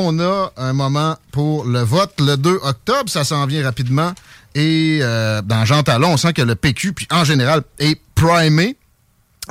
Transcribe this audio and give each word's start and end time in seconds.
On 0.00 0.20
a 0.20 0.52
un 0.56 0.72
moment 0.74 1.16
pour 1.32 1.64
le 1.64 1.80
vote 1.80 2.14
le 2.20 2.36
2 2.36 2.60
octobre. 2.62 3.10
Ça 3.10 3.24
s'en 3.24 3.46
vient 3.46 3.64
rapidement. 3.64 4.12
Et 4.54 5.00
euh, 5.02 5.42
dans 5.42 5.64
Jean 5.64 5.82
Talon, 5.82 6.12
on 6.12 6.16
sent 6.16 6.32
que 6.34 6.42
le 6.42 6.54
PQ, 6.54 6.92
puis 6.92 7.08
en 7.10 7.24
général, 7.24 7.62
est 7.80 8.00
primé 8.14 8.76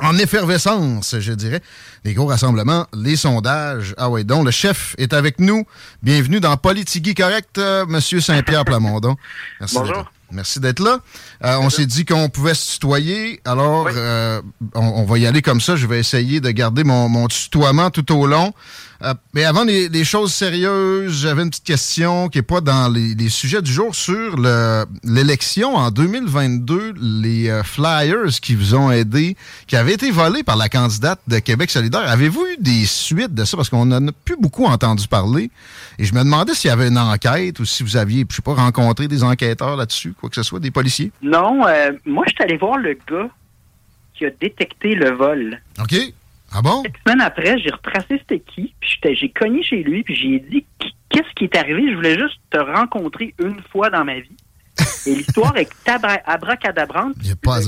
en 0.00 0.16
effervescence, 0.16 1.16
je 1.18 1.32
dirais. 1.34 1.60
Les 2.04 2.14
gros 2.14 2.26
rassemblements, 2.26 2.86
les 2.94 3.16
sondages. 3.16 3.94
Ah 3.98 4.08
ouais, 4.08 4.24
donc 4.24 4.46
le 4.46 4.50
chef 4.50 4.94
est 4.96 5.12
avec 5.12 5.38
nous. 5.38 5.66
Bienvenue 6.02 6.40
dans 6.40 6.56
Politigui 6.56 7.14
Correct, 7.14 7.58
euh, 7.58 7.84
Monsieur 7.86 8.20
Saint-Pierre 8.22 8.64
Plamondon. 8.64 9.16
Merci 9.60 9.74
Bonjour. 9.76 9.96
d'être- 9.96 10.10
Merci 10.30 10.60
d'être 10.60 10.80
là. 10.80 10.98
Euh, 11.44 11.56
on 11.62 11.70
s'est 11.70 11.86
dit 11.86 12.04
qu'on 12.04 12.28
pouvait 12.28 12.52
se 12.52 12.72
tutoyer, 12.72 13.40
alors 13.46 13.88
euh, 13.90 14.42
on, 14.74 14.80
on 14.86 15.04
va 15.06 15.16
y 15.18 15.26
aller 15.26 15.40
comme 15.40 15.60
ça. 15.62 15.74
Je 15.74 15.86
vais 15.86 15.98
essayer 15.98 16.40
de 16.42 16.50
garder 16.50 16.84
mon, 16.84 17.08
mon 17.08 17.28
tutoiement 17.28 17.88
tout 17.90 18.12
au 18.14 18.26
long. 18.26 18.52
Euh, 19.00 19.14
mais 19.32 19.44
avant 19.44 19.62
les, 19.62 19.88
les 19.88 20.02
choses 20.02 20.32
sérieuses, 20.32 21.20
j'avais 21.22 21.42
une 21.42 21.50
petite 21.50 21.62
question 21.64 22.28
qui 22.28 22.38
n'est 22.38 22.42
pas 22.42 22.60
dans 22.60 22.88
les, 22.92 23.14
les 23.14 23.28
sujets 23.28 23.62
du 23.62 23.70
jour 23.72 23.94
sur 23.94 24.36
le- 24.36 24.84
l'élection 25.04 25.76
en 25.76 25.92
2022, 25.92 26.94
les 27.00 27.48
euh, 27.48 27.62
flyers 27.62 28.40
qui 28.42 28.56
vous 28.56 28.74
ont 28.74 28.90
aidé, 28.90 29.36
qui 29.68 29.76
avaient 29.76 29.94
été 29.94 30.10
volés 30.10 30.42
par 30.42 30.56
la 30.56 30.68
candidate 30.68 31.20
de 31.28 31.38
Québec 31.38 31.70
solidaire. 31.70 32.08
Avez-vous 32.08 32.44
eu 32.46 32.56
des 32.60 32.86
suites 32.86 33.32
de 33.34 33.44
ça? 33.44 33.56
Parce 33.56 33.68
qu'on 33.70 33.84
n'en 33.86 34.08
a 34.08 34.12
plus 34.24 34.36
beaucoup 34.36 34.64
entendu 34.64 35.06
parler. 35.06 35.50
Et 36.00 36.04
je 36.04 36.12
me 36.12 36.18
demandais 36.24 36.54
s'il 36.54 36.68
y 36.68 36.72
avait 36.72 36.88
une 36.88 36.98
enquête 36.98 37.60
ou 37.60 37.64
si 37.64 37.84
vous 37.84 37.96
aviez, 37.96 38.26
je 38.28 38.34
sais 38.36 38.42
pas, 38.42 38.54
rencontré 38.54 39.06
des 39.06 39.22
enquêteurs 39.22 39.76
là-dessus, 39.76 40.12
quoi 40.18 40.28
que 40.28 40.34
ce 40.34 40.42
soit, 40.42 40.58
des 40.58 40.72
policiers. 40.72 41.12
Non, 41.22 41.64
euh, 41.68 41.92
moi, 42.04 42.24
je 42.26 42.32
suis 42.34 42.42
allé 42.42 42.56
voir 42.56 42.78
le 42.78 42.94
gars 43.08 43.28
qui 44.14 44.26
a 44.26 44.30
détecté 44.40 44.96
le 44.96 45.10
vol. 45.12 45.60
OK. 45.80 45.94
Ah 46.52 46.62
bon? 46.62 46.82
Une 46.84 46.92
semaine 47.06 47.20
après, 47.20 47.58
j'ai 47.58 47.70
retracé 47.70 48.18
c'était 48.18 48.40
qui, 48.40 48.74
puis 48.80 48.98
j'ai 49.14 49.28
cogné 49.28 49.62
chez 49.62 49.82
lui, 49.82 50.02
puis 50.02 50.14
j'ai 50.14 50.38
dit 50.40 50.64
Qu- 50.78 50.88
qu'est-ce 51.10 51.32
qui 51.34 51.44
est 51.44 51.56
arrivé? 51.56 51.90
Je 51.90 51.94
voulais 51.96 52.18
juste 52.18 52.38
te 52.50 52.58
rencontrer 52.58 53.34
une 53.38 53.60
fois 53.70 53.90
dans 53.90 54.04
ma 54.04 54.18
vie. 54.20 54.36
Et 55.06 55.14
l'histoire 55.14 55.56
est 55.56 55.68
abracadabrante. 56.26 57.14
Il 57.22 57.36
pas 57.36 57.60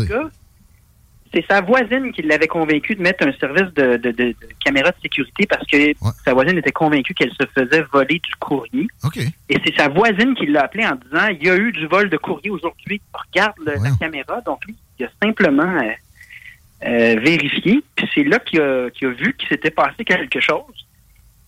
c'est 1.33 1.45
sa 1.49 1.61
voisine 1.61 2.11
qui 2.13 2.23
l'avait 2.23 2.49
convaincu 2.49 2.97
de 2.97 3.03
mettre 3.03 3.25
un 3.27 3.33
service 3.35 3.73
de, 3.75 3.97
de, 3.99 4.11
de- 4.11 4.33
de 4.33 4.37
caméra 4.65 4.91
de 4.91 4.97
sécurité 5.03 5.47
parce 5.47 5.65
que 5.67 5.93
sa 6.25 6.35
voisine 6.35 6.59
était 6.59 6.73
convaincue 6.73 7.15
qu'elle 7.15 7.31
se 7.33 7.47
faisait 7.55 7.83
voler 7.93 8.19
du 8.19 8.35
courrier. 8.41 8.89
Et 9.49 9.57
c'est 9.65 9.77
sa 9.77 9.89
voisine 9.89 10.35
qui 10.35 10.47
l'a 10.47 10.63
appelé 10.65 10.85
en 10.87 10.97
disant 10.97 11.29
il 11.29 11.45
y 11.47 11.51
a 11.51 11.57
eu 11.57 11.71
du 11.73 11.87
vol 11.87 12.11
de 12.11 12.17
courrier 12.17 12.51
aujourd'hui. 12.51 13.01
Regarde 13.13 13.55
le- 13.65 13.75
la 13.75 13.91
caméra. 13.99 14.41
Donc 14.41 14.65
lui, 14.67 14.75
il 14.99 15.07
a 15.07 15.09
simplement 15.23 15.63
euh, 15.63 15.91
euh, 16.85 17.17
vérifié. 17.21 17.83
Puis 17.97 18.09
c'est 18.15 18.25
là 18.25 18.39
qu'il 18.39 18.61
a, 18.61 18.89
vu 19.01 19.35
qu'il 19.39 19.49
s'était 19.49 19.71
passé 19.71 20.05
quelque 20.05 20.41
chose. 20.41 20.87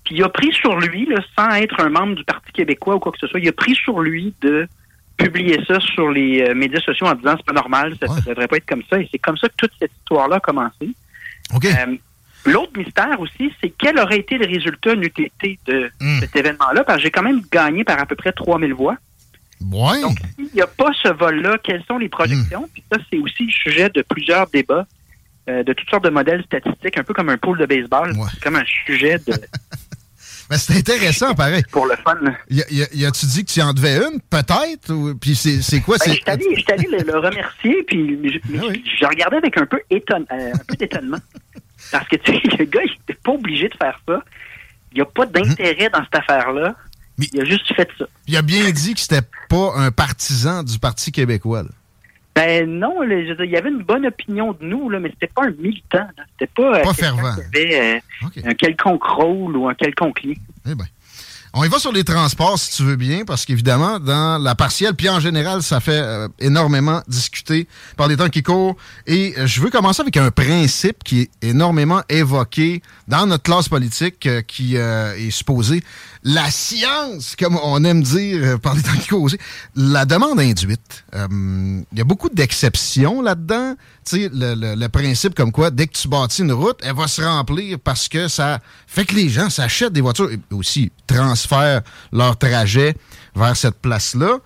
Puis 0.04 0.16
il 0.16 0.24
a 0.24 0.28
pris 0.28 0.52
sur 0.52 0.78
lui, 0.78 1.06
là, 1.06 1.20
sans 1.36 1.50
être 1.54 1.80
un 1.80 1.88
membre 1.88 2.16
du 2.16 2.24
Parti 2.24 2.52
québécois 2.52 2.96
ou 2.96 2.98
quoi 2.98 3.12
que 3.12 3.18
ce 3.18 3.26
soit, 3.26 3.40
il 3.40 3.48
a 3.48 3.52
pris 3.52 3.74
sur 3.74 4.00
lui 4.00 4.34
de 4.40 4.66
publier 5.16 5.58
ça 5.66 5.78
sur 5.78 6.10
les 6.10 6.42
euh, 6.42 6.54
médias 6.54 6.80
sociaux 6.80 7.06
en 7.06 7.14
disant 7.14 7.34
c'est 7.36 7.46
pas 7.46 7.52
normal, 7.52 7.94
ça 8.00 8.12
ne 8.12 8.20
devrait 8.20 8.48
pas 8.48 8.56
être 8.56 8.66
comme 8.66 8.82
ça. 8.90 8.98
Et 9.00 9.08
c'est 9.10 9.18
comme 9.18 9.36
ça 9.36 9.48
que 9.48 9.54
toute 9.56 9.72
cette 9.78 9.92
histoire-là 10.00 10.36
a 10.36 10.40
commencé. 10.40 10.90
Euh, 11.64 11.96
L'autre 12.44 12.72
mystère 12.76 13.20
aussi, 13.20 13.52
c'est 13.60 13.70
quel 13.70 13.98
aurait 14.00 14.18
été 14.18 14.36
le 14.36 14.46
résultat 14.46 14.94
été 14.94 15.58
de 15.66 15.90
cet 16.20 16.34
événement-là, 16.34 16.82
parce 16.82 16.98
que 16.98 17.04
j'ai 17.04 17.10
quand 17.10 17.22
même 17.22 17.40
gagné 17.52 17.84
par 17.84 18.00
à 18.00 18.06
peu 18.06 18.16
près 18.16 18.32
3000 18.32 18.74
voix. 18.74 18.96
Ouais. 19.70 20.00
Donc, 20.00 20.18
s'il 20.34 20.48
n'y 20.52 20.60
a 20.60 20.66
pas 20.66 20.90
ce 21.00 21.08
vol-là, 21.08 21.58
quelles 21.62 21.84
sont 21.84 21.98
les 21.98 22.08
projections? 22.08 22.68
Puis 22.72 22.82
ça, 22.90 22.98
c'est 23.10 23.18
aussi 23.18 23.44
le 23.44 23.52
sujet 23.52 23.90
de 23.90 24.02
plusieurs 24.02 24.48
débats, 24.48 24.86
euh, 25.48 25.62
de 25.62 25.72
toutes 25.72 25.88
sortes 25.90 26.04
de 26.04 26.10
modèles 26.10 26.42
statistiques, 26.44 26.98
un 26.98 27.02
peu 27.04 27.14
comme 27.14 27.28
un 27.28 27.38
pool 27.38 27.58
de 27.58 27.66
baseball. 27.66 28.14
Comme 28.42 28.56
un 28.56 28.64
sujet 28.86 29.18
de... 29.26 29.32
Mais 30.50 30.56
c'est 30.58 30.76
intéressant, 30.76 31.34
pareil. 31.34 31.62
Pour 31.70 31.86
le 31.86 31.94
fun. 32.04 32.16
Y, 32.50 33.04
a-tu 33.04 33.26
dit 33.26 33.44
que 33.44 33.50
tu 33.50 33.60
en 33.62 33.72
devais 33.72 33.96
une, 33.96 34.20
peut-être? 34.30 34.90
ou- 34.92 35.14
Puis 35.16 35.34
c'est 35.34 35.80
quoi? 35.80 35.96
Ben, 36.04 36.14
je 36.14 36.72
allé 36.72 36.86
le, 36.90 36.98
le 37.12 37.18
remercier, 37.18 37.82
puis 37.84 38.18
je, 38.24 38.38
je 39.00 39.06
regardais 39.06 39.38
avec 39.38 39.56
un 39.58 39.66
peu, 39.66 39.80
étonne, 39.90 40.26
euh, 40.32 40.52
un 40.54 40.58
peu 40.66 40.76
d'étonnement. 40.76 41.18
Parce 41.90 42.06
que, 42.08 42.16
tu 42.16 42.32
sais, 42.32 42.40
le 42.58 42.64
gars, 42.66 42.80
il 42.84 42.90
n'était 42.92 43.20
pas 43.24 43.32
obligé 43.32 43.68
de 43.68 43.74
faire 43.76 44.00
ça. 44.08 44.22
Il 44.92 44.96
n'y 44.96 45.00
a 45.02 45.06
pas 45.06 45.26
d'intérêt 45.26 45.88
dans 45.90 46.02
cette 46.04 46.14
affaire-là. 46.16 46.74
Il 47.18 47.40
a 47.40 47.44
juste 47.44 47.72
fait 47.74 47.88
ça. 47.98 48.04
Il 48.26 48.36
a 48.36 48.42
bien 48.42 48.70
dit 48.70 48.94
que 48.94 49.00
c'était 49.00 49.20
pas 49.48 49.72
un 49.76 49.90
partisan 49.90 50.62
du 50.62 50.78
Parti 50.78 51.12
québécois. 51.12 51.62
là. 51.62 51.68
Ben 52.34 52.66
non, 52.78 53.02
là, 53.02 53.22
je 53.22 53.28
veux 53.30 53.34
dire, 53.36 53.44
il 53.44 53.50
y 53.50 53.56
avait 53.56 53.68
une 53.68 53.82
bonne 53.82 54.06
opinion 54.06 54.52
de 54.52 54.64
nous, 54.64 54.88
là, 54.88 54.98
mais 54.98 55.10
c'était 55.10 55.32
pas 55.34 55.44
un 55.44 55.50
militant. 55.50 56.06
là. 56.16 56.24
C'était 56.38 56.50
pas, 56.54 56.78
euh, 56.78 56.82
Pas 56.82 56.94
fervent. 56.94 57.34
qui 57.34 57.58
avait 57.60 58.00
euh, 58.24 58.40
un 58.44 58.54
quelconque 58.54 59.04
rôle 59.04 59.56
ou 59.56 59.68
un 59.68 59.74
quelconque 59.74 60.22
lien. 60.22 60.34
Eh 60.66 60.74
ben. 60.74 60.86
On 61.54 61.64
y 61.64 61.68
va 61.68 61.78
sur 61.78 61.92
les 61.92 62.02
transports, 62.02 62.58
si 62.58 62.74
tu 62.74 62.82
veux 62.82 62.96
bien, 62.96 63.26
parce 63.26 63.44
qu'évidemment, 63.44 64.00
dans 64.00 64.42
la 64.42 64.54
partielle, 64.54 64.94
puis 64.94 65.10
en 65.10 65.20
général, 65.20 65.62
ça 65.62 65.80
fait 65.80 66.00
euh, 66.00 66.26
énormément 66.38 67.02
discuter 67.08 67.68
par 67.98 68.08
les 68.08 68.16
temps 68.16 68.30
qui 68.30 68.42
courent. 68.42 68.74
Et 69.06 69.34
euh, 69.36 69.46
je 69.46 69.60
veux 69.60 69.68
commencer 69.68 70.00
avec 70.00 70.16
un 70.16 70.30
principe 70.30 71.04
qui 71.04 71.20
est 71.20 71.30
énormément 71.42 72.00
évoqué 72.08 72.80
dans 73.06 73.26
notre 73.26 73.42
classe 73.42 73.68
politique, 73.68 74.24
euh, 74.24 74.40
qui 74.40 74.76
est 74.76 75.30
supposé 75.30 75.84
la 76.22 76.50
science, 76.50 77.36
comme 77.38 77.58
on 77.62 77.84
aime 77.84 78.02
dire 78.02 78.58
par 78.58 78.74
les 78.74 78.82
temps 78.82 78.96
qui 78.98 79.08
courent 79.08 79.24
aussi, 79.24 79.36
la 79.76 80.06
demande 80.06 80.40
induite. 80.40 81.04
Il 81.12 81.84
y 81.94 82.00
a 82.00 82.04
beaucoup 82.04 82.30
d'exceptions 82.30 83.20
là-dedans. 83.20 83.74
Le, 84.10 84.74
le- 84.74 84.88
principe 84.88 85.34
comme 85.34 85.52
quoi, 85.52 85.70
dès 85.70 85.86
que 85.86 85.92
tu 85.96 86.08
bâtis 86.08 86.42
une 86.42 86.52
route, 86.52 86.78
elle 86.82 86.94
va 86.94 87.06
se 87.06 87.22
remplir 87.22 87.78
parce 87.78 88.08
que 88.08 88.26
ça 88.28 88.58
fait 88.86 89.04
que 89.04 89.14
les 89.14 89.28
gens 89.28 89.48
s'achètent 89.48 89.92
des 89.92 90.00
voitures 90.00 90.30
et 90.30 90.38
aussi 90.52 90.90
transfèrent 91.06 91.82
leur 92.12 92.36
trajet 92.36 92.96
vers 93.36 93.56
cette 93.56 93.80
place-là. 93.80 94.38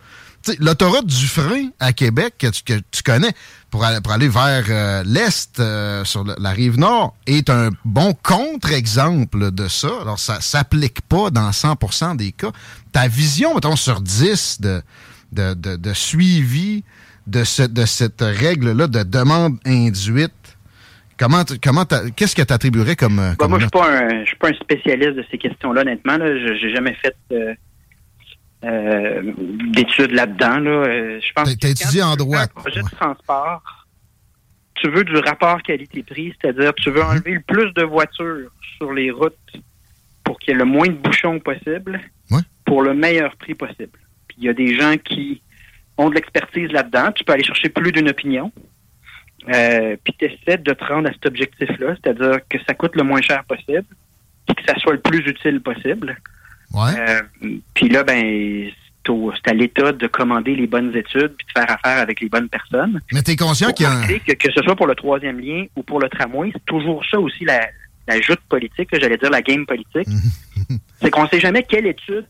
L'autoroute 0.60 1.06
du 1.06 1.26
frein 1.26 1.70
à 1.80 1.92
Québec, 1.92 2.34
que 2.38 2.46
tu, 2.48 3.02
connais, 3.02 3.32
pour 3.70 3.82
aller, 3.84 4.00
pour 4.00 4.12
aller 4.12 4.28
vers 4.28 4.64
euh, 4.68 5.02
l'est, 5.04 5.58
euh, 5.58 6.04
sur 6.04 6.22
la 6.24 6.50
rive 6.50 6.78
nord, 6.78 7.16
est 7.26 7.50
un 7.50 7.70
bon 7.84 8.14
contre-exemple 8.22 9.50
de 9.50 9.66
ça. 9.68 9.88
Alors, 10.02 10.18
ça 10.20 10.40
s'applique 10.40 11.00
pas 11.02 11.30
dans 11.30 11.50
100% 11.50 12.16
des 12.16 12.30
cas. 12.32 12.52
Ta 12.92 13.08
vision, 13.08 13.54
mettons, 13.54 13.74
sur 13.74 14.00
10 14.00 14.60
de, 14.60 14.82
de, 15.32 15.54
de- 15.54 15.76
de 15.76 15.92
suivi 15.94 16.84
de, 17.26 17.44
ce- 17.44 17.62
de 17.62 17.84
cette 17.86 18.20
règle-là 18.20 18.86
de 18.86 19.02
demande 19.02 19.58
induite, 19.66 20.32
comment, 21.18 21.42
comment 21.62 21.84
qu'est-ce 22.16 22.36
que 22.36 22.42
tu 22.42 22.52
attribuerais 22.52 22.96
comme, 22.96 23.16
Ben, 23.16 23.34
comme 23.36 23.50
moi, 23.50 23.58
je 23.58 23.64
note? 23.64 23.74
suis 23.74 23.80
pas 23.82 23.90
un, 23.98 24.20
je 24.24 24.26
suis 24.28 24.36
pas 24.36 24.48
un 24.50 24.54
spécialiste 24.54 25.14
de 25.16 25.24
ces 25.30 25.38
questions-là, 25.38 25.80
honnêtement. 25.82 26.16
Là. 26.18 26.26
Je 26.38 26.54
j'ai 26.60 26.74
jamais 26.74 26.94
fait 26.94 27.16
euh, 27.32 27.54
euh, 28.64 29.32
d'études 29.74 30.12
là-dedans. 30.12 30.58
Là. 30.60 30.70
Euh, 30.70 31.20
Je 31.20 31.32
pense 31.32 31.56
T'as 31.58 31.68
étudié 31.68 32.02
en 32.02 32.16
droit, 32.16 32.40
Un 32.42 32.46
projet 32.46 32.82
de 32.82 32.88
transport, 32.88 33.62
tu 34.74 34.90
veux 34.90 35.04
du 35.04 35.16
rapport 35.16 35.62
qualité-prix, 35.62 36.34
c'est-à-dire 36.40 36.72
tu 36.74 36.90
veux 36.90 37.02
enlever 37.02 37.32
le 37.34 37.40
plus 37.40 37.72
de 37.74 37.82
voitures 37.82 38.50
sur 38.76 38.92
les 38.92 39.10
routes 39.10 39.34
pour 40.24 40.38
qu'il 40.38 40.52
y 40.52 40.56
ait 40.56 40.58
le 40.58 40.64
moins 40.64 40.86
de 40.88 40.92
bouchons 40.92 41.38
possible, 41.40 42.00
pour 42.64 42.82
le 42.82 42.94
meilleur 42.94 43.36
prix 43.36 43.54
possible. 43.54 43.98
Puis 44.28 44.38
il 44.38 44.44
y 44.44 44.48
a 44.48 44.52
des 44.52 44.76
gens 44.78 44.96
qui 45.02 45.40
ont 45.98 46.10
de 46.10 46.14
l'expertise 46.14 46.70
là-dedans. 46.70 47.12
Tu 47.12 47.24
peux 47.24 47.32
aller 47.32 47.44
chercher 47.44 47.68
plus 47.68 47.92
d'une 47.92 48.08
opinion. 48.08 48.52
Euh, 49.48 49.96
puis 50.02 50.14
tu 50.18 50.24
essaies 50.24 50.58
de 50.58 50.72
te 50.72 50.84
rendre 50.84 51.08
à 51.08 51.12
cet 51.12 51.26
objectif-là, 51.26 51.94
c'est-à-dire 52.02 52.40
que 52.48 52.58
ça 52.66 52.74
coûte 52.74 52.96
le 52.96 53.04
moins 53.04 53.20
cher 53.20 53.44
possible, 53.44 53.84
ça 54.66 54.74
soit 54.78 54.94
le 54.94 55.00
plus 55.00 55.18
utile 55.18 55.60
possible. 55.60 56.16
Ouais. 56.72 56.90
Euh, 56.98 57.22
puis 57.74 57.88
là, 57.88 58.02
ben, 58.02 58.70
c'est 59.06 59.50
à 59.50 59.54
l'État 59.54 59.92
de 59.92 60.06
commander 60.08 60.56
les 60.56 60.66
bonnes 60.66 60.94
études 60.96 61.34
puis 61.36 61.46
de 61.46 61.60
faire 61.60 61.70
affaire 61.70 61.98
avec 62.02 62.20
les 62.20 62.28
bonnes 62.28 62.48
personnes. 62.48 63.00
Mais 63.12 63.22
tu 63.22 63.32
es 63.32 63.36
conscient 63.36 63.70
qu'il 63.72 63.84
y 63.84 63.88
a 63.88 63.92
un... 63.92 64.06
Que, 64.06 64.32
que, 64.32 64.52
ce 64.52 64.62
soit 64.62 64.74
pour 64.74 64.86
le 64.86 64.94
troisième 64.94 65.38
lien 65.38 65.66
ou 65.76 65.82
pour 65.82 66.00
le 66.00 66.08
tramway, 66.08 66.50
c'est 66.52 66.64
toujours 66.64 67.04
ça 67.08 67.20
aussi 67.20 67.44
la, 67.44 67.68
la 68.08 68.20
joute 68.20 68.40
politique, 68.48 68.88
j'allais 68.92 69.16
dire 69.16 69.30
la 69.30 69.42
game 69.42 69.66
politique. 69.66 70.08
c'est 71.00 71.10
qu'on 71.10 71.24
ne 71.24 71.28
sait 71.28 71.40
jamais 71.40 71.62
quelle 71.62 71.86
étude 71.86 72.26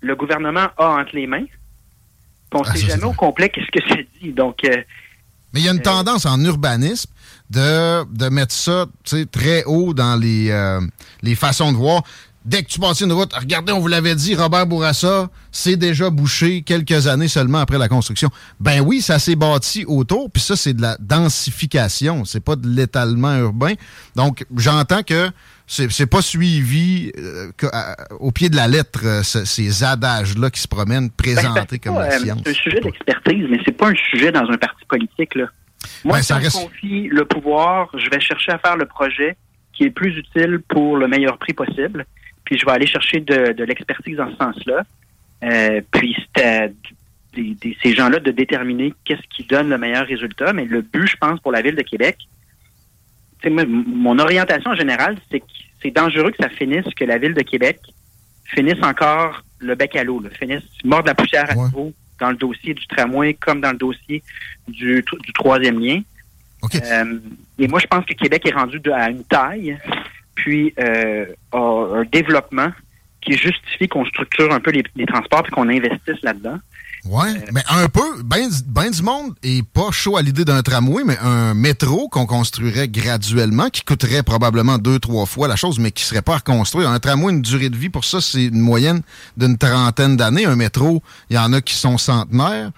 le 0.00 0.16
gouvernement 0.16 0.68
a 0.76 0.88
entre 1.00 1.14
les 1.14 1.26
mains. 1.26 1.44
On 2.52 2.60
ne 2.60 2.64
ah, 2.66 2.74
sait 2.74 2.86
jamais 2.86 3.04
au 3.04 3.12
complet 3.12 3.48
qu'est-ce 3.48 3.70
que 3.70 3.88
ça 3.88 3.96
dit. 4.20 4.32
Donc, 4.32 4.64
euh, 4.64 4.76
Mais 5.52 5.60
il 5.60 5.66
y 5.66 5.68
a 5.68 5.72
une 5.72 5.78
euh, 5.78 5.82
tendance 5.82 6.26
en 6.26 6.42
urbanisme 6.44 7.10
de, 7.48 8.04
de 8.04 8.28
mettre 8.28 8.54
ça 8.54 8.86
très 9.30 9.64
haut 9.64 9.94
dans 9.94 10.16
les, 10.20 10.50
euh, 10.50 10.80
les 11.22 11.34
façons 11.34 11.72
de 11.72 11.76
voir 11.76 12.02
dès 12.44 12.62
que 12.62 12.68
tu 12.68 12.80
passes 12.80 13.00
une 13.00 13.12
route, 13.12 13.32
regardez, 13.34 13.72
on 13.72 13.80
vous 13.80 13.88
l'avait 13.88 14.14
dit, 14.14 14.34
Robert 14.34 14.66
Bourassa, 14.66 15.28
c'est 15.52 15.76
déjà 15.76 16.10
bouché 16.10 16.62
quelques 16.62 17.06
années 17.06 17.28
seulement 17.28 17.58
après 17.58 17.78
la 17.78 17.88
construction. 17.88 18.30
Ben 18.58 18.80
oui, 18.80 19.00
ça 19.00 19.18
s'est 19.18 19.36
bâti 19.36 19.84
autour, 19.86 20.30
puis 20.30 20.42
ça, 20.42 20.56
c'est 20.56 20.74
de 20.74 20.82
la 20.82 20.96
densification, 20.98 22.24
c'est 22.24 22.44
pas 22.44 22.56
de 22.56 22.68
l'étalement 22.68 23.36
urbain. 23.36 23.74
Donc, 24.16 24.44
j'entends 24.56 25.02
que 25.02 25.30
c'est 25.66 26.10
pas 26.10 26.22
suivi 26.22 27.12
euh, 27.16 27.52
au 28.18 28.32
pied 28.32 28.48
de 28.48 28.56
la 28.56 28.66
lettre, 28.66 29.00
euh, 29.04 29.22
ces 29.22 29.84
adages-là 29.84 30.50
qui 30.50 30.60
se 30.60 30.66
promènent 30.66 31.10
présentés 31.10 31.78
ben, 31.78 31.92
comme 31.92 31.94
la 31.94 32.12
euh, 32.12 32.18
science. 32.18 32.40
C'est 32.44 32.50
un 32.50 32.54
sujet 32.54 32.80
d'expertise, 32.80 33.46
mais 33.48 33.58
c'est 33.64 33.76
pas 33.76 33.90
un 33.90 33.94
sujet 34.10 34.32
dans 34.32 34.50
un 34.50 34.58
parti 34.58 34.84
politique. 34.88 35.36
Là. 35.36 35.46
Moi, 36.04 36.16
ben, 36.16 36.22
ça 36.22 36.40
je 36.40 36.50
confie 36.50 37.08
le 37.08 37.24
pouvoir, 37.24 37.88
je 37.96 38.10
vais 38.10 38.20
chercher 38.20 38.50
à 38.50 38.58
faire 38.58 38.76
le 38.76 38.86
projet 38.86 39.36
qui 39.72 39.84
est 39.84 39.86
le 39.86 39.92
plus 39.92 40.16
utile 40.18 40.60
pour 40.68 40.96
le 40.96 41.06
meilleur 41.06 41.38
prix 41.38 41.52
possible 41.52 42.04
puis 42.50 42.58
je 42.58 42.66
vais 42.66 42.72
aller 42.72 42.86
chercher 42.86 43.20
de, 43.20 43.62
l'expertise 43.62 44.16
dans 44.16 44.28
ce 44.32 44.36
sens-là. 44.36 44.82
Euh, 45.44 45.80
puis 45.92 46.16
c'est 46.36 46.72
ces 47.80 47.94
gens-là 47.94 48.18
de 48.18 48.32
déterminer 48.32 48.92
qu'est-ce 49.04 49.22
qui 49.34 49.44
donne 49.44 49.68
le 49.68 49.78
meilleur 49.78 50.04
résultat. 50.04 50.52
Mais 50.52 50.64
le 50.64 50.82
but, 50.82 51.06
je 51.06 51.16
pense, 51.16 51.38
pour 51.38 51.52
la 51.52 51.62
ville 51.62 51.76
de 51.76 51.82
Québec, 51.82 52.18
mon 53.46 54.18
orientation 54.18 54.74
générale, 54.74 55.16
c'est 55.30 55.38
que 55.38 55.46
c'est 55.80 55.92
dangereux 55.92 56.32
que 56.32 56.42
ça 56.42 56.48
finisse, 56.48 56.92
que 56.96 57.04
la 57.04 57.18
ville 57.18 57.34
de 57.34 57.42
Québec 57.42 57.78
finisse 58.46 58.82
encore 58.82 59.44
le 59.60 59.76
bec 59.76 59.94
à 59.94 60.02
l'eau, 60.02 60.20
finisse 60.36 60.64
mort 60.82 61.02
de 61.02 61.08
la 61.08 61.14
poussière 61.14 61.48
à 61.48 61.54
nouveau 61.54 61.92
dans 62.18 62.30
le 62.30 62.36
dossier 62.36 62.74
du 62.74 62.84
tramway 62.88 63.34
comme 63.34 63.60
dans 63.60 63.70
le 63.70 63.78
dossier 63.78 64.24
du, 64.66 65.04
troisième 65.34 65.78
lien. 65.78 66.00
Euh, 66.74 67.18
et 67.60 67.68
moi, 67.68 67.78
je 67.78 67.86
pense 67.86 68.04
que 68.04 68.12
Québec 68.12 68.44
est 68.44 68.54
rendu 68.54 68.80
à 68.92 69.08
une 69.08 69.22
taille 69.22 69.78
puis 70.40 70.74
euh, 70.78 71.26
un 71.52 72.04
développement 72.10 72.68
qui 73.20 73.32
justifie 73.36 73.88
qu'on 73.88 74.04
structure 74.06 74.52
un 74.52 74.60
peu 74.60 74.70
les, 74.70 75.06
transports 75.06 75.44
et 75.46 75.50
qu'on 75.50 75.68
investisse 75.68 76.22
là-dedans. 76.22 76.58
Oui, 77.06 77.28
mais 77.52 77.62
un 77.70 77.88
peu, 77.88 78.22
ben, 78.24 78.48
ben, 78.66 78.90
du 78.90 79.02
monde 79.02 79.34
est 79.42 79.66
pas 79.66 79.90
chaud 79.90 80.18
à 80.18 80.22
l'idée 80.22 80.44
d'un 80.44 80.62
tramway, 80.62 81.02
mais 81.04 81.16
un 81.18 81.54
métro 81.54 82.08
qu'on 82.08 82.26
construirait 82.26 82.88
graduellement, 82.88 83.70
qui 83.70 83.82
coûterait 83.82 84.22
probablement 84.22 84.76
deux, 84.76 84.98
trois 84.98 85.24
fois 85.24 85.48
la 85.48 85.56
chose, 85.56 85.78
mais 85.78 85.92
qui 85.92 86.04
serait 86.04 86.20
pas 86.20 86.34
à 86.34 86.36
reconstruire. 86.38 86.90
Un 86.90 86.98
tramway, 86.98 87.32
une 87.32 87.42
durée 87.42 87.70
de 87.70 87.76
vie 87.76 87.88
pour 87.88 88.04
ça, 88.04 88.20
c'est 88.20 88.44
une 88.44 88.60
moyenne 88.60 89.00
d'une 89.38 89.56
trentaine 89.56 90.16
d'années. 90.16 90.44
Un 90.44 90.56
métro, 90.56 91.02
il 91.30 91.36
y 91.36 91.38
en 91.38 91.52
a 91.54 91.62
qui 91.62 91.74
sont 91.74 91.96
centenaires 91.96 92.70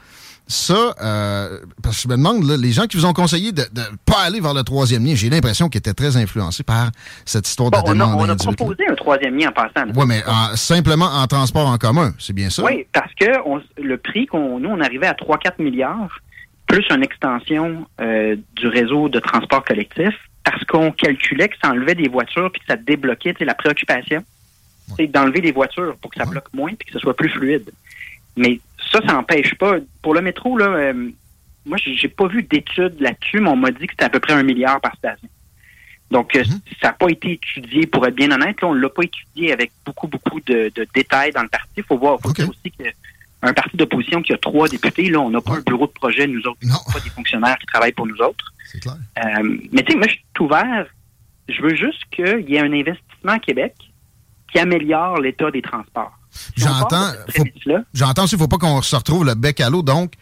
ça, 0.46 0.94
euh, 1.00 1.58
parce 1.82 1.96
que 1.96 2.02
je 2.02 2.08
me 2.08 2.16
demande, 2.16 2.44
les 2.44 2.72
gens 2.72 2.86
qui 2.86 2.96
vous 2.96 3.06
ont 3.06 3.12
conseillé 3.12 3.52
de 3.52 3.62
ne 3.62 3.96
pas 4.04 4.20
aller 4.26 4.40
vers 4.40 4.54
le 4.54 4.62
troisième 4.62 5.04
lien, 5.04 5.14
j'ai 5.14 5.30
l'impression 5.30 5.68
qu'ils 5.68 5.78
étaient 5.78 5.94
très 5.94 6.16
influencés 6.16 6.62
par 6.62 6.90
cette 7.24 7.48
histoire 7.48 7.70
de 7.70 7.76
on, 7.84 8.00
a, 8.00 8.04
on 8.04 8.28
a 8.28 8.36
proposé 8.36 8.84
un 8.88 8.94
troisième 8.94 9.36
lien 9.38 9.48
en 9.48 9.52
passant. 9.52 9.88
Oui, 9.94 10.04
mais 10.06 10.22
simplement 10.54 11.06
en 11.06 11.26
transport 11.26 11.66
en 11.66 11.78
commun, 11.78 12.12
c'est 12.18 12.32
bien 12.32 12.50
ça? 12.50 12.64
Oui, 12.64 12.86
parce 12.92 13.12
que 13.14 13.26
le 13.80 13.96
prix 13.96 14.26
qu'on 14.26 14.58
nous, 14.60 14.68
on 14.68 14.80
arrivait 14.80 15.06
à 15.06 15.14
3-4 15.14 15.62
milliards, 15.62 16.20
plus 16.66 16.86
une 16.90 17.02
extension 17.02 17.86
euh, 18.00 18.36
du 18.56 18.66
réseau 18.66 19.08
de 19.08 19.18
transport 19.18 19.64
collectif, 19.64 20.14
parce 20.44 20.64
qu'on 20.64 20.90
calculait 20.90 21.48
que 21.48 21.56
ça 21.62 21.70
enlevait 21.70 21.94
des 21.94 22.08
voitures 22.08 22.50
puis 22.50 22.60
que 22.60 22.66
ça 22.66 22.76
débloquait 22.76 23.34
la 23.40 23.54
préoccupation. 23.54 24.24
C'est 24.96 25.06
d'enlever 25.06 25.40
des 25.40 25.52
voitures 25.52 25.96
pour 26.00 26.10
que 26.10 26.18
ça 26.18 26.26
bloque 26.26 26.52
moins 26.52 26.70
et 26.70 26.84
que 26.84 26.92
ce 26.92 26.98
soit 26.98 27.14
plus 27.14 27.30
fluide. 27.30 27.70
Mais 28.36 28.60
ça, 28.90 29.00
ça 29.06 29.12
n'empêche 29.12 29.54
pas. 29.54 29.76
Pour 30.00 30.14
le 30.14 30.20
métro, 30.20 30.56
là, 30.56 30.66
euh, 30.66 31.10
moi, 31.64 31.78
j'ai 31.78 32.08
pas 32.08 32.26
vu 32.26 32.42
d'études 32.42 33.00
là-dessus, 33.00 33.40
mais 33.40 33.50
on 33.50 33.56
m'a 33.56 33.70
dit 33.70 33.86
que 33.86 33.92
c'était 33.92 34.04
à 34.04 34.10
peu 34.10 34.20
près 34.20 34.32
un 34.32 34.42
milliard 34.42 34.80
par 34.80 34.94
station. 34.96 35.28
Donc, 36.10 36.36
euh, 36.36 36.40
mhm. 36.40 36.60
ça 36.80 36.88
n'a 36.88 36.92
pas 36.92 37.08
été 37.08 37.32
étudié, 37.32 37.86
pour 37.86 38.06
être 38.06 38.14
bien 38.14 38.30
honnête. 38.30 38.60
Là, 38.60 38.68
on 38.68 38.74
ne 38.74 38.80
l'a 38.80 38.90
pas 38.90 39.02
étudié 39.02 39.52
avec 39.52 39.72
beaucoup, 39.84 40.08
beaucoup 40.08 40.40
de, 40.40 40.70
détails 40.94 41.32
dans 41.32 41.42
le 41.42 41.48
parti. 41.48 41.70
Il 41.78 41.84
faut 41.84 41.96
voir 41.96 42.18
faut 42.20 42.28
aussi 42.28 42.70
qu'un 42.70 43.52
parti 43.54 43.76
d'opposition 43.76 44.20
qui 44.22 44.32
a 44.32 44.38
trois 44.38 44.68
députés, 44.68 45.08
là, 45.08 45.20
on 45.20 45.30
n'a 45.30 45.40
pas 45.40 45.56
un 45.56 45.60
bureau 45.60 45.86
de 45.86 45.92
projet, 45.92 46.26
nous 46.26 46.40
autres. 46.40 46.58
Non. 46.62 46.76
pas 46.92 47.00
des 47.00 47.10
fonctionnaires 47.10 47.56
qui 47.58 47.66
travaillent 47.66 47.92
pour 47.92 48.06
nous 48.06 48.20
autres. 48.20 48.52
C'est 48.66 48.80
clair. 48.80 48.96
Euh, 49.24 49.58
mais 49.72 49.82
tu 49.82 49.92
sais, 49.92 49.98
moi, 49.98 50.06
je 50.06 50.12
suis 50.12 50.24
ouvert. 50.40 50.86
Je 51.48 51.62
veux 51.62 51.74
juste 51.74 52.04
qu'il 52.10 52.48
y 52.48 52.56
ait 52.56 52.60
un 52.60 52.72
investissement 52.72 53.32
à 53.32 53.38
Québec 53.38 53.74
qui 54.50 54.58
améliore 54.58 55.18
l'état 55.18 55.50
des 55.50 55.62
transports. 55.62 56.18
J'entends. 56.56 57.12
J'entends 57.92 58.24
aussi, 58.24 58.34
il 58.34 58.38
ne 58.38 58.42
faut 58.42 58.48
pas 58.48 58.58
qu'on 58.58 58.82
se 58.82 58.96
retrouve 58.96 59.24
le 59.24 59.34
bec 59.34 59.60
à 59.60 59.70
l'eau. 59.70 59.82
Donc, 59.82 60.12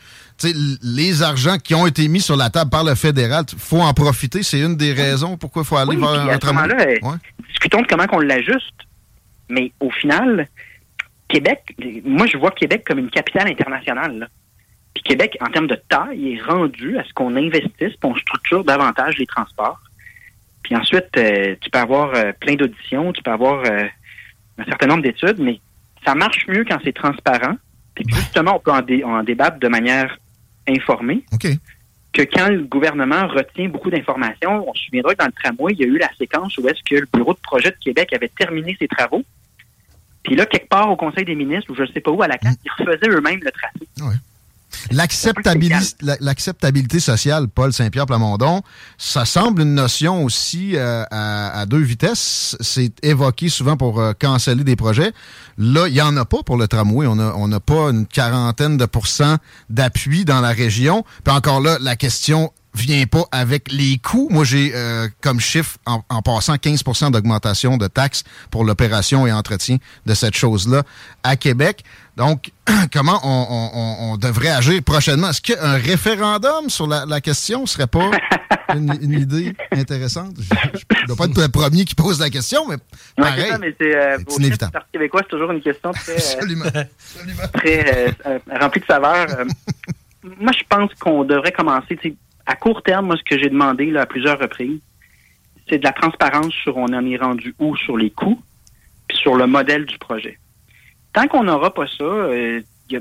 les 0.83 1.23
argents 1.23 1.59
qui 1.59 1.75
ont 1.75 1.87
été 1.87 2.09
mis 2.09 2.21
sur 2.21 2.37
la 2.37 2.51
table 2.51 2.71
par 2.71 2.85
le 2.85 2.95
fédéral, 2.95 3.45
il 3.53 3.59
faut 3.59 3.81
en 3.81 3.93
profiter. 3.95 4.43
C'est 4.43 4.61
une 4.61 4.77
des 4.77 4.93
raisons 4.93 5.37
pourquoi 5.37 5.63
il 5.63 5.67
faut 5.67 5.77
aller 5.77 5.97
vers 5.97 6.09
un 6.09 6.39
tramway. 6.39 7.01
Discutons 7.49 7.83
de 7.83 7.87
comment 7.87 8.07
on 8.13 8.21
l'ajuste. 8.21 8.75
Mais 9.49 9.73
au 9.81 9.91
final, 9.91 10.49
Québec, 11.29 11.77
moi, 12.05 12.27
je 12.27 12.37
vois 12.37 12.53
Québec 12.53 12.85
comme 12.87 12.99
une 12.99 13.11
capitale 13.11 13.49
internationale. 13.49 14.29
Puis 14.95 15.03
Québec, 15.03 15.37
en 15.41 15.47
termes 15.47 15.67
de 15.67 15.81
taille, 15.89 16.35
est 16.35 16.43
rendu 16.43 16.99
à 16.99 17.05
ce 17.05 17.13
qu'on 17.13 17.37
investisse, 17.37 17.95
qu'on 18.03 18.15
structure 18.17 18.65
davantage 18.65 19.17
les 19.19 19.27
transports. 19.27 19.81
Puis 20.63 20.77
ensuite, 20.77 21.09
euh, 21.17 21.57
tu 21.61 21.71
peux 21.71 21.79
avoir 21.79 22.15
euh, 22.15 22.33
plein 22.39 22.55
d'auditions, 22.55 23.13
tu 23.13 23.23
peux 23.23 23.31
avoir 23.31 23.65
euh, 23.65 23.85
un 24.59 24.65
certain 24.65 24.87
nombre 24.87 25.03
d'études, 25.03 25.39
mais 25.39 25.61
ça 26.05 26.15
marche 26.15 26.47
mieux 26.49 26.65
quand 26.65 26.79
c'est 26.85 26.95
transparent. 26.95 27.57
Puis 27.95 28.05
justement, 28.09 28.57
on 28.57 28.61
peut 28.61 29.05
en, 29.05 29.23
débattre 29.23 29.59
de 29.59 29.69
manière 29.69 30.19
informée. 30.69 31.25
Que 32.13 32.23
quand 32.23 32.49
le 32.49 32.65
gouvernement 32.65 33.29
retient 33.29 33.69
beaucoup 33.69 33.91
d'informations, 33.91 34.69
on 34.69 34.75
se 34.75 34.85
souviendra 34.85 35.15
que 35.15 35.19
dans 35.19 35.27
le 35.27 35.33
tramway, 35.33 35.73
il 35.75 35.81
y 35.81 35.85
a 35.85 35.87
eu 35.87 35.99
la 35.99 36.11
séquence 36.19 36.57
où 36.59 36.69
est-ce 36.69 36.83
que 36.89 37.01
le 37.01 37.09
bureau 37.13 37.35
de 37.35 37.39
projet 37.39 37.71
de 37.71 37.77
Québec 37.81 38.13
avait 38.13 38.31
terminé 38.37 38.77
ses 38.79 38.89
travaux. 38.89 39.23
Puis 40.25 40.35
là, 40.35 40.45
quelque 40.47 40.69
part 40.69 40.91
au 40.91 40.97
Conseil 40.97 41.25
des 41.25 41.35
ministres, 41.35 41.71
ou 41.71 41.75
je 41.77 41.83
ne 41.83 41.87
sais 41.89 42.01
pas 42.01 42.11
où, 42.11 42.21
à 42.23 42.29
la 42.29 42.37
CAQ, 42.39 42.57
ils 42.65 42.71
refaisaient 42.85 43.09
eux-mêmes 43.09 43.41
le 43.43 43.51
tracé. 43.53 44.19
L'acceptabilité 44.91 47.01
sociale, 47.01 47.49
Paul 47.49 47.73
Saint-Pierre 47.73 48.07
Plamondon, 48.07 48.63
ça 48.99 49.25
semble 49.25 49.63
une 49.63 49.75
notion 49.75 50.25
aussi 50.25 50.77
euh, 50.77 51.05
à, 51.11 51.65
deux 51.67 51.81
vitesses. 51.81 52.57
C'est 52.61 52.93
évoqué 53.05 53.49
souvent 53.49 53.77
pour 53.77 54.01
euh, 54.01 54.13
canceller 54.13 54.65
des 54.65 54.77
projets. 54.77 55.13
Là, 55.59 55.89
il 55.89 55.95
n'y 55.95 56.01
en 56.01 56.17
a 56.17 56.25
pas 56.25 56.43
pour 56.43 56.57
le 56.57 56.69
tramway. 56.69 57.07
On 57.07 57.17
n'a 57.17 57.33
on 57.37 57.51
a 57.53 57.61
pas 57.61 57.91
une 57.91 58.07
quarantaine 58.07 58.77
de 58.77 58.87
pourcents 58.87 59.37
d'appui 59.69 60.25
dans 60.25 60.41
la 60.41 60.51
région. 60.51 61.05
Puis 61.25 61.35
encore 61.35 61.61
là, 61.61 61.79
la 61.81 61.97
question 61.97 62.53
vient 62.75 63.07
pas 63.07 63.25
avec 63.33 63.73
les 63.73 63.99
coûts. 63.99 64.29
Moi, 64.31 64.45
j'ai 64.45 64.73
euh, 64.75 65.09
comme 65.21 65.41
chiffre, 65.41 65.79
en, 65.87 66.23
passant, 66.23 66.55
15% 66.55 67.11
d'augmentation 67.11 67.77
de 67.77 67.87
taxes 67.87 68.25
pour 68.51 68.65
l'opération 68.65 69.27
et 69.27 69.33
entretien 69.33 69.79
de 70.07 70.15
cette 70.15 70.37
chose-là 70.37 70.85
à 71.23 71.37
Québec. 71.37 71.85
Donc, 72.17 72.51
comment 72.93 73.21
on, 73.23 74.17
devrait 74.17 74.51
agir 74.51 74.83
prochainement? 74.83 75.31
Est-ce 75.31 75.41
qu'un 75.41 75.75
référendum 75.75 76.69
sur 76.69 76.87
la, 76.87 77.21
question 77.21 77.67
serait 77.67 77.87
pas 77.87 78.11
une, 78.75 79.13
idée 79.13 79.55
intéressante? 79.73 80.37
Je 80.39 81.03
ne 81.03 81.07
dois 81.07 81.17
pas 81.17 81.25
être 81.25 81.41
le 81.41 81.49
premier 81.49 81.85
qui 81.85 81.95
pose 81.95 82.21
la 82.21 82.31
question, 82.31 82.67
mais 82.69 82.77
pareil, 83.17 83.53
c'est 83.81 83.97
euh, 83.97 84.19
inévitable. 84.39 84.73
Parti 84.73 84.89
québécois, 84.93 85.23
c'est 85.25 85.31
toujours 85.31 85.53
une 85.53 85.63
question 85.63 85.93
très, 85.93 86.19
euh, 86.67 86.85
très 87.53 88.15
remplie 88.59 88.81
de 88.81 88.87
saveurs. 88.87 89.27
moi, 90.23 90.53
je 90.53 90.65
pense 90.69 90.93
qu'on 90.95 91.25
devrait 91.25 91.53
commencer 91.53 91.99
à 92.47 92.57
court 92.57 92.83
terme, 92.83 93.07
moi, 93.07 93.17
ce 93.17 93.23
que 93.23 93.41
j'ai 93.41 93.49
demandé 93.49 93.87
là, 93.87 94.03
à 94.03 94.07
plusieurs 94.07 94.39
reprises, 94.39 94.81
c'est 95.69 95.79
de 95.79 95.85
la 95.85 95.93
transparence 95.93 96.53
sur 96.53 96.77
on 96.77 96.87
en 96.87 97.07
est 97.07 97.17
rendu 97.17 97.55
où 97.59 97.77
sur 97.77 97.97
les 97.97 98.11
coûts, 98.11 98.43
puis 99.07 99.17
sur 99.17 99.37
le 99.37 99.47
modèle 99.47 99.87
du 99.87 99.99
projet. 99.99 100.39
Tant 101.13 101.27
qu'on 101.27 101.45
n'aura 101.45 101.73
pas 101.73 101.87
ça, 101.87 102.05
euh, 102.05 102.61
il 102.89 102.95
y 102.95 102.97
a 102.97 103.01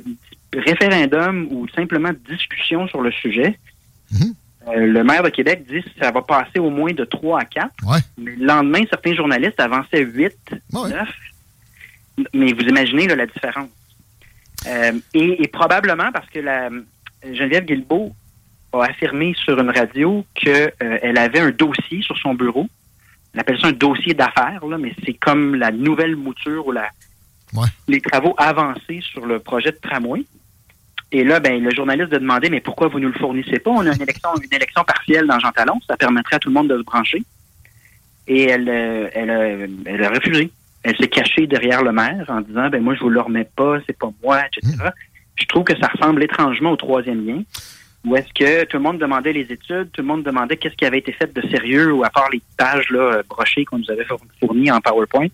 référendum 0.54 1.48
ou 1.51 1.68
simplement 1.70 2.12
discussion 2.28 2.88
sur 2.88 3.01
le 3.01 3.12
sujet. 3.12 3.58
Mhm. 4.12 4.34
Euh, 4.68 4.86
le 4.88 5.04
maire 5.04 5.24
de 5.24 5.30
Québec 5.30 5.66
dit 5.68 5.82
que 5.82 5.89
ça 6.01 6.12
va 6.12 6.22
passer 6.22 6.60
au 6.60 6.70
moins 6.70 6.92
de 6.94 7.06
3 7.06 7.42
à 7.42 7.46
4. 7.46 7.70
Mais 8.18 8.36
le 8.36 8.46
lendemain, 8.46 8.82
certains 8.89 9.13
journalistes 9.13 9.60
avançaient 9.60 10.04
8, 10.04 10.34
9. 10.74 11.10
Mais 12.34 12.54
vous 12.54 12.62
imaginez 12.62 13.08
la 13.08 13.25
différence. 13.25 13.70
Euh, 14.68 14.92
et, 15.13 15.44
et, 15.44 15.48
probablement 15.48 16.12
parce 16.12 16.30
que 16.30 16.39
la 16.39 16.70
Geneviève 17.24 17.66
Guilbeault 17.66 18.13
a 18.74 18.84
affirmé 18.84 19.34
sur 19.36 19.58
une 19.58 19.70
radio 19.70 20.25
qu'elle 20.36 20.74
euh, 20.84 21.16
avait 21.16 21.39
un 21.39 21.51
dossier 21.51 22.01
sur 22.01 22.18
son 22.18 22.34
bureau, 22.34 22.68
on 23.34 23.39
appelle 23.39 23.60
ça 23.60 23.68
un 23.68 23.72
dossier 23.72 24.13
d'affaires, 24.13 24.60
mais 24.80 24.94
c'est 25.06 25.13
comme 25.13 25.56
la 25.56 25.72
nouvelle 25.72 26.16
mouture 26.16 26.68
ou 26.68 26.72
la, 26.72 26.89
les 27.88 28.01
travaux 28.01 28.36
avancés 28.38 29.01
sur 29.01 29.25
le 29.25 29.39
projet 29.39 29.72
de 29.72 29.77
tramway. 29.82 30.25
Et 31.12 31.24
là, 31.24 31.39
ben, 31.39 31.63
le 31.63 31.72
journaliste 31.72 32.13
a 32.13 32.20
demandé, 32.20 32.50
mais 32.50 32.62
pourquoi 32.62 32.88
vous 32.88 33.00
ne 33.00 33.06
nous 33.06 33.13
le 33.13 33.20
fournissez 33.20 33.60
pas? 33.60 33.72
On 33.72 33.86
a 33.86 33.96
une 33.96 34.01
élection, 34.01 34.29
une 34.36 34.53
élection 34.53 34.84
partielle 34.84 35.25
dans 35.25 35.39
Jean 35.39 35.51
Talon, 35.51 35.79
ça 35.88 35.98
permettrait 35.98 36.36
à 36.36 36.39
tout 36.39 36.50
le 36.50 36.53
monde 36.53 36.70
de 36.70 36.77
se 36.77 36.84
brancher. 36.84 37.24
Et 38.27 38.44
elle, 38.44 38.70
euh, 38.70 39.10
elle, 39.13 39.29
euh, 39.32 39.68
elle 39.86 40.03
a 40.03 40.10
refusé. 40.10 40.51
Elle 40.84 40.96
s'est 40.98 41.08
cachée 41.08 41.48
derrière 41.48 41.84
le 41.84 41.91
maire 41.91 42.25
en 42.29 42.41
disant, 42.41 42.70
ben 42.70 42.82
moi, 42.82 42.94
je 42.94 43.00
vous 43.00 43.10
le 43.10 43.20
remets 43.20 43.50
pas, 43.56 43.79
c'est 43.88 43.98
pas 43.98 44.12
moi, 44.24 44.41
etc. 44.46 44.77
Mmh. 44.77 44.89
Je 45.36 45.46
trouve 45.46 45.63
que 45.63 45.77
ça 45.77 45.88
ressemble 45.88 46.24
étrangement 46.24 46.72
au 46.72 46.75
troisième 46.75 47.25
lien, 47.25 47.41
où 48.06 48.15
est-ce 48.15 48.32
que 48.34 48.65
tout 48.65 48.77
le 48.77 48.84
monde 48.84 49.00
demandait 49.00 49.34
les 49.34 49.51
études, 49.51 49.89
tout 49.91 50.01
le 50.01 50.08
monde 50.08 50.24
demandait 50.24 50.58
qu'est-ce 50.58 50.75
qui 50.75 50.86
avait 50.86 51.00
été 51.00 51.12
fait 51.12 51.34
de 51.34 51.41
sérieux, 51.50 51.91
ou 51.91 52.03
à 52.03 52.10
part 52.10 52.29
les 52.29 52.41
pages 52.56 52.89
là, 52.91 53.22
brochées 53.27 53.65
qu'on 53.65 53.79
nous 53.79 53.89
avait 53.89 54.06
fournies 54.39 54.72
en 54.72 54.79
PowerPoint. 54.79 55.27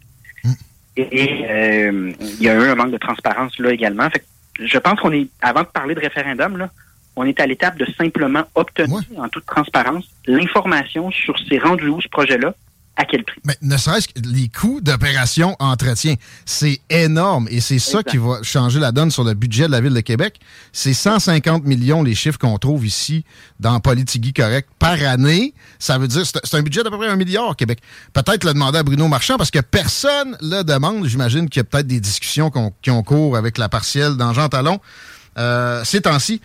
Et 0.97 1.45
euh, 1.49 2.13
il 2.19 2.43
y 2.43 2.49
a 2.49 2.53
eu 2.55 2.69
un 2.69 2.75
manque 2.75 2.91
de 2.91 2.97
transparence 2.97 3.57
là 3.59 3.71
également. 3.71 4.09
Fait 4.09 4.23
je 4.59 4.77
pense 4.77 4.99
qu'on 4.99 5.11
est, 5.11 5.27
avant 5.41 5.61
de 5.61 5.67
parler 5.67 5.95
de 5.95 5.99
référendum, 5.99 6.57
là, 6.57 6.69
on 7.15 7.25
est 7.25 7.39
à 7.39 7.45
l'étape 7.45 7.77
de 7.77 7.85
simplement 7.97 8.43
obtenir 8.55 9.01
en 9.17 9.29
toute 9.29 9.45
transparence 9.45 10.05
l'information 10.25 11.11
sur 11.11 11.37
ces 11.47 11.57
rendus 11.57 11.89
où 11.89 12.01
ce 12.01 12.07
projet-là, 12.09 12.53
à 12.97 13.05
quel 13.05 13.23
prix? 13.23 13.39
Mais 13.43 13.55
ne 13.61 13.77
serait-ce 13.77 14.07
que 14.07 14.19
les 14.23 14.47
coûts 14.47 14.81
d'opération 14.81 15.55
entretien, 15.59 16.15
c'est 16.45 16.81
énorme 16.89 17.47
et 17.49 17.61
c'est 17.61 17.79
ça 17.79 18.03
qui 18.03 18.17
va 18.17 18.41
changer 18.41 18.79
la 18.79 18.91
donne 18.91 19.11
sur 19.11 19.23
le 19.23 19.33
budget 19.33 19.67
de 19.67 19.71
la 19.71 19.81
Ville 19.81 19.93
de 19.93 19.99
Québec. 20.01 20.39
C'est 20.71 20.93
150 20.93 21.65
millions 21.65 22.03
les 22.03 22.15
chiffres 22.15 22.39
qu'on 22.39 22.57
trouve 22.57 22.85
ici 22.85 23.25
dans 23.59 23.79
Politigui 23.79 24.33
Correct 24.33 24.69
par 24.79 25.01
année. 25.03 25.53
Ça 25.79 25.97
veut 25.97 26.07
dire, 26.07 26.25
c'est 26.25 26.55
un 26.55 26.61
budget 26.61 26.83
d'à 26.83 26.89
peu 26.89 26.97
près 26.97 27.07
un 27.07 27.15
milliard 27.15 27.55
Québec. 27.55 27.79
Peut-être 28.13 28.43
le 28.43 28.53
demander 28.53 28.79
à 28.79 28.83
Bruno 28.83 29.07
Marchand 29.07 29.37
parce 29.37 29.51
que 29.51 29.59
personne 29.59 30.37
le 30.41 30.63
demande. 30.63 31.05
J'imagine 31.05 31.49
qu'il 31.49 31.59
y 31.59 31.61
a 31.61 31.63
peut-être 31.65 31.87
des 31.87 31.99
discussions 31.99 32.51
qui 32.81 32.91
ont 32.91 33.03
cours 33.03 33.37
avec 33.37 33.57
la 33.57 33.69
partielle 33.69 34.15
dans 34.15 34.33
Jean 34.33 34.49
Talon. 34.49 34.79
Euh, 35.37 35.83
ces 35.83 36.01
temps-ci 36.01 36.41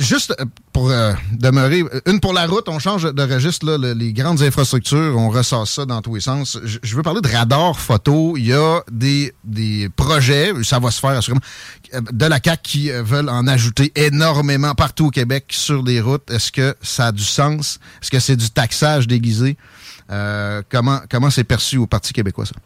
juste 0.00 0.34
euh, 0.40 0.44
pour 0.72 0.90
euh, 0.90 1.12
demeurer, 1.32 1.84
une 2.06 2.20
pour 2.20 2.32
la 2.32 2.46
route, 2.46 2.68
on 2.68 2.78
change 2.78 3.04
de 3.12 3.22
registre, 3.22 3.66
là, 3.66 3.94
les 3.94 4.12
grandes 4.12 4.42
infrastructures, 4.42 5.14
on 5.16 5.28
ressort 5.28 5.66
ça 5.68 5.84
dans 5.84 6.00
tous 6.02 6.14
les 6.14 6.20
sens. 6.20 6.58
Je, 6.64 6.96
veux 6.96 7.02
parler 7.02 7.20
de 7.20 7.28
radar 7.28 7.78
photo. 7.78 8.36
Il 8.36 8.46
y 8.46 8.52
a 8.52 8.80
des, 8.90 9.32
des 9.44 9.88
projets, 9.94 10.52
ça 10.62 10.78
va 10.78 10.90
se 10.90 11.00
faire 11.00 11.10
assurément, 11.10 11.40
euh, 11.94 12.00
de 12.10 12.26
la 12.26 12.40
CAC 12.40 12.62
qui 12.62 12.90
veulent 12.90 13.28
en 13.28 13.46
ajouter 13.46 13.92
énormément 13.94 14.74
partout 14.74 15.06
au 15.06 15.10
Québec 15.10 15.46
sur 15.50 15.82
des 15.82 16.00
routes. 16.00 16.30
Est-ce 16.30 16.50
que 16.50 16.74
ça 16.80 17.06
a 17.08 17.12
du 17.12 17.24
sens? 17.24 17.78
Est-ce 18.02 18.10
que 18.10 18.18
c'est 18.18 18.36
du 18.36 18.50
taxage 18.50 19.06
déguisé? 19.06 19.56
comment 20.68 20.98
comment 21.08 21.30
c'est 21.30 21.44
perçu 21.44 21.76
au 21.76 21.86
Parti 21.86 22.12
québécois, 22.12 22.44
ça? 22.44 22.56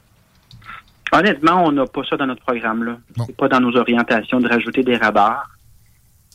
Honnêtement, 1.12 1.64
on 1.66 1.72
n'a 1.72 1.86
pas 1.86 2.00
ça 2.08 2.16
dans 2.16 2.26
notre 2.26 2.42
programme. 2.42 2.84
là. 2.84 2.96
C'est 3.26 3.36
pas 3.36 3.48
dans 3.48 3.60
nos 3.60 3.76
orientations 3.76 4.40
de 4.40 4.48
rajouter 4.48 4.82
des 4.82 4.96
radars. 4.96 5.53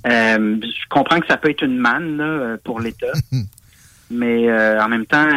Euh, 0.08 0.58
je 0.62 0.90
comprends 0.90 1.20
que 1.20 1.28
ça 1.28 1.38
peut 1.38 1.50
être 1.50 1.64
une 1.64 1.78
manne 1.78 2.20
euh, 2.22 2.58
pour 2.64 2.80
l'État, 2.80 3.12
mais 4.12 4.50
euh, 4.50 4.82
en 4.82 4.88
même 4.88 5.06
temps, 5.06 5.28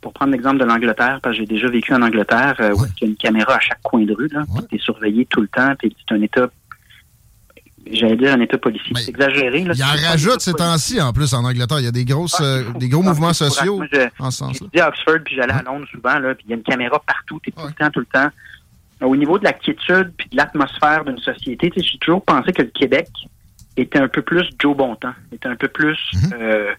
pour 0.00 0.12
prendre 0.12 0.32
l'exemple 0.32 0.58
de 0.58 0.64
l'Angleterre, 0.64 1.20
parce 1.22 1.34
que 1.34 1.40
j'ai 1.40 1.46
déjà 1.46 1.68
vécu 1.68 1.92
en 1.92 2.02
Angleterre, 2.02 2.56
où 2.74 2.84
il 2.84 3.02
y 3.02 3.04
a 3.04 3.08
une 3.08 3.16
caméra 3.16 3.56
à 3.56 3.60
chaque 3.60 3.82
coin 3.82 4.04
de 4.04 4.14
rue, 4.14 4.28
là, 4.28 4.44
tu 4.68 4.76
es 4.76 4.78
surveillé 4.78 5.26
tout 5.26 5.40
le 5.40 5.48
temps, 5.48 5.74
puis 5.78 5.94
c'est 5.98 6.14
un 6.14 6.22
État 6.22 6.48
j'allais 7.88 8.16
dire 8.16 8.32
un 8.32 8.40
État 8.40 8.58
policier. 8.58 8.92
C'est 8.96 9.10
exagéré. 9.10 9.62
Là, 9.62 9.72
il 9.76 9.84
en 9.84 10.08
rajoute 10.08 10.40
ces 10.40 10.52
temps-ci, 10.52 11.00
en 11.00 11.12
plus, 11.12 11.32
en 11.34 11.44
Angleterre. 11.44 11.78
Il 11.78 11.84
y 11.84 11.88
a 11.88 11.92
des, 11.92 12.04
grosses, 12.04 12.42
des 12.80 12.88
gros 12.88 13.02
mouvements 13.02 13.32
sociaux 13.32 13.80
en 14.18 14.30
ce 14.32 14.38
sens-là. 14.38 14.84
à 14.84 14.88
Oxford, 14.88 15.18
puis 15.24 15.36
j'allais 15.36 15.52
à 15.52 15.62
Londres 15.62 15.86
souvent, 15.92 16.18
là, 16.18 16.34
puis 16.34 16.46
il 16.48 16.50
y 16.50 16.54
a 16.54 16.56
une 16.56 16.64
caméra 16.64 17.00
partout, 17.06 17.40
tu 17.42 17.50
es 17.50 17.52
tout 17.52 17.66
le 17.66 17.72
temps, 17.72 17.90
tout 17.90 18.00
le 18.00 18.06
temps. 18.06 18.28
Au 19.02 19.14
niveau 19.14 19.38
de 19.38 19.44
la 19.44 19.52
quiétude 19.52 20.12
puis 20.16 20.28
de 20.30 20.36
l'atmosphère 20.36 21.04
d'une 21.04 21.18
société, 21.18 21.70
j'ai 21.76 21.98
toujours 21.98 22.24
pensé 22.24 22.52
que 22.52 22.62
le 22.62 22.68
Québec, 22.68 23.08
était 23.76 23.98
un 23.98 24.08
peu 24.08 24.22
plus 24.22 24.48
Joe 24.58 24.76
Bontemps, 24.76 25.14
était 25.32 25.48
un 25.48 25.56
peu 25.56 25.68
plus... 25.68 25.98
Mhm. 26.14 26.30
Euh, 26.40 26.72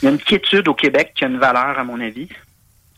il 0.00 0.04
y 0.04 0.08
a 0.08 0.10
une 0.12 0.18
quiétude 0.18 0.68
au 0.68 0.74
Québec 0.74 1.12
qui 1.16 1.24
a 1.24 1.26
une 1.26 1.38
valeur, 1.38 1.76
à 1.76 1.82
mon 1.82 2.00
avis. 2.00 2.28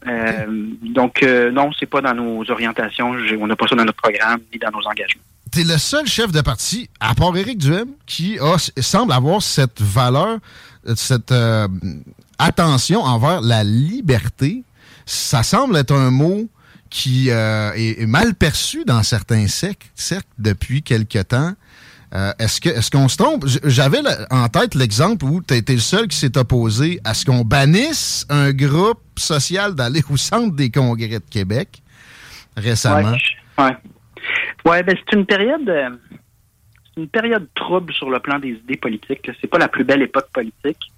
Euh, 0.07 0.47
donc, 0.83 1.23
euh, 1.23 1.51
non, 1.51 1.71
c'est 1.79 1.87
pas 1.87 2.03
dans 2.03 2.13
nos 2.13 2.51
orientations. 2.51 3.13
On 3.41 3.47
n'a 3.47 3.57
pas 3.57 3.67
ça 3.69 3.75
dans 3.75 3.87
notre 3.87 4.03
programme 4.03 4.41
ni 4.53 4.59
dans 4.59 4.71
nos 4.71 4.87
engagements. 4.87 5.23
Tu 5.51 5.61
es 5.61 5.65
le 5.65 5.79
seul 5.79 6.07
chef 6.07 6.31
de 6.31 6.43
parti, 6.43 6.91
à 7.01 7.15
part 7.15 7.35
Éric 7.35 7.57
Duhem, 7.57 7.89
qui 8.07 8.39
semble 8.79 9.13
avoir 9.13 9.41
cette 9.41 9.81
valeur, 9.81 10.39
cette 10.95 11.35
attention 12.39 13.01
envers 13.01 13.41
la 13.41 13.65
liberté. 13.65 14.63
Ça 15.07 15.43
semble 15.43 15.77
être 15.77 15.95
un 15.95 16.11
mot 16.11 16.49
qui 16.91 17.31
est, 17.31 18.07
mal 18.07 18.35
perçu 18.35 18.85
dans 18.85 19.03
certains 19.03 19.49
cercles, 19.49 19.89
cercles 19.95 20.29
depuis 20.39 20.83
quelque 20.83 21.23
temps. 21.23 21.55
Euh, 22.13 22.33
est-ce 22.41 22.61
que 22.61 22.69
est-ce 22.69 22.91
qu'on 22.91 23.09
se 23.09 23.17
trompe? 23.17 23.47
J'avais 23.65 24.01
en 24.31 24.49
tête 24.49 24.75
l'exemple 24.75 25.25
où 25.25 25.41
tu 25.43 25.55
été 25.55 25.75
le 25.75 25.81
seul 25.81 26.09
qui 26.09 26.17
s'est 26.17 26.37
opposé 26.37 27.01
à 27.05 27.15
ce 27.15 27.25
qu'on 27.25 27.43
bannisse 27.45 28.27
un 28.29 28.53
groupe 28.53 29.01
social 29.17 29.75
d'aller 29.77 30.03
au 30.11 30.17
centre 30.17 30.55
des 30.55 30.71
congrès 30.71 31.09
de 31.09 31.31
Québec 31.31 31.83
récemment. 32.57 33.13
Oui, 33.59 33.65
ouais. 34.65 34.83
ben 34.83 34.97
c'est 34.99 35.17
une 35.17 35.25
période 35.25 35.69
euh, 35.69 35.91
une 36.97 37.09
période 37.09 37.47
trouble 37.55 37.93
sur 37.93 38.11
le 38.11 38.19
plan 38.19 38.41
des 38.41 38.51
idées 38.51 38.77
politiques. 38.77 39.31
C'est 39.41 39.47
pas 39.47 39.59
la 39.59 39.69
plus 39.69 39.85
belle 39.85 40.03
époque 40.03 40.31
politique 40.33 40.93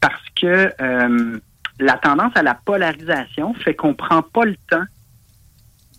parce 0.00 0.28
que 0.38 0.70
euh, 0.78 1.38
la 1.80 1.94
tendance 1.94 2.32
à 2.34 2.42
la 2.42 2.54
polarisation 2.54 3.54
fait 3.54 3.74
qu'on 3.74 3.94
prend 3.94 4.20
pas 4.20 4.44
le 4.44 4.56
temps 4.68 4.84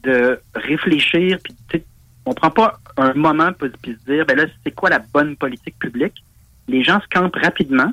de 0.03 0.39
réfléchir 0.53 1.39
puis 1.43 1.83
on 2.25 2.33
prend 2.33 2.51
pas 2.51 2.79
un 2.97 3.13
moment 3.13 3.51
pour, 3.53 3.67
se 3.67 4.11
dire, 4.11 4.25
ben 4.25 4.37
là, 4.37 4.45
c'est 4.63 4.71
quoi 4.71 4.89
la 4.89 4.99
bonne 4.99 5.35
politique 5.35 5.77
publique? 5.79 6.23
Les 6.67 6.83
gens 6.83 6.99
se 6.99 7.07
campent 7.11 7.35
rapidement. 7.35 7.91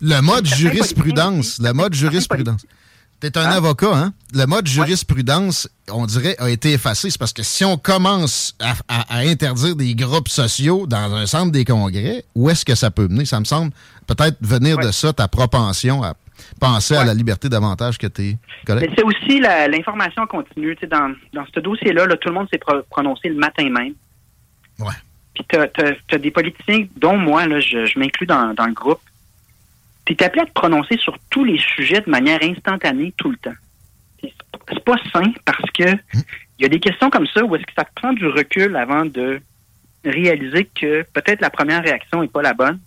Le 0.00 0.20
mode 0.20 0.46
jurisprudence, 0.46 1.58
le 1.60 1.72
mode 1.72 1.94
jurisprudence. 1.94 2.66
T'es 3.20 3.38
un 3.38 3.44
ah. 3.44 3.54
avocat, 3.54 3.94
hein? 3.94 4.12
Le 4.34 4.46
mode 4.46 4.66
jurisprudence, 4.66 5.68
on 5.88 6.06
dirait, 6.06 6.34
a 6.40 6.50
été 6.50 6.72
effacé. 6.72 7.08
C'est 7.08 7.18
parce 7.18 7.32
que 7.32 7.44
si 7.44 7.64
on 7.64 7.76
commence 7.76 8.56
à, 8.58 9.18
interdire 9.20 9.76
des 9.76 9.94
groupes 9.94 10.28
sociaux 10.28 10.88
dans 10.88 11.14
un 11.14 11.26
centre 11.26 11.52
des 11.52 11.64
congrès, 11.64 12.24
où 12.34 12.50
est-ce 12.50 12.64
que 12.64 12.74
ça 12.74 12.90
peut 12.90 13.06
mener? 13.06 13.24
Ça 13.24 13.38
me 13.38 13.44
semble 13.44 13.70
peut-être 14.08 14.36
venir 14.40 14.76
de 14.76 14.90
ça, 14.90 15.12
ta 15.12 15.28
propension 15.28 16.02
à 16.02 16.14
penser 16.60 16.94
à 16.94 17.04
la 17.04 17.14
liberté 17.14 17.48
davantage 17.48 17.98
que 17.98 18.06
tes 18.06 18.36
collègues. 18.66 18.90
C'est 18.96 19.04
aussi 19.04 19.40
l'information 19.40 20.26
continue. 20.26 20.76
Dans, 20.88 21.14
dans 21.32 21.44
ce 21.52 21.60
dossier-là, 21.60 22.06
tout 22.16 22.28
le 22.28 22.34
monde 22.34 22.48
s'est 22.52 22.60
prononcé 22.90 23.28
le 23.28 23.36
matin 23.36 23.68
même. 23.68 23.94
Ouais. 24.78 24.94
Puis 25.34 25.44
tu 25.48 25.56
as, 25.56 26.18
des 26.18 26.30
politiciens, 26.30 26.86
dont 26.96 27.16
moi, 27.16 27.46
là, 27.46 27.60
je, 27.60 27.98
m'inclus 27.98 28.26
dans, 28.26 28.54
le 28.56 28.72
groupe. 28.72 29.00
Tu 30.04 30.14
es 30.14 30.22
appelé 30.22 30.42
à 30.42 30.46
te 30.46 30.52
prononcer 30.52 30.98
sur 30.98 31.16
tous 31.30 31.44
les 31.44 31.58
sujets 31.58 32.00
de 32.00 32.10
manière 32.10 32.42
instantanée 32.42 33.14
tout 33.16 33.30
le 33.30 33.36
temps. 33.36 33.54
C'est 34.22 34.84
pas 34.84 34.96
sain 35.12 35.32
parce 35.44 35.70
que 35.72 35.84
il 35.84 36.16
hum. 36.16 36.22
y 36.60 36.64
a 36.64 36.68
des 36.68 36.80
questions 36.80 37.10
comme 37.10 37.26
ça 37.26 37.44
où 37.44 37.56
est-ce 37.56 37.64
que 37.64 37.72
ça 37.76 37.84
te 37.84 37.90
prend 37.94 38.12
du 38.12 38.26
recul 38.26 38.76
avant 38.76 39.04
de 39.04 39.40
réaliser 40.04 40.68
que 40.74 41.02
peut-être 41.12 41.40
la 41.40 41.50
première 41.50 41.82
réaction 41.82 42.22
n'est 42.22 42.28
pas 42.28 42.42
la 42.42 42.54
bonne 42.54 42.78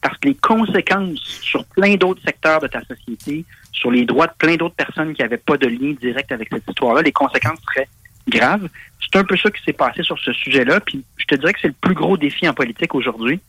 parce 0.00 0.16
que 0.18 0.28
les 0.28 0.34
conséquences 0.34 1.18
sur 1.18 1.64
plein 1.66 1.94
d'autres 1.96 2.22
secteurs 2.22 2.60
de 2.60 2.66
ta 2.66 2.80
société, 2.84 3.44
sur 3.72 3.90
les 3.90 4.04
droits 4.04 4.26
de 4.26 4.32
plein 4.38 4.56
d'autres 4.56 4.74
personnes 4.74 5.14
qui 5.14 5.22
n'avaient 5.22 5.36
pas 5.36 5.56
de 5.56 5.66
lien 5.66 5.94
direct 6.00 6.30
avec 6.32 6.48
cette 6.52 6.68
histoire-là, 6.68 7.02
les 7.02 7.12
conséquences 7.12 7.58
seraient 7.72 7.88
graves. 8.28 8.68
C'est 9.00 9.18
un 9.18 9.24
peu 9.24 9.36
ça 9.36 9.50
qui 9.50 9.62
s'est 9.62 9.72
passé 9.72 10.02
sur 10.02 10.18
ce 10.18 10.32
sujet-là. 10.32 10.80
Puis 10.80 11.04
je 11.16 11.24
te 11.24 11.34
dirais 11.36 11.52
que 11.52 11.60
c'est 11.60 11.68
le 11.68 11.74
plus 11.80 11.94
gros 11.94 12.16
défi 12.16 12.48
en 12.48 12.54
politique 12.54 12.94
aujourd'hui. 12.94 13.40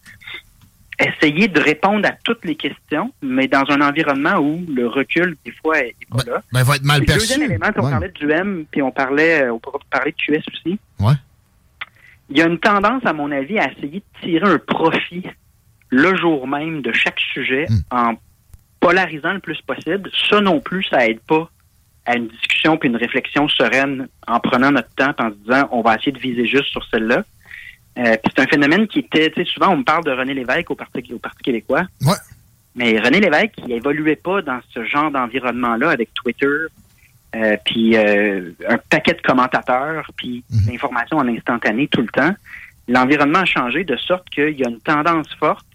Essayer 0.99 1.47
de 1.47 1.59
répondre 1.61 2.05
à 2.07 2.11
toutes 2.23 2.43
les 2.43 2.55
questions, 2.55 3.13
mais 3.21 3.47
dans 3.47 3.63
un 3.69 3.79
environnement 3.81 4.37
où 4.37 4.65
le 4.69 4.87
recul, 4.87 5.37
des 5.45 5.51
fois, 5.51 5.79
est 5.79 5.95
pas 6.09 6.17
ben, 6.17 6.31
là. 6.31 6.43
Ben, 6.51 6.63
va 6.63 6.75
être 6.75 6.83
mal 6.83 7.05
perçu. 7.05 7.19
Deuxième 7.19 7.43
élément, 7.43 7.67
on 7.77 7.89
parlait 7.89 8.11
de 8.19 8.29
M, 8.29 8.65
puis 8.69 8.81
on 8.81 8.91
parlait, 8.91 9.43
euh, 9.43 9.53
on 9.53 9.57
de 9.57 10.11
QS 10.11 10.43
aussi. 10.53 10.77
Ouais. 10.99 11.13
Il 12.29 12.37
y 12.37 12.41
a 12.41 12.47
une 12.47 12.59
tendance, 12.59 13.05
à 13.05 13.13
mon 13.13 13.31
avis, 13.31 13.57
à 13.59 13.71
essayer 13.71 13.99
de 13.99 14.19
tirer 14.21 14.49
un 14.49 14.59
profit 14.59 15.23
le 15.89 16.15
jour 16.15 16.47
même 16.47 16.81
de 16.81 16.91
chaque 16.91 17.19
sujet 17.33 17.65
hmm. 17.69 17.79
en 17.91 18.13
polarisant 18.79 19.33
le 19.33 19.39
plus 19.39 19.61
possible. 19.61 20.09
Ça 20.29 20.41
non 20.41 20.59
plus, 20.59 20.83
ça 20.83 21.07
aide 21.07 21.19
pas 21.21 21.49
à 22.05 22.15
une 22.15 22.27
discussion 22.27 22.77
puis 22.77 22.89
une 22.89 22.95
réflexion 22.95 23.47
sereine 23.49 24.07
en 24.27 24.39
prenant 24.39 24.71
notre 24.71 24.93
temps 24.95 25.13
en 25.19 25.29
se 25.29 25.35
disant 25.35 25.69
on 25.71 25.81
va 25.81 25.95
essayer 25.95 26.11
de 26.11 26.19
viser 26.19 26.45
juste 26.45 26.67
sur 26.67 26.83
celle-là. 26.85 27.23
Euh, 27.97 28.15
c'est 28.23 28.39
un 28.39 28.47
phénomène 28.47 28.87
qui 28.87 28.99
était, 28.99 29.29
tu 29.31 29.43
sais, 29.43 29.51
souvent 29.51 29.69
on 29.69 29.77
me 29.77 29.83
parle 29.83 30.05
de 30.05 30.11
René 30.11 30.33
Lévesque 30.33 30.71
au 30.71 30.75
Parti, 30.75 31.13
au 31.13 31.19
Parti 31.19 31.43
québécois. 31.43 31.83
Ouais. 32.01 32.15
Mais 32.75 32.99
René 32.99 33.19
Lévesque, 33.19 33.55
il 33.65 33.71
évoluait 33.73 34.15
pas 34.15 34.41
dans 34.41 34.59
ce 34.73 34.83
genre 34.85 35.11
d'environnement-là 35.11 35.89
avec 35.89 36.13
Twitter, 36.13 36.47
euh, 37.35 37.57
puis 37.65 37.97
euh, 37.97 38.51
un 38.67 38.77
paquet 38.89 39.13
de 39.13 39.21
commentateurs, 39.21 40.09
puis 40.15 40.43
mm 40.49 40.71
l'information 40.71 41.17
en 41.17 41.27
instantané 41.27 41.87
tout 41.87 42.01
le 42.01 42.07
temps. 42.07 42.33
L'environnement 42.87 43.39
a 43.39 43.45
changé 43.45 43.83
de 43.83 43.97
sorte 43.97 44.29
qu'il 44.29 44.57
y 44.57 44.63
a 44.63 44.69
une 44.69 44.79
tendance 44.79 45.33
forte 45.35 45.65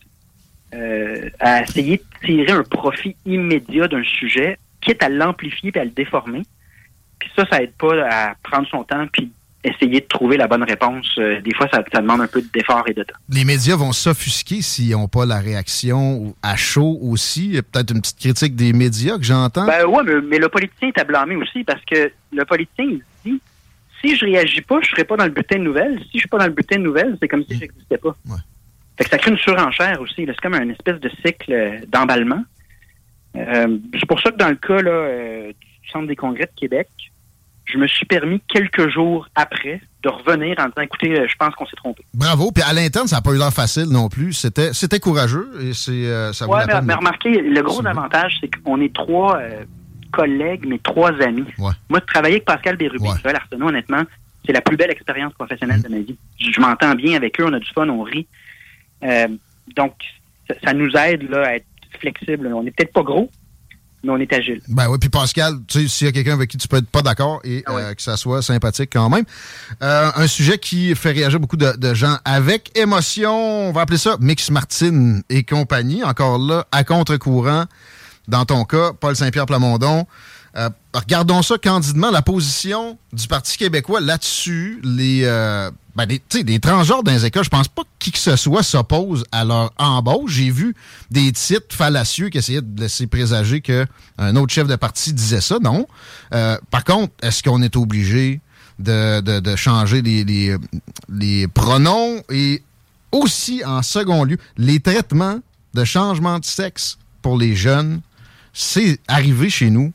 à 1.41 1.63
essayer 1.63 1.99
de 1.99 2.27
tirer 2.27 2.53
un 2.53 2.63
profit 2.63 3.17
immédiat 3.27 3.89
d'un 3.89 4.03
sujet 4.03 4.59
quitte 4.81 5.03
à 5.03 5.09
l'amplifier 5.09 5.73
et 5.75 5.79
à 5.79 5.85
le 5.85 5.91
déformer. 5.91 6.43
Puis 7.19 7.31
ça, 7.37 7.45
ça 7.51 7.63
aide 7.63 7.73
pas 7.73 7.95
à 8.09 8.35
prendre 8.43 8.69
son 8.69 8.85
temps 8.85 9.07
puis 9.13 9.33
essayer 9.65 10.01
de 10.01 10.07
trouver 10.07 10.37
la 10.37 10.47
bonne 10.47 10.63
réponse. 10.63 11.07
Euh, 11.19 11.41
des 11.41 11.55
fois, 11.55 11.67
ça, 11.73 11.83
demande 12.01 12.21
un 12.21 12.27
peu 12.27 12.43
d'effort 12.53 12.85
et 12.87 12.93
de 12.93 13.03
temps. 13.03 13.15
Les 13.31 13.45
médias 13.45 13.77
vont 13.77 13.93
s'offusquer 13.93 14.61
s'ils 14.61 14.91
n'ont 14.91 15.09
pas 15.09 15.25
la 15.25 15.41
réaction 15.41 16.35
à 16.43 16.57
chaud 16.57 16.99
aussi. 17.03 17.47
Il 17.47 17.55
y 17.55 17.59
a 17.59 17.63
peut-être 17.63 17.93
une 17.93 18.03
petite 18.03 18.19
critique 18.19 18.57
des 18.57 18.73
médias 18.73 19.17
que 19.17 19.25
j'entends. 19.25 19.67
Ben 19.67 19.87
ouais, 19.87 20.03
mais, 20.23 20.39
le 20.39 20.49
politicien 20.49 20.89
est 20.89 21.01
à 21.01 21.05
blâmer 21.05 21.37
aussi 21.37 21.65
parce 21.65 21.83
que 21.87 22.13
le 22.33 22.45
politicien, 22.45 22.85
il 22.85 23.03
dit 23.25 23.41
si 24.03 24.17
je 24.17 24.27
réagis 24.27 24.61
pas, 24.61 24.81
je 24.83 24.91
serai 24.91 25.05
pas 25.05 25.17
dans 25.17 25.25
le 25.25 25.31
bulletin 25.31 25.59
de 25.59 25.65
nouvelles. 25.65 25.99
Si 26.11 26.11
je 26.15 26.19
suis 26.19 26.29
pas 26.29 26.39
dans 26.39 26.47
le 26.47 26.53
bulletin 26.53 26.77
de 26.77 26.83
nouvelles, 26.83 27.17
c'est 27.21 27.29
comme 27.29 27.45
si 27.45 27.55
je 27.55 27.61
n'existais 27.61 27.97
pas. 27.97 28.15
Fait 28.97 29.05
que 29.05 29.11
ça 29.11 29.19
crée 29.19 29.31
une 29.31 29.39
surenchère 29.39 30.01
aussi. 30.01 30.25
C'est 30.27 30.41
comme 30.41 30.55
un 30.55 30.69
espèce 30.69 31.01
de 31.01 31.11
cycle 31.25 31.81
d'emballement. 31.89 32.45
Euh, 33.37 33.79
c'est 33.93 34.07
pour 34.07 34.21
ça 34.21 34.31
que 34.31 34.37
dans 34.37 34.49
le 34.49 34.57
cas 34.57 34.81
là, 34.81 34.91
euh, 34.91 35.49
du 35.49 35.89
Centre 35.91 36.07
des 36.07 36.17
congrès 36.17 36.45
de 36.47 36.59
Québec, 36.61 36.89
je 37.65 37.79
me 37.79 37.87
suis 37.89 38.07
permis 38.07 38.41
quelques 38.47 38.89
jours 38.91 39.29
après 39.35 39.81
de 40.03 40.09
revenir 40.09 40.57
en 40.59 40.67
disant 40.67 40.83
écoutez, 40.83 41.19
euh, 41.19 41.27
je 41.29 41.35
pense 41.37 41.55
qu'on 41.55 41.67
s'est 41.67 41.77
trompé. 41.77 42.05
Bravo. 42.13 42.53
Puis 42.53 42.63
à 42.63 42.73
l'interne, 42.73 43.09
ça 43.09 43.17
n'a 43.17 43.23
pas 43.23 43.33
eu 43.33 43.39
l'air 43.39 43.53
facile 43.53 43.87
non 43.91 44.09
plus. 44.09 44.35
C'était 44.35 44.73
c'était 44.73 45.01
courageux 45.01 45.51
et 45.61 45.73
c'est 45.73 45.91
euh, 45.91 46.33
ça 46.33 46.47
ouais, 46.47 46.63
mais, 46.67 46.83
mais, 46.83 46.95
remarquez, 46.95 47.41
le 47.41 47.63
gros 47.63 47.85
avantage, 47.85 48.37
c'est 48.41 48.51
qu'on 48.63 48.81
est 48.81 48.95
trois 48.95 49.41
collègues, 50.13 50.65
mais 50.67 50.79
trois 50.79 51.11
amis. 51.21 51.47
Moi, 51.59 51.75
de 51.91 52.07
travailler 52.07 52.37
avec 52.37 52.45
Pascal 52.45 52.77
Bérubé, 52.77 53.09
ouais. 53.09 53.35
Arsenault, 53.35 53.69
honnêtement, 53.69 54.03
c'est 54.47 54.53
la 54.53 54.61
plus 54.61 54.77
belle 54.77 54.91
expérience 54.91 55.33
professionnelle 55.33 55.83
de 55.83 55.89
ma 55.89 55.99
vie. 55.99 56.17
Je, 56.39 56.61
m'entends 56.61 56.95
bien 56.95 57.17
avec 57.17 57.41
eux, 57.41 57.47
on 57.47 57.53
a 57.53 57.59
du 57.59 57.71
fun, 57.71 57.89
on 57.89 58.03
rit. 58.03 58.27
Donc, 59.77 59.95
ça, 60.49 60.55
ça, 60.65 60.73
nous 60.75 60.91
aide 60.97 61.29
là, 61.31 61.47
à 61.47 61.57
être 61.57 61.67
flexible. 62.01 62.53
On 62.55 62.63
n'est 62.63 62.71
peut-être 62.71 62.93
pas 62.93 63.03
gros, 63.03 63.31
mais 64.05 64.11
on 64.11 64.19
est 64.19 64.33
agile. 64.33 64.61
Ben 64.69 64.89
oui, 64.89 64.99
puis 65.01 65.09
Pascal, 65.09 65.55
tu 65.67 65.81
sais, 65.81 65.89
s'il 65.89 66.07
y 66.07 66.11
a 66.11 66.13
quelqu'un 66.13 66.35
avec 66.35 66.51
qui 66.51 66.59
tu 66.59 66.69
peux 66.69 66.77
être 66.77 66.89
pas 66.89 67.03
d'accord 67.03 67.41
et 67.45 67.63
ah 67.67 67.73
euh, 67.73 67.95
que 67.95 68.03
ça 68.03 68.17
soit 68.17 68.43
sympathique 68.43 68.91
quand 68.93 69.09
même. 69.09 69.25
Euh, 69.83 70.11
un 70.15 70.27
sujet 70.27 70.59
qui 70.59 70.95
fait 70.95 71.13
réagir 71.13 71.41
beaucoup 71.41 71.57
de, 71.57 71.95
gens 71.95 72.17
avec 72.25 72.77
émotion, 72.79 73.69
on 73.69 73.73
va 73.73 73.83
appeler 73.83 73.99
ça 73.99 74.17
Mix 74.21 74.51
Martin 74.51 75.21
et 75.31 75.43
compagnie, 75.45 76.05
encore 76.05 76.39
là, 76.39 76.67
à 76.73 76.85
contre-courant. 76.85 77.65
Dans 78.27 78.45
ton 78.47 78.65
cas, 78.65 78.93
Paul 78.99 79.15
Saint-Pierre 79.15 79.47
Plamondon, 79.47 80.07
euh, 80.57 80.71
regardons 80.93 81.43
ça 81.43 81.59
candidement, 81.59 82.11
la 82.11 82.23
position 82.23 82.97
du 83.13 83.27
Parti 83.27 83.59
québécois 83.59 84.01
là-dessus, 84.01 84.81
les, 84.85 85.23
euh, 85.25 85.69
ben 85.97 86.07
des, 86.07 86.21
des 86.45 86.61
transgenres 86.61 87.03
dans 87.03 87.11
les 87.11 87.25
écoles, 87.25 87.43
je 87.43 87.51
pense 87.51 87.67
pas 87.67 87.83
que 87.83 87.89
qui 87.99 88.13
que 88.13 88.19
ce 88.19 88.37
soit 88.37 88.63
s'oppose 88.63 89.25
à 89.33 89.45
leur 89.45 89.73
embauche. 89.79 90.33
J'ai 90.33 90.51
vu 90.51 90.77
des 91.11 91.33
titres 91.33 91.75
fallacieux 91.75 92.29
qui 92.29 92.39
essayaient 92.39 92.63
de 92.63 92.81
laisser 92.81 93.07
présager 93.07 93.63
qu'un 93.63 94.37
autre 94.37 94.53
chef 94.53 94.69
de 94.69 94.77
parti 94.77 95.13
disait 95.13 95.41
ça. 95.41 95.59
Non. 95.61 95.89
Euh, 96.35 96.57
par 96.71 96.85
contre, 96.85 97.13
est-ce 97.23 97.43
qu'on 97.43 97.63
est 97.63 97.77
obligé 97.77 98.41
de, 98.79 99.21
de, 99.21 99.57
changer 99.57 100.03
les, 100.03 100.23
les, 100.25 100.57
les 101.09 101.49
pronoms? 101.49 102.23
Et 102.31 102.63
aussi, 103.11 103.65
en 103.65 103.83
second 103.83 104.23
lieu, 104.25 104.39
les 104.57 104.81
traitements 104.81 105.41
de 105.73 105.85
changement 105.85 106.39
de 106.39 106.45
sexe 106.45 106.99
pour 107.23 107.39
les 107.39 107.57
jeunes, 107.57 108.01
c'est 108.53 109.01
arrivé 109.09 109.51
chez 109.51 109.71
nous 109.71 109.93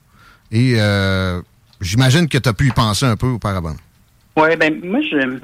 et 0.51 0.75
euh, 0.77 1.41
j'imagine 1.81 2.27
que 2.27 2.37
tu 2.37 2.49
as 2.49 2.53
pu 2.53 2.67
y 2.67 2.71
penser 2.71 3.05
un 3.05 3.15
peu 3.15 3.27
auparavant. 3.27 3.75
Oui, 4.35 4.55
ben 4.57 4.79
moi, 4.83 4.99
je, 5.01 5.37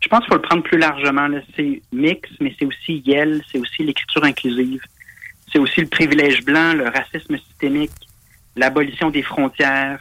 je 0.00 0.08
pense 0.08 0.20
qu'il 0.20 0.28
faut 0.28 0.36
le 0.36 0.42
prendre 0.42 0.62
plus 0.62 0.78
largement. 0.78 1.28
C'est 1.56 1.82
mix, 1.92 2.28
mais 2.40 2.54
c'est 2.58 2.64
aussi 2.64 3.02
YEL, 3.04 3.42
c'est 3.50 3.58
aussi 3.58 3.82
l'écriture 3.82 4.24
inclusive, 4.24 4.82
c'est 5.52 5.58
aussi 5.58 5.80
le 5.80 5.88
privilège 5.88 6.44
blanc, 6.44 6.74
le 6.74 6.88
racisme 6.88 7.36
systémique, 7.38 7.92
l'abolition 8.56 9.10
des 9.10 9.22
frontières, 9.22 10.00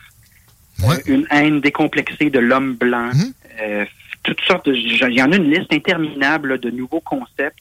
euh, 0.83 0.97
une 1.05 1.25
haine 1.31 1.61
décomplexée 1.61 2.29
de 2.29 2.39
l'homme 2.39 2.75
blanc, 2.75 3.11
mhm. 3.13 3.33
euh, 3.61 3.85
toutes 4.23 4.41
sortes 4.41 4.67
de... 4.67 4.73
Il 4.73 5.15
y 5.15 5.21
en 5.21 5.31
a 5.31 5.35
une 5.35 5.51
liste 5.51 5.71
interminable 5.71 6.59
de 6.59 6.69
nouveaux 6.69 6.99
concepts 6.99 7.59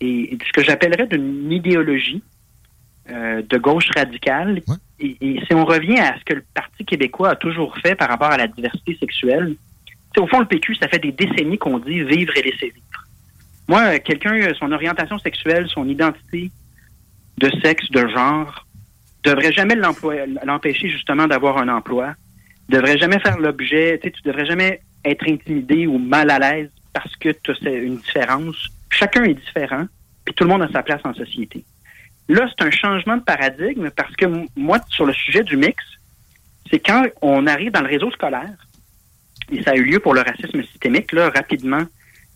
et, 0.00 0.36
ce 0.46 0.52
que 0.52 0.62
j'appellerais 0.62 1.06
d'une 1.06 1.50
idéologie 1.50 2.22
euh, 3.10 3.42
de 3.48 3.58
gauche 3.58 3.88
radicale. 3.94 4.62
Et, 4.98 5.40
si 5.46 5.54
on 5.54 5.64
revient 5.64 5.98
à 5.98 6.18
ce 6.18 6.24
que 6.24 6.34
le 6.34 6.44
Parti 6.54 6.84
québécois 6.84 7.30
a 7.30 7.36
toujours 7.36 7.76
fait 7.78 7.94
par 7.94 8.08
rapport 8.08 8.30
à 8.30 8.36
la 8.36 8.46
diversité 8.46 8.96
sexuelle, 8.98 9.56
au 10.16 10.26
fond, 10.26 10.40
le 10.40 10.46
PQ, 10.46 10.76
ça 10.76 10.88
fait 10.88 11.00
des 11.00 11.12
décennies 11.12 11.58
qu'on 11.58 11.78
dit 11.78 12.02
vivre 12.02 12.32
et 12.36 12.42
laisser 12.42 12.66
vivre. 12.66 13.06
Moi, 13.68 13.98
quelqu'un, 13.98 14.52
son 14.58 14.70
orientation 14.72 15.18
sexuelle, 15.18 15.66
son 15.68 15.88
identité 15.88 16.50
de 17.38 17.50
sexe, 17.62 17.90
de 17.90 18.06
genre, 18.08 18.66
devrait 19.24 19.52
jamais 19.52 19.74
l'empêcher 19.74 20.88
justement 20.88 21.26
d'avoir 21.26 21.58
un 21.58 21.68
emploi, 21.68 22.14
devrait 22.68 22.98
jamais 22.98 23.18
faire 23.18 23.38
l'objet, 23.38 24.00
tu 24.02 24.22
devrais 24.24 24.46
jamais 24.46 24.80
être 25.04 25.28
intimidé 25.28 25.86
ou 25.86 25.98
mal 25.98 26.30
à 26.30 26.38
l'aise 26.38 26.70
parce 26.92 27.14
que 27.16 27.30
tu 27.30 27.50
as 27.50 27.70
une 27.70 27.98
différence. 27.98 28.68
Chacun 28.90 29.24
est 29.24 29.34
différent, 29.34 29.86
puis 30.24 30.34
tout 30.34 30.44
le 30.44 30.50
monde 30.50 30.62
a 30.62 30.68
sa 30.68 30.82
place 30.82 31.00
en 31.04 31.14
société. 31.14 31.64
Là, 32.28 32.48
c'est 32.48 32.64
un 32.64 32.70
changement 32.70 33.16
de 33.16 33.22
paradigme 33.22 33.90
parce 33.90 34.14
que 34.16 34.26
moi, 34.56 34.78
sur 34.88 35.04
le 35.04 35.12
sujet 35.12 35.42
du 35.42 35.56
mix, 35.56 35.82
c'est 36.70 36.78
quand 36.78 37.04
on 37.20 37.46
arrive 37.46 37.72
dans 37.72 37.82
le 37.82 37.88
réseau 37.88 38.10
scolaire, 38.10 38.54
et 39.52 39.62
ça 39.62 39.72
a 39.72 39.74
eu 39.74 39.84
lieu 39.84 40.00
pour 40.00 40.14
le 40.14 40.22
racisme 40.22 40.62
systémique, 40.62 41.12
là, 41.12 41.30
rapidement, 41.30 41.82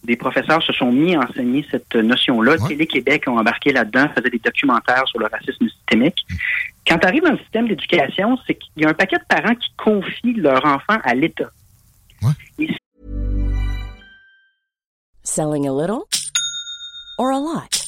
des 0.04 0.16
professeurs 0.16 0.62
se 0.62 0.72
sont 0.72 0.92
mis 0.92 1.16
à 1.16 1.20
enseigner 1.20 1.66
cette 1.70 1.94
notion-là. 1.94 2.56
Télé-Québec 2.68 3.24
ont 3.26 3.38
embarqué 3.38 3.72
là-dedans, 3.72 4.08
faisaient 4.14 4.30
des 4.30 4.38
documentaires 4.38 5.06
sur 5.08 5.18
le 5.18 5.26
racisme 5.26 5.68
systémique. 5.68 6.24
Mm. 6.30 6.34
Quand 6.86 6.98
tu 6.98 7.06
arrives 7.06 7.22
dans 7.22 7.32
le 7.32 7.38
système 7.38 7.68
d'éducation, 7.68 8.38
c'est 8.46 8.54
qu'il 8.54 8.82
y 8.82 8.86
a 8.86 8.90
un 8.90 8.94
paquet 8.94 9.16
de 9.16 9.24
parents 9.28 9.54
qui 9.54 9.70
confient 9.76 10.34
leur 10.34 10.64
enfant 10.64 10.98
à 11.02 11.14
l'État. 11.14 11.50
Selling 15.24 15.68
a 15.68 15.72
little 15.72 16.04
or 17.18 17.32
a 17.32 17.38
lot? 17.38 17.87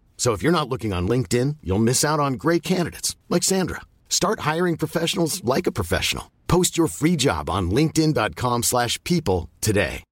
So 0.21 0.33
if 0.33 0.43
you're 0.43 0.51
not 0.51 0.69
looking 0.69 0.93
on 0.93 1.07
LinkedIn, 1.07 1.57
you'll 1.63 1.79
miss 1.79 2.05
out 2.05 2.19
on 2.19 2.33
great 2.33 2.61
candidates 2.61 3.15
like 3.27 3.41
Sandra. 3.41 3.81
Start 4.07 4.41
hiring 4.41 4.77
professionals 4.77 5.43
like 5.43 5.65
a 5.65 5.71
professional. 5.71 6.29
Post 6.47 6.77
your 6.77 6.85
free 6.85 7.15
job 7.17 7.49
on 7.49 7.71
linkedin.com/people 7.71 9.49
today. 9.61 10.03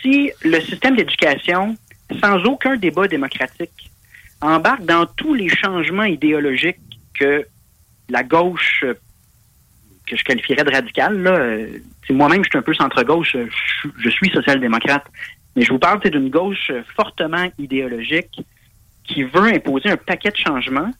Si 0.00 0.30
le 0.44 0.60
système 0.60 0.94
d'éducation 0.94 1.76
sans 2.20 2.44
aucun 2.44 2.76
débat 2.76 3.08
démocratique 3.08 3.90
embarque 4.40 4.84
dans 4.84 5.06
tous 5.16 5.34
les 5.34 5.48
changements 5.48 6.04
idéologiques 6.04 7.00
que 7.18 7.48
la 8.08 8.22
gauche 8.22 8.84
que 10.06 10.16
je 10.16 10.22
qualifierais 10.22 10.62
de 10.62 10.70
radicale 10.70 11.20
là, 11.20 11.32
euh, 11.32 11.78
moi-même 12.10 12.44
je 12.44 12.50
suis 12.50 12.58
un 12.58 12.62
peu 12.62 12.74
centre-gauche, 12.74 13.36
je 13.98 14.10
suis 14.10 14.30
social-démocrate. 14.30 15.06
Mais 15.56 15.62
je 15.62 15.72
vous 15.72 15.78
parle 15.78 16.00
d'une 16.00 16.28
gauche 16.28 16.70
fortement 16.94 17.48
idéologique 17.58 18.40
qui 19.04 19.22
veut 19.22 19.54
imposer 19.54 19.88
un 19.88 19.96
paquet 19.96 20.30
de 20.30 20.36
changements. 20.36 20.90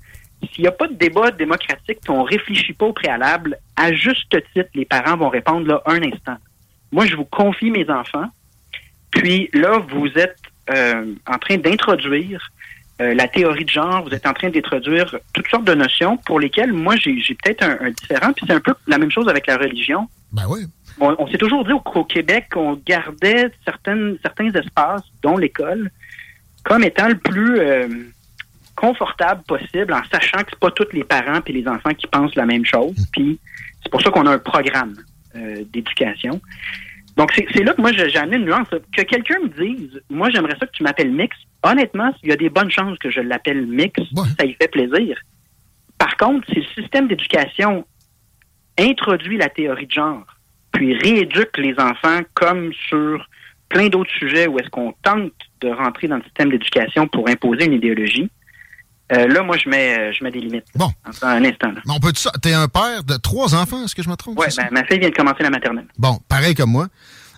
S'il 0.52 0.62
n'y 0.62 0.68
a 0.68 0.72
pas 0.72 0.88
de 0.88 0.94
débat 0.94 1.30
démocratique, 1.30 1.98
qu'on 2.06 2.22
ne 2.24 2.28
réfléchit 2.28 2.72
pas 2.72 2.86
au 2.86 2.92
préalable, 2.92 3.58
à 3.76 3.92
juste 3.92 4.36
titre, 4.52 4.70
les 4.74 4.84
parents 4.84 5.16
vont 5.16 5.28
répondre 5.28 5.66
là 5.66 5.82
un 5.86 6.02
instant. 6.02 6.36
Moi, 6.92 7.06
je 7.06 7.16
vous 7.16 7.24
confie 7.24 7.70
mes 7.70 7.88
enfants. 7.90 8.26
Puis 9.10 9.50
là, 9.52 9.78
vous 9.78 10.08
êtes 10.16 10.38
euh, 10.74 11.14
en 11.26 11.38
train 11.38 11.56
d'introduire 11.56 12.50
euh, 13.00 13.14
la 13.14 13.28
théorie 13.28 13.64
de 13.64 13.70
genre, 13.70 14.04
vous 14.04 14.14
êtes 14.14 14.26
en 14.26 14.32
train 14.32 14.48
d'introduire 14.48 15.14
toutes 15.34 15.48
sortes 15.48 15.64
de 15.64 15.74
notions 15.74 16.16
pour 16.18 16.40
lesquelles 16.40 16.72
moi 16.72 16.96
j'ai 16.96 17.36
peut-être 17.42 17.62
un, 17.62 17.90
différent. 17.90 18.32
Puis 18.32 18.46
c'est 18.46 18.54
un 18.54 18.60
peu 18.60 18.74
la 18.86 18.98
même 18.98 19.10
chose 19.10 19.28
avec 19.28 19.46
la 19.46 19.58
religion. 19.58 20.08
Ben 20.32 20.44
oui. 20.48 20.60
On, 20.98 21.26
s'est 21.26 21.38
toujours 21.38 21.64
dit 21.64 21.72
au, 21.72 22.04
Québec 22.04 22.46
qu'on 22.52 22.80
gardait 22.86 23.50
certaines, 23.64 24.16
certains 24.22 24.50
espaces, 24.50 25.02
dont 25.22 25.36
l'école, 25.36 25.90
comme 26.64 26.84
étant 26.84 27.08
le 27.08 27.18
plus 27.18 27.58
euh, 27.60 27.88
confortable 28.76 29.42
possible, 29.42 29.92
en 29.92 30.02
sachant 30.10 30.38
que 30.38 30.50
c'est 30.50 30.58
pas 30.58 30.70
tous 30.70 30.92
les 30.92 31.04
parents 31.04 31.40
et 31.46 31.52
les 31.52 31.68
enfants 31.68 31.92
qui 31.92 32.06
pensent 32.06 32.34
la 32.34 32.46
même 32.46 32.64
chose. 32.64 32.98
Mm. 32.98 33.04
Puis 33.12 33.38
c'est 33.82 33.90
pour 33.90 34.00
ça 34.00 34.10
qu'on 34.10 34.26
a 34.26 34.32
un 34.32 34.38
programme 34.38 34.96
euh, 35.34 35.64
d'éducation. 35.70 36.40
Donc, 37.16 37.32
c'est 37.34 37.64
là 37.64 37.72
que 37.72 37.80
moi, 37.80 37.92
j'ai 37.92 38.16
amené 38.16 38.36
une 38.36 38.44
nuance. 38.44 38.68
Que 38.94 39.02
quelqu'un 39.02 39.38
me 39.40 39.48
dise, 39.48 40.02
moi, 40.10 40.28
j'aimerais 40.28 40.56
ça 40.60 40.66
que 40.66 40.72
tu 40.72 40.82
m'appelles 40.82 41.12
Mix. 41.12 41.34
Honnêtement, 41.62 42.12
il 42.22 42.28
y 42.28 42.32
a 42.32 42.36
des 42.36 42.50
bonnes 42.50 42.70
chances 42.70 42.98
que 42.98 43.10
je 43.10 43.20
l'appelle 43.20 43.66
Mix. 43.66 44.00
Ça 44.38 44.44
y 44.44 44.52
fait 44.52 44.68
plaisir. 44.68 45.18
Par 45.98 46.16
contre, 46.18 46.46
si 46.48 46.56
le 46.56 46.82
système 46.82 47.08
d'éducation 47.08 47.86
introduit 48.78 49.38
la 49.38 49.48
théorie 49.48 49.86
de 49.86 49.92
genre, 49.92 50.26
puis 50.76 50.94
rééduque 50.94 51.56
les 51.56 51.74
enfants 51.78 52.20
comme 52.34 52.70
sur 52.88 53.26
plein 53.68 53.88
d'autres 53.88 54.10
sujets 54.18 54.46
où 54.46 54.58
est-ce 54.58 54.68
qu'on 54.68 54.92
tente 55.02 55.32
de 55.60 55.70
rentrer 55.70 56.06
dans 56.06 56.16
le 56.16 56.22
système 56.22 56.50
d'éducation 56.50 57.08
pour 57.08 57.28
imposer 57.28 57.64
une 57.64 57.72
idéologie, 57.72 58.30
euh, 59.12 59.26
là, 59.28 59.42
moi, 59.42 59.56
je 59.56 59.68
mets, 59.68 60.12
je 60.12 60.22
mets 60.22 60.30
des 60.30 60.40
limites. 60.40 60.66
Bon. 60.74 60.90
un 61.22 61.44
instant. 61.44 61.72
Mais 61.86 61.92
on 61.94 62.00
peut 62.00 62.12
ça. 62.14 62.30
T'es 62.42 62.52
un 62.52 62.68
père 62.68 63.04
de 63.04 63.16
trois 63.16 63.54
enfants, 63.54 63.84
est-ce 63.84 63.94
que 63.94 64.02
je 64.02 64.08
me 64.08 64.16
trompe? 64.16 64.38
Oui, 64.38 64.46
ma 64.70 64.84
fille 64.84 64.98
vient 64.98 65.08
de 65.08 65.14
commencer 65.14 65.42
la 65.42 65.50
maternelle. 65.50 65.86
Bon, 65.96 66.18
pareil 66.28 66.54
comme 66.54 66.72
moi. 66.72 66.88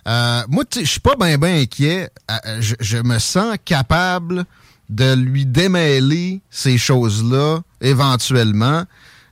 Euh, 0.07 0.41
moi, 0.49 0.63
je 0.73 0.83
suis 0.83 0.99
pas 0.99 1.15
bien 1.15 1.37
ben 1.37 1.61
inquiet. 1.61 2.09
Euh, 2.29 2.59
je, 2.59 2.97
me 2.97 3.19
sens 3.19 3.55
capable 3.63 4.45
de 4.89 5.15
lui 5.15 5.45
démêler 5.45 6.41
ces 6.49 6.77
choses-là 6.77 7.59
éventuellement. 7.81 8.83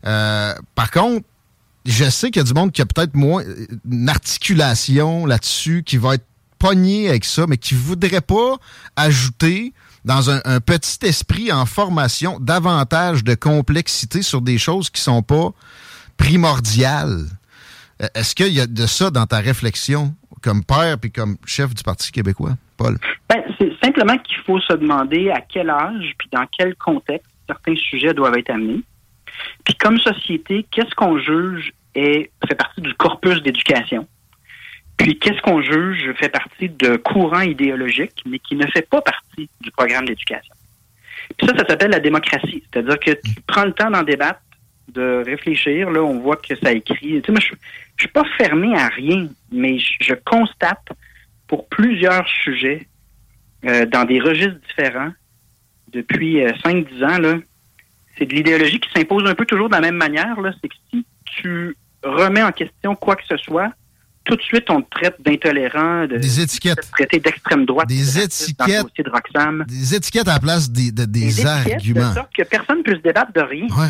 par 0.04 0.92
contre, 0.92 1.26
je 1.88 2.10
sais 2.10 2.30
qu'il 2.30 2.42
y 2.42 2.46
a 2.46 2.48
du 2.48 2.54
monde 2.54 2.72
qui 2.72 2.82
a 2.82 2.86
peut-être 2.86 3.16
moins 3.16 3.44
une 3.90 4.10
articulation 4.10 5.26
là-dessus, 5.26 5.84
qui 5.84 5.98
va 5.98 6.16
être 6.16 6.26
pogné 6.60 7.10
avec 7.10 7.24
ça, 7.24 7.46
mais 7.48 7.58
qui 7.58 7.76
voudrait 7.76 8.22
pas 8.22 8.58
ajouter 8.96 9.74
dans 10.04 10.30
un, 10.30 10.60
petit 10.62 11.06
esprit 11.06 11.52
en 11.52 11.66
formation, 11.66 12.40
davantage 12.40 13.24
de 13.24 13.36
complexité 13.36 14.22
sur 14.22 14.42
des 14.42 14.58
choses 14.58 14.90
qui 14.90 15.02
sont 15.02 15.22
pas 15.22 15.50
primordiales. 16.16 17.26
Euh, 18.02 18.08
est-ce 18.16 18.34
qu'il 18.34 18.54
y 18.54 18.62
a 18.62 18.68
de 18.68 18.86
ça 18.86 19.10
dans 19.10 19.26
ta 19.26 19.40
réflexion 19.40 20.14
comme 20.42 20.64
père 20.64 20.98
puis 21.00 21.12
comme 21.12 21.36
chef 21.46 21.74
du 21.74 21.84
Parti 21.84 22.12
québécois, 22.12 22.54
Paul? 22.78 22.98
Ben, 23.30 23.44
c'est 23.60 23.72
simplement 23.84 24.18
qu'il 24.18 24.38
faut 24.46 24.62
se 24.62 24.74
demander 24.74 25.30
à 25.30 25.42
quel 25.42 25.70
âge 25.70 26.14
puis 26.18 26.30
dans 26.32 26.46
quel 26.58 26.76
contexte 26.76 27.30
certains 27.48 27.76
sujets 27.76 28.14
doivent 28.14 28.38
être 28.38 28.50
amenés. 28.50 28.84
Puis 29.64 29.76
comme 29.76 29.98
société, 30.00 30.66
qu'est-ce 30.72 30.96
qu'on 30.96 31.18
juge 31.20 31.74
et 31.96 32.32
fait 32.48 32.56
partie 32.56 32.82
du 32.82 32.94
corpus 32.94 33.42
d'éducation? 33.42 34.08
Puis, 34.98 35.20
qu'est-ce 35.20 35.42
qu'on 35.42 35.62
juge 35.62 36.12
fait 36.16 36.30
partie 36.30 36.70
de 36.70 36.98
courants 36.98 37.42
idéologiques, 37.42 38.24
mais 38.26 38.40
qui 38.40 38.56
ne 38.56 38.66
fait 38.68 38.88
pas 38.90 39.02
partie 39.02 39.48
du 39.62 39.72
programme 39.72 40.06
d'éducation. 40.06 40.56
Puis 41.38 41.48
ça, 41.48 41.56
ça 41.56 41.68
s'appelle 41.68 41.92
la 41.92 42.00
démocratie. 42.00 42.64
C'est-à-dire 42.72 43.00
que 43.00 43.12
tu 43.12 43.42
prends 43.46 43.66
le 43.66 43.74
temps 43.74 43.92
d'en 43.92 44.02
débattre, 44.02 44.42
de 44.88 45.24
réfléchir. 45.24 45.92
Là, 45.92 46.02
on 46.02 46.20
voit 46.20 46.38
que 46.38 46.56
ça 46.56 46.72
écrit. 46.72 47.22
Tu 47.22 47.26
sais, 47.26 47.32
moi, 47.32 47.42
je, 47.42 47.54
je 47.98 48.04
suis 48.04 48.12
pas 48.12 48.24
fermé 48.38 48.76
à 48.76 48.88
rien, 48.88 49.28
mais 49.52 49.78
je, 49.78 50.14
constate 50.26 50.88
pour 51.48 51.68
plusieurs 51.68 52.28
sujets 52.28 52.88
euh, 53.66 53.86
dans 53.86 54.06
des 54.06 54.20
registres 54.20 54.60
différents 54.68 55.12
depuis 55.92 56.38
5-10 56.38 56.86
euh, 57.02 57.08
ans, 57.08 57.18
là, 57.20 57.36
c'est 58.18 58.26
de 58.26 58.34
l'idéologie 58.34 58.80
qui 58.80 58.90
s'impose 58.96 59.30
un 59.30 59.36
peu 59.36 59.46
toujours 59.46 59.70
de 59.70 59.76
la 59.76 59.82
même 59.82 59.96
manière. 59.96 60.40
Là. 60.42 60.52
C'est 60.62 60.70
que 60.70 60.76
si 60.92 61.06
tu 61.26 61.76
remets 62.04 62.44
en 62.44 62.52
question 62.52 62.96
quoi 62.96 63.16
que 63.16 63.26
ce 63.28 63.38
soit, 63.38 63.72
tout 64.28 64.36
de 64.36 64.42
suite, 64.42 64.70
on 64.70 64.82
te 64.82 64.90
traite 64.90 65.16
d'intolérant, 65.20 66.06
de, 66.06 66.18
des 66.18 66.42
étiquettes. 66.42 66.92
traité 66.92 67.20
d'extrême 67.20 67.66
droite. 67.66 67.88
Des 67.88 68.20
étiquettes. 68.20 68.86
De 68.98 69.64
des 69.64 69.96
étiquettes 69.96 70.28
à 70.28 70.34
la 70.34 70.40
place 70.40 70.70
des, 70.70 70.92
des, 70.92 71.46
arguments. 71.46 72.10
De 72.10 72.14
sorte 72.14 72.36
que 72.36 72.44
personne 72.44 72.80
ne 72.80 72.84
peut 72.84 72.96
se 72.96 73.02
débattre 73.02 73.32
de 73.32 73.42
rien. 73.42 73.68
Ouais. 73.68 73.90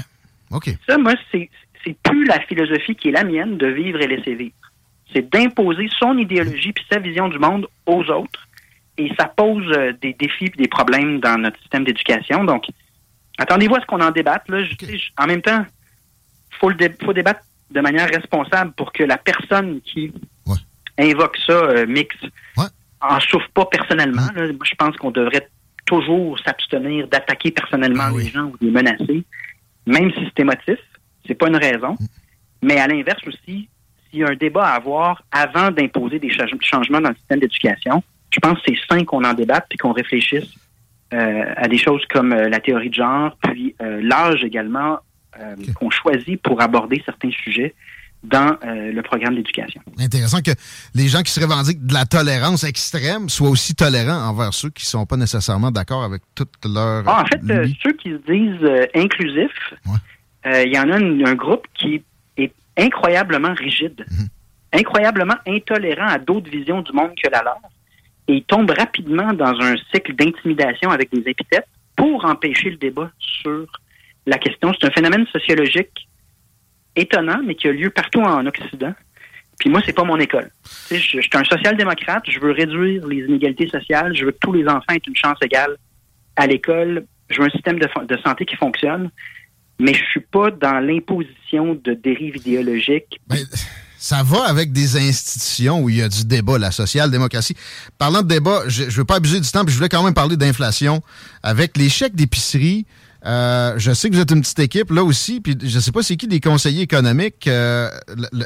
OK. 0.51 0.69
Ça, 0.87 0.97
moi, 0.97 1.15
c'est, 1.31 1.49
c'est 1.83 1.97
plus 2.03 2.25
la 2.25 2.39
philosophie 2.41 2.95
qui 2.95 3.09
est 3.09 3.11
la 3.11 3.23
mienne 3.23 3.57
de 3.57 3.67
vivre 3.67 3.99
et 3.99 4.07
laisser 4.07 4.35
vivre. 4.35 4.53
C'est 5.11 5.27
d'imposer 5.31 5.89
son 5.97 6.17
idéologie 6.17 6.71
puis 6.71 6.85
sa 6.91 6.99
vision 6.99 7.29
du 7.29 7.39
monde 7.39 7.67
aux 7.85 8.03
autres. 8.03 8.47
Et 8.99 9.11
ça 9.19 9.25
pose 9.25 9.65
euh, 9.75 9.93
des 10.01 10.13
défis 10.13 10.45
et 10.45 10.49
des 10.49 10.67
problèmes 10.67 11.19
dans 11.19 11.37
notre 11.37 11.59
système 11.59 11.83
d'éducation. 11.83 12.43
Donc, 12.43 12.65
attendez-vous 13.37 13.75
à 13.75 13.81
ce 13.81 13.85
qu'on 13.85 14.01
en 14.01 14.11
débatte. 14.11 14.47
Là. 14.49 14.63
en 15.17 15.27
même 15.27 15.41
temps, 15.41 15.65
il 16.51 16.57
faut, 16.57 17.13
débattre 17.13 17.41
de 17.71 17.81
manière 17.81 18.09
responsable 18.09 18.71
pour 18.73 18.91
que 18.91 19.03
la 19.03 19.17
personne 19.17 19.81
qui 19.81 20.11
invoque 20.97 21.37
ça, 21.45 21.53
euh, 21.53 21.85
mix, 21.85 22.15
en 22.99 23.19
souffre 23.19 23.49
pas 23.53 23.65
personnellement. 23.65 24.27
Moi, 24.35 24.47
je 24.63 24.75
pense 24.75 24.95
qu'on 24.97 25.11
devrait 25.11 25.47
toujours 25.85 26.37
s'abstenir 26.39 27.07
d'attaquer 27.07 27.51
personnellement 27.51 28.07
ah 28.07 28.17
les 28.17 28.29
gens 28.29 28.45
ou 28.45 28.57
de 28.59 28.65
les 28.65 28.71
menacer, 28.71 29.23
même 29.85 30.11
si 30.11 30.19
c'est 30.25 30.39
émotif. 30.39 30.79
C'est 31.25 31.35
pas 31.35 31.47
une 31.47 31.57
raison. 31.57 31.93
Mm. 31.99 32.05
Mais 32.63 32.79
à 32.79 32.87
l'inverse 32.87 33.21
aussi, 33.27 33.69
s'il 34.09 34.19
y 34.19 34.23
a 34.23 34.29
un 34.29 34.35
débat 34.35 34.65
à 34.65 34.75
avoir 34.75 35.21
avant 35.31 35.69
d'imposer 35.69 36.19
des 36.19 36.31
changements 36.61 37.01
dans 37.01 37.09
le 37.09 37.15
système 37.15 37.39
d'éducation, 37.39 38.03
je 38.31 38.39
pense 38.39 38.59
que 38.59 38.65
c'est 38.67 38.77
sain 38.89 39.03
qu'on 39.05 39.23
en 39.23 39.33
débatte 39.33 39.67
et 39.71 39.77
qu'on 39.77 39.93
réfléchisse 39.93 40.49
à 41.11 41.67
des 41.67 41.77
choses 41.77 42.03
comme 42.09 42.33
euh, 42.33 42.49
la 42.49 42.59
théorie 42.59 42.89
de 42.89 42.95
genre, 42.95 43.37
puis 43.41 43.75
l'âge 43.79 44.43
également 44.43 44.99
euh, 45.39 45.55
qu'on 45.75 45.91
choisit 45.91 46.41
pour 46.41 46.59
aborder 46.61 46.99
certains 47.05 47.29
sujets 47.29 47.75
dans 48.23 48.57
euh, 48.65 48.91
le 48.91 49.01
programme 49.03 49.35
d'éducation. 49.35 49.81
Intéressant 49.99 50.41
que 50.41 50.51
les 50.95 51.07
gens 51.09 51.21
qui 51.21 51.31
se 51.31 51.39
revendiquent 51.39 51.85
de 51.85 51.93
la 51.93 52.05
tolérance 52.05 52.63
extrême 52.63 53.29
soient 53.29 53.49
aussi 53.49 53.75
tolérants 53.75 54.29
envers 54.29 54.53
ceux 54.53 54.71
qui 54.71 54.83
ne 54.85 54.87
sont 54.87 55.05
pas 55.05 55.17
nécessairement 55.17 55.69
d'accord 55.69 56.03
avec 56.03 56.23
toute 56.33 56.53
leur... 56.65 57.03
Ah, 57.07 57.21
en 57.21 57.25
fait, 57.25 57.53
euh, 57.53 57.67
ceux 57.83 57.93
qui 57.93 58.09
se 58.09 58.31
disent 58.31 58.89
inclusifs, 58.95 59.73
il 60.45 60.73
y 60.73 60.79
en 60.79 60.89
a 60.89 60.95
un, 60.95 61.35
groupe 61.35 61.67
qui 61.75 62.01
est 62.37 62.53
incroyablement 62.75 63.53
rigide, 63.53 64.05
mhm. 64.09 64.27
incroyablement 64.73 65.35
intolérant 65.45 66.07
à 66.07 66.17
d'autres 66.17 66.49
visions 66.49 66.81
du 66.81 66.93
monde 66.93 67.11
que 67.21 67.29
la 67.29 67.43
leur, 67.43 67.59
et 68.27 68.33
ils 68.35 68.43
tombent 68.43 68.73
rapidement 68.77 69.33
dans 69.33 69.59
un 69.61 69.75
cycle 69.93 70.13
d'intimidation 70.13 70.89
avec 70.91 71.11
des 71.11 71.29
épithètes 71.29 71.67
pour 71.95 72.25
empêcher 72.25 72.69
le 72.69 72.77
débat 72.77 73.11
sur 73.19 73.65
la 74.25 74.37
question. 74.37 74.73
C'est 74.73 74.87
un 74.87 74.91
phénomène 74.91 75.25
sociologique 75.27 76.07
étonnant, 76.95 77.39
mais 77.45 77.55
qui 77.55 77.67
a 77.67 77.71
lieu 77.71 77.89
partout 77.89 78.21
en 78.21 78.45
Occident. 78.45 78.93
Puis 79.59 79.69
moi, 79.69 79.81
c'est 79.85 79.93
pas 79.93 80.03
mon 80.03 80.17
école. 80.17 80.51
je, 80.91 80.97
suis 80.97 81.29
un 81.33 81.43
social-démocrate, 81.43 82.23
je 82.29 82.39
veux 82.39 82.51
réduire 82.51 83.07
les 83.07 83.25
inégalités 83.25 83.67
sociales, 83.67 84.15
je 84.15 84.25
veux 84.25 84.31
que 84.31 84.39
tous 84.39 84.53
les 84.53 84.67
enfants 84.67 84.93
aient 84.93 85.01
une 85.07 85.15
chance 85.15 85.37
égale 85.41 85.77
à 86.35 86.45
l'école, 86.45 87.05
je 87.29 87.39
veux 87.39 87.47
un 87.47 87.49
système 87.49 87.79
de, 87.79 88.17
santé 88.23 88.45
qui 88.45 88.55
fonctionne, 88.55 89.09
mais 89.79 89.93
je 89.93 90.03
suis 90.05 90.19
pas 90.19 90.51
dans 90.51 90.79
l'imposition 90.79 91.79
de 91.83 91.93
dérives 91.93 92.37
idéologiques. 92.37 93.19
Ben, 93.27 93.37
ça 93.97 94.23
va 94.23 94.43
avec 94.45 94.71
des 94.71 94.97
institutions 94.97 95.81
où 95.81 95.89
il 95.89 95.97
y 95.97 96.01
a 96.01 96.09
du 96.09 96.25
débat, 96.25 96.57
la 96.57 96.71
social-démocratie. 96.71 97.55
Parlant 97.97 98.21
de 98.21 98.27
débat, 98.27 98.61
je 98.67 98.83
ne 98.83 98.89
veux 98.89 99.05
pas 99.05 99.15
abuser 99.15 99.39
du 99.39 99.49
temps, 99.49 99.63
puis 99.63 99.71
je 99.71 99.77
voulais 99.77 99.89
quand 99.89 100.03
même 100.03 100.13
parler 100.13 100.37
d'inflation. 100.37 101.01
Avec 101.43 101.77
les 101.77 101.89
chèques 101.89 102.15
d'épicerie, 102.15 102.85
euh, 103.25 103.73
je 103.77 103.91
sais 103.91 104.09
que 104.09 104.15
vous 104.15 104.21
êtes 104.21 104.31
une 104.31 104.41
petite 104.41 104.59
équipe 104.59 104.91
là 104.91 105.03
aussi, 105.03 105.41
puis 105.41 105.57
je 105.61 105.79
sais 105.79 105.91
pas 105.91 106.01
c'est 106.01 106.15
qui 106.15 106.27
des 106.27 106.39
conseillers 106.39 106.83
économiques. 106.83 107.47
Euh, 107.47 107.89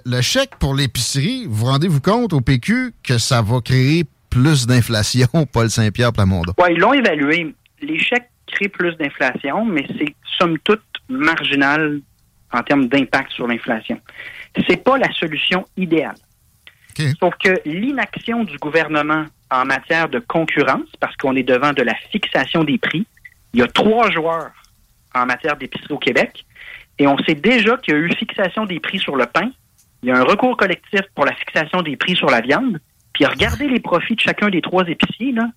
le, 0.05 0.21
chèque 0.21 0.55
pour 0.59 0.73
l'épicerie, 0.73 1.45
vous 1.47 1.65
rendez-vous 1.65 2.01
compte 2.01 2.33
au 2.33 2.41
PQ 2.41 2.93
que 3.03 3.17
ça 3.17 3.41
va 3.41 3.59
créer 3.61 4.05
plus 4.29 4.65
d'inflation, 4.65 5.27
Paul 5.51 5.69
Saint-Pierre 5.69 6.13
Plamondon? 6.13 6.53
Oui, 6.57 6.69
ils 6.71 6.79
l'ont 6.79 6.93
évalué. 6.93 7.53
Les 7.81 7.99
chèques 7.99 8.29
créent 8.47 8.69
plus 8.69 8.95
d'inflation, 8.95 9.65
mais 9.65 9.85
c'est 9.97 10.15
somme 10.39 10.57
toute 10.63 10.81
marginal 11.09 11.99
en 12.53 12.63
termes 12.63 12.87
d'impact 12.87 13.31
sur 13.31 13.47
l'inflation. 13.47 13.99
C'est 14.67 14.83
pas 14.83 14.97
la 14.97 15.11
solution 15.13 15.65
idéale. 15.77 16.15
Sauf 17.19 17.33
que 17.43 17.61
l'inaction 17.65 18.43
du 18.43 18.57
gouvernement 18.57 19.25
en 19.49 19.65
matière 19.65 20.09
de 20.09 20.19
concurrence, 20.19 20.87
parce 20.99 21.15
qu'on 21.15 21.35
est 21.35 21.43
devant 21.43 21.73
de 21.73 21.81
la 21.81 21.95
fixation 22.11 22.63
des 22.63 22.77
prix, 22.77 23.05
il 23.53 23.59
y 23.59 23.63
a 23.63 23.67
trois 23.67 24.11
joueurs 24.11 24.51
en 25.13 25.25
matière 25.25 25.57
d'épicerie 25.57 25.93
au 25.93 25.97
Québec. 25.97 26.45
Et 26.99 27.07
on 27.07 27.17
sait 27.19 27.35
déjà 27.35 27.77
qu'il 27.77 27.93
y 27.93 27.97
a 27.97 27.99
eu 27.99 28.11
fixation 28.13 28.65
des 28.65 28.79
prix 28.79 28.99
sur 28.99 29.15
le 29.15 29.25
pain. 29.25 29.51
Il 30.03 30.09
y 30.09 30.11
a 30.11 30.17
un 30.17 30.23
recours 30.23 30.55
collectif 30.57 31.01
pour 31.15 31.25
la 31.25 31.33
fixation 31.33 31.81
des 31.81 31.95
prix 31.97 32.15
sur 32.15 32.27
la 32.27 32.41
viande. 32.41 32.79
Puis 33.13 33.25
regardez 33.25 33.67
les 33.67 33.79
profits 33.79 34.15
de 34.15 34.21
chacun 34.21 34.49
des 34.49 34.61
trois 34.61 34.87
épiciers. 34.87 35.31
Là. 35.31 35.47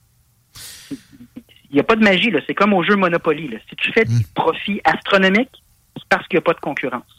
Il 0.91 1.75
n'y 1.75 1.81
a 1.81 1.85
pas 1.85 1.97
de 1.97 2.05
magie. 2.05 2.33
C'est 2.47 2.55
comme 2.55 2.73
au 2.73 2.83
jeu 2.83 2.97
Monopoly. 2.97 3.49
Là. 3.49 3.59
Si 3.69 3.77
tu 3.77 3.93
fais 3.93 4.05
des 4.05 4.15
hmm. 4.15 4.35
profits 4.35 4.81
astronomiques, 4.85 5.63
c'est 5.97 6.09
parce 6.09 6.27
qu'il 6.29 6.37
n'y 6.37 6.43
a 6.43 6.43
pas 6.43 6.55
de 6.55 6.61
concurrence. 6.61 7.14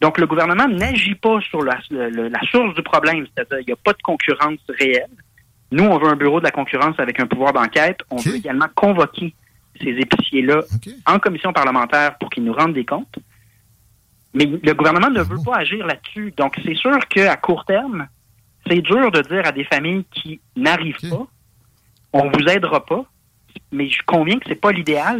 Donc, 0.00 0.18
le 0.18 0.26
gouvernement 0.26 0.68
n'agit 0.68 1.14
pas 1.14 1.40
sur 1.40 1.62
la, 1.62 1.78
la, 1.90 2.40
source 2.50 2.74
du 2.74 2.82
problème, 2.82 3.26
c'est-à-dire 3.34 3.58
qu'il 3.58 3.66
n'y 3.68 3.72
a 3.72 3.82
pas 3.82 3.92
de 3.92 4.02
concurrence 4.02 4.60
réelle. 4.68 5.08
Nous, 5.72 5.84
on 5.84 5.98
veut 5.98 6.08
un 6.08 6.16
bureau 6.16 6.38
de 6.38 6.44
la 6.44 6.50
concurrence 6.50 6.98
avec 6.98 7.18
un 7.18 7.26
pouvoir 7.26 7.52
d'enquête. 7.52 8.00
On 8.10 8.16
veut 8.16 8.36
également 8.36 8.66
convoquer 8.74 9.34
ces 9.80 9.90
épiciers-là 9.90 10.60
en 11.06 11.18
commission 11.18 11.52
parlementaire 11.52 12.16
pour 12.18 12.30
qu'ils 12.30 12.44
nous 12.44 12.52
rendent 12.52 12.74
des 12.74 12.84
comptes. 12.84 13.18
Mais 14.34 14.44
le 14.44 14.74
gouvernement 14.74 15.10
ne 15.10 15.22
veut 15.22 15.42
pas 15.44 15.56
agir 15.56 15.86
là-dessus. 15.86 16.32
Donc, 16.36 16.56
c'est 16.62 16.74
sûr 16.74 16.98
qu'à 17.08 17.36
court 17.36 17.64
terme, 17.64 18.06
c'est 18.68 18.82
dur 18.82 19.10
de 19.10 19.22
dire 19.22 19.46
à 19.46 19.52
des 19.52 19.64
familles 19.64 20.04
qui 20.10 20.40
n'arrivent 20.56 21.08
pas, 21.08 21.26
on 22.12 22.30
vous 22.30 22.48
aidera 22.48 22.84
pas, 22.84 23.04
mais 23.72 23.88
je 23.88 24.00
conviens 24.06 24.38
que 24.38 24.46
c'est 24.48 24.60
pas 24.60 24.72
l'idéal. 24.72 25.18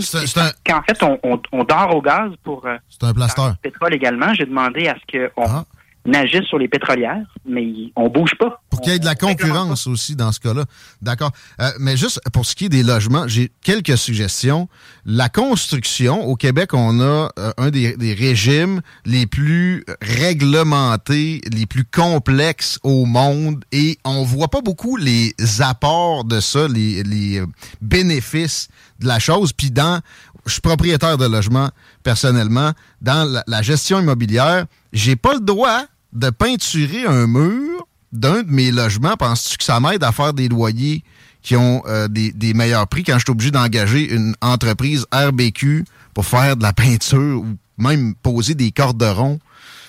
Qu'en 0.65 0.83
fait, 0.83 1.03
on, 1.03 1.65
dort 1.65 1.95
au 1.95 2.03
gaz 2.03 2.31
pour 2.43 2.67
euh, 2.67 2.77
un 3.03 3.13
le 3.13 3.63
pétrole 3.63 3.95
également. 3.95 4.35
J'ai 4.35 4.47
demandé 4.47 4.89
à 4.89 4.97
ce 4.97 5.29
qu'on 5.35 5.45
ah 5.45 5.65
nagissent 6.07 6.47
sur 6.49 6.59
les 6.59 6.69
pétrolières, 6.69 7.27
mais 7.47 7.67
on 7.97 8.09
bouge 8.09 8.35
pas. 8.39 8.61
Pour 8.71 8.81
qu'il 8.81 8.93
y 8.93 8.97
ait 8.97 8.99
de 8.99 9.05
la 9.05 9.15
concurrence 9.15 9.87
aussi 9.87 10.17
dans 10.17 10.33
ce 10.33 10.41
cas-là. 10.41 10.65
D'accord. 11.03 11.31
Euh, 11.61 11.71
mais 11.79 11.97
juste 11.97 12.21
pour 12.33 12.47
ce 12.47 12.55
qui 12.55 12.67
est 12.67 12.71
des 12.71 12.83
logements, 12.83 13.27
j'ai 13.27 13.51
quelques 13.63 13.99
suggestions. 13.99 14.69
La 15.05 15.29
construction, 15.29 16.27
au 16.27 16.37
Québec, 16.37 16.75
on 16.75 17.01
a 17.01 17.31
euh, 17.39 17.53
un 17.59 17.71
des, 17.71 17.95
régimes 18.19 18.81
les 19.05 19.27
plus 19.27 19.85
réglementés, 20.01 21.41
les 21.53 21.67
plus 21.67 21.85
complexes 21.85 22.79
au 22.83 23.05
monde 23.05 23.65
et 23.73 23.99
on 24.05 24.23
voit 24.23 24.49
pas 24.49 24.61
beaucoup 24.61 24.97
les 24.97 25.35
apports 25.61 26.25
de 26.25 26.41
ça, 26.41 26.69
les, 26.69 27.03
les 27.03 27.43
bénéfices 27.81 28.69
de 29.01 29.07
la 29.07 29.19
chose. 29.19 29.53
Puis 29.53 29.71
dans, 29.71 30.01
je 30.47 30.53
suis 30.53 30.61
propriétaire 30.63 31.19
de 31.19 31.27
logement 31.27 31.71
personnellement, 32.03 32.73
dans 33.03 33.29
la, 33.31 33.43
la 33.47 33.63
gestion 33.63 34.01
immobilière, 34.01 34.67
j'ai 34.93 35.17
pas 35.17 35.35
le 35.35 35.41
droit 35.41 35.85
de 36.17 36.31
peinturer 36.31 37.05
un 37.07 37.27
mur 37.27 37.87
d'un 38.13 38.43
de 38.43 38.51
mes 38.51 38.71
logements, 38.71 39.17
penses-tu 39.17 39.59
que 39.59 39.65
ça 39.65 39.79
m'aide 39.81 40.03
à 40.03 40.13
faire 40.13 40.33
des 40.33 40.49
loyers 40.49 41.03
qui 41.43 41.57
ont 41.57 41.83
euh, 41.87 42.09
des, 42.09 42.55
meilleurs 42.55 42.89
prix 42.89 43.05
quand 43.05 43.15
je 43.15 43.25
suis 43.25 43.31
obligé 43.31 43.51
d'engager 43.51 44.13
une 44.13 44.35
entreprise 44.41 45.07
RBQ 45.13 45.85
pour 46.15 46.25
faire 46.25 46.57
de 46.57 46.63
la 46.63 46.73
peinture 46.73 47.41
ou 47.41 47.47
même 47.79 48.15
poser 48.23 48.55
des 48.55 48.73
corderons 48.73 49.39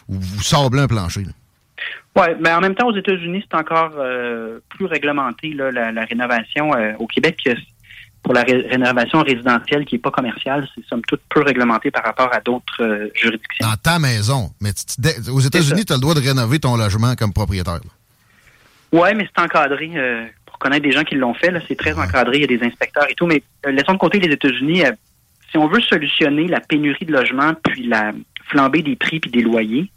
ou 0.09 0.15
vous 0.15 0.43
sabler 0.43 0.81
un 0.81 0.87
plancher? 0.87 1.23
Oui, 2.15 2.27
mais 2.41 2.51
en 2.51 2.59
même 2.59 2.75
temps, 2.75 2.87
aux 2.87 2.95
États-Unis, 2.95 3.45
c'est 3.49 3.57
encore 3.57 3.93
euh, 3.97 4.59
plus 4.69 4.85
réglementé, 4.85 5.53
la, 5.53 6.03
rénovation. 6.05 6.73
Euh, 6.75 6.93
au 6.99 7.07
Québec, 7.07 7.47
pour 8.23 8.33
la 8.33 8.43
rénovation 8.43 9.21
résidentielle 9.21 9.85
qui 9.85 9.95
n'est 9.95 10.01
pas 10.01 10.11
commerciale, 10.11 10.67
c'est 10.75 10.85
somme 10.85 11.01
toute 11.07 11.21
peu 11.29 11.41
réglementé 11.41 11.91
par 11.91 12.03
rapport 12.03 12.33
à 12.33 12.41
d'autres 12.41 12.83
euh, 12.83 13.09
juridictions. 13.15 13.67
Dans 13.67 13.75
ta 13.75 13.99
maison. 13.99 14.51
Mais 14.61 14.71
aux 15.31 15.39
États-Unis, 15.39 15.85
tu 15.85 15.93
as 15.93 15.95
le 15.95 16.01
droit 16.01 16.13
de 16.13 16.19
rénover 16.19 16.59
ton 16.59 16.75
logement 16.75 17.15
comme 17.15 17.31
propriétaire. 17.31 17.79
Oui, 18.91 19.09
mais 19.15 19.27
c'est 19.33 19.41
encadré. 19.41 19.91
Euh, 19.95 20.25
pour 20.45 20.57
connaître 20.59 20.83
des 20.83 20.91
gens 20.91 21.03
qui 21.03 21.15
l'ont 21.15 21.33
fait, 21.33 21.53
c'est 21.67 21.77
très 21.77 21.93
encadré. 21.93 22.37
Il 22.37 22.41
y 22.41 22.43
a 22.43 22.57
des 22.57 22.65
inspecteurs 22.65 23.09
et 23.09 23.15
tout. 23.15 23.27
Mais 23.27 23.43
euh, 23.65 23.71
laissons 23.71 23.93
de 23.93 23.97
côté 23.97 24.19
les 24.19 24.33
États-Unis. 24.33 24.83
si 25.49 25.57
on 25.57 25.67
veut 25.67 25.81
solutionner 25.81 26.47
la 26.47 26.59
pénurie 26.59 27.05
de 27.05 27.13
logements 27.13 27.53
puis 27.63 27.87
la 27.87 28.11
flambée 28.49 28.81
des 28.81 28.95
prix 28.95 29.19
puis 29.19 29.31
des 29.31 29.41
loyers, 29.41 29.89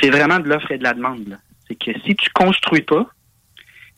c'est 0.00 0.10
vraiment 0.10 0.38
de 0.38 0.48
l'offre 0.48 0.70
et 0.72 0.78
de 0.78 0.84
la 0.84 0.94
demande. 0.94 1.38
C'est 1.68 1.76
que 1.76 1.98
si 2.04 2.14
tu 2.16 2.30
construis 2.30 2.82
pas, 2.82 3.06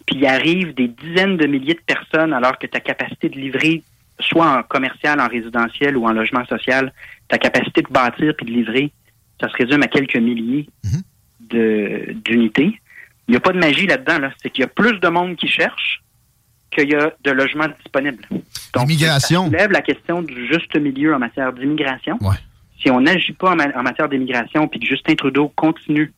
puis 0.07 0.17
il 0.17 0.27
arrive 0.27 0.75
des 0.75 0.89
dizaines 0.89 1.37
de 1.37 1.47
milliers 1.47 1.75
de 1.75 1.81
personnes 1.81 2.33
alors 2.33 2.59
que 2.59 2.67
ta 2.67 2.81
capacité 2.81 3.29
de 3.29 3.39
livrer, 3.39 3.83
soit 4.21 4.59
en 4.59 4.63
commercial, 4.63 5.21
en 5.21 5.29
résidentiel 5.29 5.97
ou 5.97 6.07
en 6.07 6.13
logement 6.13 6.45
social, 6.47 6.93
ta 7.29 7.39
capacité 7.39 7.83
de 7.83 7.89
bâtir 7.89 8.35
puis 8.37 8.47
de 8.47 8.53
livrer, 8.53 8.93
ça 9.41 9.49
se 9.49 9.57
résume 9.57 9.83
à 9.83 9.89
quelques 9.89 10.17
milliers 10.17 10.69
mhm. 10.85 12.15
d'unités. 12.25 12.81
Il 13.29 13.33
n'y 13.33 13.37
a 13.37 13.41
pas 13.41 13.53
de 13.53 13.59
magie 13.59 13.87
là-dedans. 13.87 14.19
Là. 14.19 14.31
C'est 14.41 14.51
qu'il 14.51 14.63
y 14.63 14.65
a 14.65 14.69
plus 14.69 14.99
de 15.01 15.09
monde 15.09 15.37
qui 15.37 15.49
cherche 15.49 16.03
qu'il 16.71 16.91
y 16.91 16.95
a 16.95 17.13
de 17.23 17.31
logements 17.31 17.69
disponibles. 17.83 18.25
Donc, 18.31 18.89
L'immigration. 18.89 19.51
Ça 19.51 19.57
lève 19.57 19.73
la 19.73 19.83
question 19.83 20.23
du 20.23 20.47
juste 20.47 20.77
milieu 20.77 21.15
en 21.15 21.19
matière 21.19 21.53
d'immigration. 21.53 22.19
Si 22.81 22.91
on 22.91 23.01
n'agit 23.01 23.33
pas 23.33 23.53
en, 23.53 23.83
matière 23.83 24.09
d'immigration 24.09 24.69
puis 24.69 24.81
que 24.81 24.87
Justin 24.87 25.15
Trudeau 25.15 25.49
continue 25.57 26.13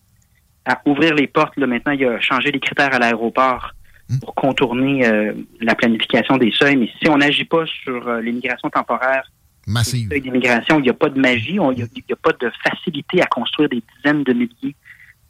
à 0.64 0.81
ouvrir 0.85 1.14
les 1.14 1.27
portes, 1.27 1.57
là, 1.57 1.66
maintenant, 1.66 1.92
il 1.92 2.05
a 2.05 2.20
changé 2.20 2.51
les 2.51 2.61
critères 2.61 2.92
à 2.92 2.98
l'aéroport. 2.98 3.72
Pour 4.21 4.35
contourner 4.35 5.07
euh, 5.07 5.33
la 5.61 5.75
planification 5.75 6.37
des 6.37 6.51
seuils. 6.51 6.77
Mais 6.77 6.90
si 7.01 7.09
on 7.09 7.18
n'agit 7.18 7.44
pas 7.44 7.64
sur 7.66 8.09
euh, 8.09 8.21
l'immigration 8.21 8.71
temporaire, 8.71 9.31
massive 9.66 10.09
d'immigration, 10.09 10.79
il 10.79 10.83
n'y 10.83 10.90
a 10.90 10.94
pas 10.94 11.11
de 11.11 11.21
magie, 11.21 11.57
il 11.57 11.59
n'y 11.59 11.83
a, 11.83 12.16
pas 12.16 12.33
de 12.33 12.51
facilité 12.64 13.21
à 13.21 13.27
construire 13.27 13.68
des 13.68 13.83
dizaines 13.97 14.25
de 14.25 14.33
milliers 14.33 14.75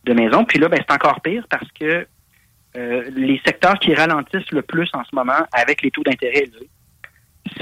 de 0.04 0.12
maisons. 0.12 0.44
Puis 0.44 0.58
là, 0.58 0.68
ben, 0.68 0.78
c'est 0.86 0.94
encore 0.94 1.20
pire 1.20 1.44
parce 1.50 1.70
que 1.72 2.06
euh, 2.76 3.10
les 3.16 3.40
secteurs 3.44 3.78
qui 3.78 3.94
ralentissent 3.94 4.52
le 4.52 4.62
plus 4.62 4.88
en 4.92 5.02
ce 5.04 5.14
moment 5.14 5.46
avec 5.52 5.82
les 5.82 5.90
taux 5.90 6.04
d'intérêt 6.04 6.44
élevés, 6.44 6.68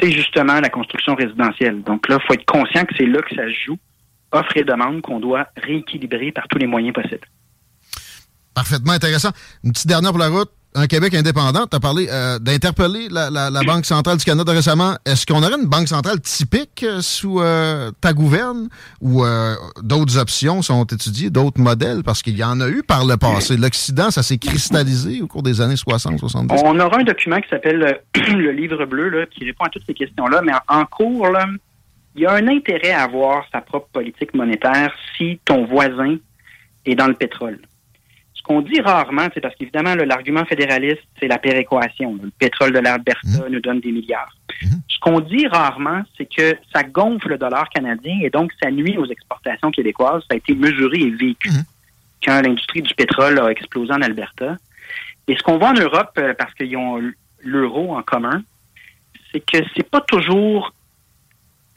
c'est 0.01 0.11
justement 0.11 0.61
la 0.61 0.69
construction 0.69 1.15
résidentielle. 1.15 1.83
Donc 1.83 2.09
là, 2.09 2.19
il 2.21 2.27
faut 2.27 2.35
être 2.35 2.45
conscient 2.45 2.85
que 2.85 2.95
c'est 2.97 3.07
là 3.07 3.23
que 3.23 3.35
ça 3.35 3.47
se 3.47 3.55
joue, 3.67 3.79
offre 4.33 4.57
et 4.57 4.65
demande 4.65 5.01
qu'on 5.01 5.21
doit 5.21 5.47
rééquilibrer 5.57 6.33
par 6.33 6.47
tous 6.49 6.59
les 6.59 6.67
moyens 6.67 6.93
possibles. 6.93 7.27
Parfaitement 8.57 8.93
intéressant. 8.93 9.29
Une 9.65 9.73
petite 9.73 9.87
dernière 9.87 10.13
pour 10.13 10.19
la 10.19 10.29
route 10.29 10.51
un 10.77 10.87
Québec 10.87 11.15
indépendant. 11.15 11.67
Tu 11.67 11.77
as 11.77 11.81
parlé 11.81 12.07
euh, 12.11 12.39
d'interpeller 12.39 13.09
la, 13.11 13.51
Banque 13.67 13.87
centrale 13.87 14.19
du 14.19 14.25
Canada 14.25 14.53
récemment. 14.53 14.95
Est-ce 15.07 15.27
qu'on 15.27 15.43
aurait 15.43 15.59
une 15.59 15.69
banque 15.69 15.89
centrale 15.89 16.21
typique 16.21 16.83
euh, 16.83 17.01
sous 17.01 17.41
euh, 17.41 17.91
ta 18.01 18.13
gouverne? 18.13 18.69
Ou 19.01 19.25
d'autres 19.83 20.19
options 20.19 20.63
sont 20.63 20.85
étudiées, 20.85 21.31
d'autres 21.31 21.61
modèles? 21.61 22.03
Parce 22.03 22.23
qu'il 22.23 22.37
y 22.37 22.45
en 22.45 22.61
a 22.61 22.69
eu 22.69 22.83
par 22.83 23.07
le 23.07 23.17
passé. 23.17 23.57
L'Occident, 23.57 24.11
ça 24.11 24.23
s'est 24.23 24.39
cristallisé 24.39 25.23
au 25.23 25.27
cours 25.27 25.43
des 25.43 25.61
années 25.61 25.75
60-70. 25.75 26.61
On 26.65 26.79
aura 26.79 26.99
un 26.99 27.05
document 27.05 27.41
qui 27.41 27.49
s'appelle 27.49 28.01
le 28.15 28.53
Livre 28.53 28.85
bleu 28.87 29.09
là, 29.09 29.27
qui 29.27 29.45
répond 29.45 29.65
à 29.65 29.71
toutes 29.71 29.85
ces 29.87 29.95
questions-là, 29.95 30.43
mais 30.43 30.53
en, 30.69 30.85
cours, 30.85 31.29
il 32.15 32.23
y 32.23 32.27
a 32.27 32.33
un 32.33 32.49
intérêt 32.49 32.93
à 32.93 33.05
avoir 33.05 33.45
sa 33.53 33.61
propre 33.61 33.89
politique 33.93 34.35
monétaire 34.35 34.93
si 35.17 35.41
ton 35.45 35.65
voisin 35.67 36.17
est 36.85 36.95
dans 36.95 37.09
le 37.09 37.15
pétrole 37.15 37.59
qu'on 38.47 38.61
dit 38.61 38.81
rarement, 38.81 39.27
c'est 39.35 39.41
parce 39.41 39.55
qu'évidemment, 39.57 39.95
l'argument 39.95 40.45
fédéraliste, 40.45 41.03
c'est 41.19 41.27
la 41.27 41.39
péréquation. 41.39 42.19
Le 42.23 42.31
pétrole 42.39 42.73
de 42.73 42.79
l'Alberta 42.79 43.27
mmh. 43.27 43.51
nous 43.51 43.61
donne 43.61 43.81
des 43.81 43.91
milliards. 43.91 44.35
Mmh. 44.63 44.67
Ce 44.89 44.99
qu'on 45.01 45.21
dit 45.21 45.47
rarement, 45.49 46.03
c'est 46.17 46.27
que 46.27 46.57
ça 46.73 46.85
gonfle 46.85 47.31
le 47.31 47.39
dollar 47.39 47.69
canadien 47.71 48.19
et 48.23 48.31
donc 48.31 48.53
ça 48.63 48.71
nuit 48.71 48.97
aux 48.97 49.07
exportations 49.07 49.71
québécoises. 49.71 50.23
Ça 50.29 50.35
a 50.35 50.37
été 50.37 50.55
mesuré 50.55 50.99
et 50.99 51.11
vécu 51.11 51.51
mmh. 51.51 51.65
quand 52.25 52.41
l'industrie 52.41 52.83
du 52.83 52.95
pétrole 52.95 53.39
a 53.41 53.51
explosé 53.51 53.93
en 53.93 54.01
Alberta. 54.01 54.57
Et 55.29 55.37
ce 55.37 55.43
qu'on 55.43 55.59
voit 55.59 55.71
en 55.71 55.75
Europe, 55.75 56.13
euh, 56.19 56.33
parce 56.35 56.55
qu'ils 56.55 56.77
ont 56.77 57.03
l'euro 57.41 57.97
en 57.97 58.03
commun, 58.03 58.43
c'est 59.33 59.41
que 59.41 59.59
c'est 59.77 59.91
pas 59.91 60.01
toujours 60.01 60.73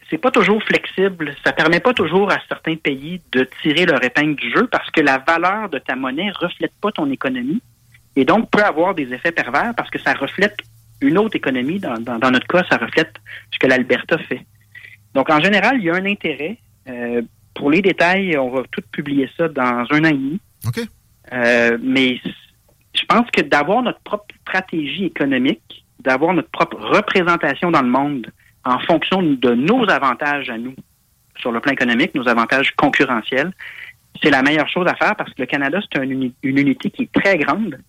c'est 0.10 0.18
pas 0.18 0.32
toujours 0.32 0.62
flexible. 0.64 1.36
Ça 1.44 1.54
permet 1.54 1.80
pas 1.80 1.94
toujours 1.94 2.32
à 2.32 2.38
certains 2.48 2.76
pays 2.76 3.22
de 3.32 3.48
tirer 3.62 3.86
leur 3.86 4.04
épingle 4.04 4.36
du 4.36 4.52
jeu 4.52 4.68
parce 4.68 4.90
que 4.92 5.02
la 5.02 5.20
valeur 5.20 5.70
de 5.70 5.80
ta 5.80 5.96
monnaie 5.96 6.32
reflète 6.32 6.74
pas 6.82 6.92
ton 6.92 7.10
économie 7.12 7.62
et 8.16 8.26
donc 8.26 8.50
peut 8.50 8.64
avoir 8.64 8.96
des 8.96 9.14
effets 9.14 9.32
pervers 9.32 9.74
parce 9.76 9.90
que 9.90 10.00
ça 10.00 10.14
reflète 10.14 10.58
une 11.02 11.18
autre 11.18 11.36
économie. 11.36 11.80
Dans, 11.80 11.98
dans, 11.98 12.32
notre 12.32 12.48
cas, 12.48 12.64
ça 12.70 12.78
reflète 12.78 13.14
ce 13.54 13.60
que 13.60 13.68
l'Alberta 13.68 14.18
fait. 14.18 14.46
Donc, 15.14 15.30
en 15.30 15.40
général, 15.40 15.78
il 15.78 15.86
y 15.86 15.90
a 15.90 15.96
un 15.96 16.06
intérêt. 16.06 16.58
Euh, 16.88 17.22
pour 17.54 17.70
les 17.70 17.82
détails, 17.82 18.38
on 18.38 18.50
va 18.50 18.64
tout 18.72 18.82
publier 18.92 19.30
ça 19.38 19.48
dans 19.48 19.86
un 19.92 20.04
an 20.04 20.10
et 20.10 20.14
demi. 20.14 20.40
OK. 20.68 20.80
Euh, 21.32 21.78
mais 21.82 22.20
je 22.94 23.06
pense 23.08 23.30
que 23.32 23.42
d'avoir 23.42 23.84
notre 23.84 24.00
propre 24.00 24.26
stratégie 24.42 25.06
économique, 25.06 25.86
d'avoir 26.00 26.34
notre 26.34 26.50
propre 26.50 26.78
représentation 26.78 27.72
dans 27.72 27.82
le 27.82 27.90
monde, 27.90 28.28
en 28.70 28.80
fonction 28.80 29.22
de 29.24 29.54
nos 29.54 29.90
avantages 29.90 30.50
à 30.50 30.58
nous 30.58 30.76
sur 31.38 31.52
le 31.52 31.60
plan 31.60 31.72
économique, 31.72 32.14
nos 32.14 32.28
avantages 32.28 32.72
concurrentiels, 32.76 33.52
c'est 34.22 34.30
la 34.30 34.42
meilleure 34.42 34.68
chose 34.70 34.88
à 34.88 34.96
faire 34.96 35.16
parce 35.16 35.32
que 35.32 35.42
le 35.42 35.46
Canada, 35.46 35.80
c'est 35.82 36.04
une, 36.04 36.34
unité 36.44 36.90
qui 36.90 37.04
est 37.04 37.12
très 37.12 37.38
grande 37.38 37.80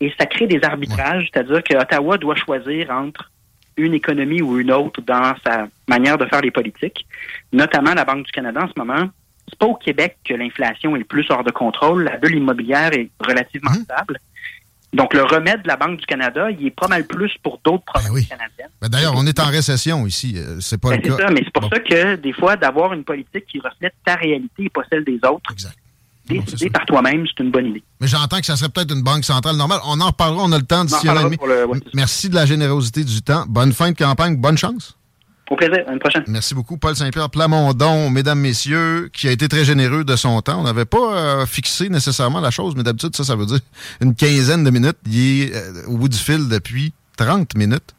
et 0.00 0.12
ça 0.18 0.26
crée 0.26 0.46
des 0.46 0.60
arbitrages, 0.62 1.28
c'est-à-dire 1.32 1.62
que 1.62 1.76
Ottawa 1.76 2.18
doit 2.18 2.36
choisir 2.36 2.90
entre 2.90 3.30
une 3.76 3.94
économie 3.94 4.42
ou 4.42 4.58
une 4.58 4.72
autre 4.72 5.00
dans 5.02 5.34
sa 5.46 5.68
manière 5.86 6.18
de 6.18 6.26
faire 6.26 6.40
les 6.40 6.50
politiques, 6.50 7.06
notamment 7.52 7.94
la 7.94 8.04
Banque 8.04 8.24
du 8.24 8.32
Canada 8.32 8.62
en 8.62 8.68
ce 8.68 8.72
moment. 8.76 9.08
C'est 9.48 9.58
pas 9.58 9.66
au 9.66 9.74
Québec 9.74 10.18
que 10.24 10.34
l'inflation 10.34 10.94
est 10.96 11.00
le 11.00 11.04
plus 11.04 11.26
hors 11.30 11.44
de 11.44 11.50
contrôle. 11.50 12.04
La 12.04 12.16
bulle 12.16 12.36
immobilière 12.36 12.92
est 12.92 13.08
relativement 13.20 13.70
mmh. 13.70 13.84
stable. 13.84 14.18
Donc, 14.94 15.12
le 15.12 15.22
remède 15.22 15.62
de 15.62 15.68
la 15.68 15.76
Banque 15.76 15.98
du 15.98 16.06
Canada, 16.06 16.50
il 16.50 16.66
est 16.66 16.70
pas 16.70 16.88
mal 16.88 17.04
plus 17.04 17.32
pour 17.42 17.60
d'autres 17.62 17.84
ben 17.94 18.00
provinces 18.00 18.26
canadiennes. 18.26 18.70
Ben 18.80 18.88
D'ailleurs, 18.88 19.14
on 19.16 19.26
est 19.26 19.38
en 19.38 19.46
récession 19.46 20.06
ici. 20.06 20.34
Euh, 20.36 20.60
c'est 20.60 20.80
pas 20.80 20.90
ben, 20.90 21.00
le 21.02 21.08
cas. 21.08 21.16
Ça, 21.26 21.30
mais 21.30 21.42
c'est 21.44 21.52
pour 21.52 21.68
ça 21.68 21.78
que, 21.78 22.16
des 22.16 22.32
fois, 22.32 22.56
d'avoir 22.56 22.94
une 22.94 23.04
politique 23.04 23.44
qui 23.46 23.60
reflète 23.60 23.94
ta 24.04 24.14
réalité 24.14 24.64
et 24.64 24.70
pas 24.70 24.82
celle 24.90 25.04
des 25.04 25.20
autres, 25.28 25.52
exact. 25.52 25.76
décider 26.26 26.70
par 26.70 26.86
toi-même, 26.86 27.26
c'est 27.26 27.42
une 27.42 27.50
bonne 27.50 27.66
idée. 27.66 27.82
Mais 28.00 28.06
j'entends 28.06 28.40
que 28.40 28.46
ça 28.46 28.56
serait 28.56 28.70
peut-être 28.70 28.94
une 28.94 29.02
banque 29.02 29.24
centrale 29.24 29.56
normale. 29.56 29.80
On 29.84 30.00
en 30.00 30.06
reparlera, 30.06 30.42
on 30.42 30.52
a 30.52 30.58
le 30.58 30.64
temps 30.64 30.84
d'ici 30.84 31.08
un 31.08 31.16
an 31.16 31.30
Merci 31.92 32.30
de 32.30 32.34
la 32.34 32.46
générosité 32.46 33.04
du 33.04 33.20
temps. 33.20 33.44
Bonne 33.46 33.72
fin 33.72 33.90
de 33.90 33.96
campagne, 33.96 34.36
bonne 34.36 34.56
chance. 34.56 34.97
Au 35.50 35.56
plaisir. 35.56 35.84
À 35.88 35.92
une 35.92 35.98
prochaine. 35.98 36.24
Merci 36.26 36.54
beaucoup, 36.54 36.76
Paul 36.76 36.94
Saint-Pierre 36.94 37.30
Plamondon, 37.30 38.10
mesdames, 38.10 38.40
messieurs, 38.40 39.10
qui 39.12 39.28
a 39.28 39.30
été 39.30 39.48
très 39.48 39.64
généreux 39.64 40.04
de 40.04 40.16
son 40.16 40.40
temps. 40.42 40.60
On 40.60 40.64
n'avait 40.64 40.84
pas 40.84 41.16
euh, 41.16 41.46
fixé 41.46 41.88
nécessairement 41.88 42.40
la 42.40 42.50
chose, 42.50 42.74
mais 42.76 42.82
d'habitude, 42.82 43.16
ça, 43.16 43.24
ça 43.24 43.34
veut 43.34 43.46
dire 43.46 43.60
une 44.00 44.14
quinzaine 44.14 44.64
de 44.64 44.70
minutes. 44.70 44.98
Il 45.06 45.42
est 45.42 45.54
euh, 45.54 45.86
au 45.86 45.96
bout 45.96 46.08
du 46.08 46.18
fil 46.18 46.48
depuis 46.48 46.92
30 47.16 47.56
minutes. 47.56 47.94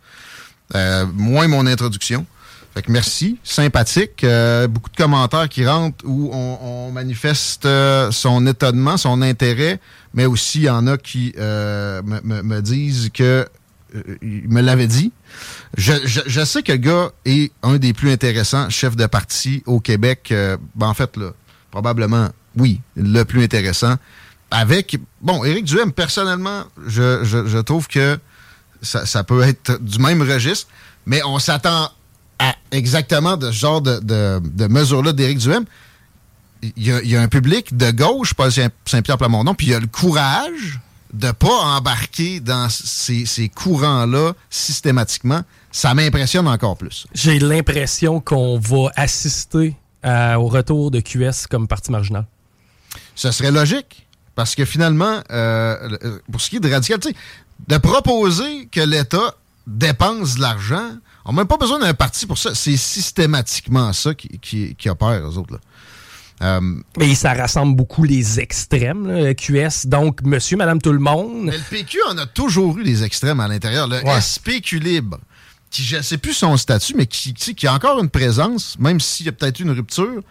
Euh, 0.76 1.06
moins 1.14 1.48
mon 1.48 1.66
introduction. 1.66 2.26
Fait 2.74 2.84
que 2.84 2.92
merci, 2.92 3.38
sympathique. 3.44 4.24
Euh, 4.24 4.68
beaucoup 4.68 4.90
de 4.90 4.96
commentaires 4.96 5.50
qui 5.50 5.66
rentrent 5.66 6.06
où 6.06 6.30
on, 6.32 6.92
manifeste 6.92 7.66
euh, 7.66 8.12
son 8.12 8.46
étonnement, 8.48 8.98
son 8.98 9.22
intérêt, 9.22 9.80
mais 10.14 10.26
aussi 10.26 10.60
il 10.60 10.64
y 10.66 10.70
en 10.70 10.88
a 10.88 10.98
qui 10.98 11.34
euh, 11.38 12.02
me, 12.04 12.62
disent 12.62 13.10
que 13.14 13.48
il 14.22 14.50
me 14.50 14.62
l'avait 14.62 14.88
dit. 14.88 15.12
Je, 15.78 16.44
sais 16.46 16.64
que 16.64 16.72
le 16.72 16.78
gars 16.78 17.12
est 17.26 17.52
un 17.64 17.78
des 17.78 17.94
plus 17.94 18.12
intéressants 18.12 18.70
chefs 18.70 18.96
de 18.96 19.06
parti 19.06 19.64
au 19.66 19.80
Québec. 19.80 20.34
Ben, 20.76 20.88
en 20.88 20.94
fait, 20.94 21.16
là, 21.18 21.32
probablement, 21.72 22.30
oui, 22.58 22.82
le 22.96 23.24
plus 23.24 23.44
intéressant. 23.44 23.96
Avec, 24.52 24.98
bon, 25.22 25.44
Éric 25.44 25.66
Duhem, 25.66 25.92
personnellement, 25.92 26.64
je, 26.88 27.62
trouve 27.62 27.88
que 27.88 28.18
ça, 28.82 29.06
ça 29.06 29.24
peut 29.24 29.44
être 29.44 29.82
du 29.82 30.00
même 30.00 30.22
registre, 30.22 30.68
mais 31.06 31.22
on 31.24 31.38
s'attend 31.40 31.92
exactement 32.72 33.38
de 33.38 33.48
ce 33.48 33.58
genre 33.58 33.82
de, 33.82 34.00
de, 34.00 34.68
mesures-là 34.68 35.14
d'Éric 35.14 35.40
Duhem, 35.40 35.66
il 36.62 36.86
y, 36.86 37.16
a, 37.16 37.22
un 37.22 37.28
public 37.28 37.78
de 37.78 37.92
gauche, 37.92 38.34
Paul 38.34 38.52
Saint-Pierre 38.52 39.18
Plamondon, 39.18 39.56
puis 39.56 39.68
il 39.68 39.70
y 39.72 39.76
a 39.76 39.80
le 39.80 39.88
courage 39.88 40.80
de 41.14 41.28
ne 41.28 41.32
pas 41.32 41.48
embarquer 41.48 42.40
dans 42.40 42.68
ces, 42.70 43.50
courants-là 43.50 44.34
systématiquement. 44.50 45.42
Ça 45.72 45.94
m'impressionne 45.94 46.48
encore 46.48 46.78
plus. 46.78 47.08
J'ai 47.14 47.40
l'impression 47.40 48.20
qu'on 48.20 48.60
va 48.60 48.92
assister 48.96 49.76
au 50.04 50.48
retour 50.48 50.92
de 50.92 51.00
QS 51.00 51.48
comme 51.50 51.68
parti 51.68 51.92
marginal. 51.92 52.26
Ce 53.16 53.32
serait 53.32 53.52
logique, 53.52 54.08
parce 54.36 54.56
que 54.56 54.66
finalement, 54.66 55.22
euh, 55.32 55.98
pour 56.32 56.42
ce 56.42 56.50
qui 56.50 56.56
est 56.58 56.62
de 56.62 56.72
radical, 56.72 57.00
de 57.68 57.78
proposer 57.78 58.68
que 58.72 58.80
l'État 58.80 59.36
dépense 59.68 60.36
de 60.36 60.42
l'argent 60.42 60.92
on 61.30 61.34
n'a 61.34 61.42
même 61.42 61.48
pas 61.48 61.58
besoin 61.58 61.78
d'un 61.78 61.94
parti 61.94 62.26
pour 62.26 62.40
ça. 62.40 62.56
C'est 62.56 62.76
systématiquement 62.76 63.94
ça 63.94 64.16
qui, 64.16 64.76
qui, 64.76 64.90
opère, 64.90 65.30
eux 65.30 65.38
autres. 65.38 65.60
Euh, 66.42 66.62
Mais 66.98 67.16
ça 67.16 67.34
rassemble 67.34 67.76
beaucoup 67.76 68.04
les 68.04 68.40
extrêmes, 68.40 69.08
le 69.08 69.34
QS. 69.34 69.88
Donc, 69.88 70.22
monsieur, 70.24 70.58
madame, 70.58 70.82
tout 70.82 70.94
le 70.94 71.00
monde. 71.00 71.46
Mais 71.46 71.58
le 71.58 71.64
PQ 71.70 71.98
en 72.10 72.18
a 72.18 72.26
toujours 72.26 72.78
eu 72.78 72.84
les 72.84 73.04
extrêmes 73.04 73.40
à 73.40 73.48
l'intérieur. 73.48 73.88
Le 73.88 74.00
SPQ 74.22 74.80
libre, 74.80 75.20
qui 75.70 75.84
je 75.84 75.98
ne 75.98 76.02
sais 76.02 76.18
plus 76.18 76.34
son 76.34 76.56
statut, 76.58 76.94
mais 76.96 77.08
qui, 77.08 77.34
qui 77.34 77.68
a 77.68 77.74
encore 77.74 78.00
une 78.02 78.10
présence, 78.10 78.78
même 78.80 79.00
s'il 79.00 79.26
y 79.26 79.30
a 79.30 79.34
peut-être 79.34 79.60
une 79.60 79.72
rupture. 79.72 80.22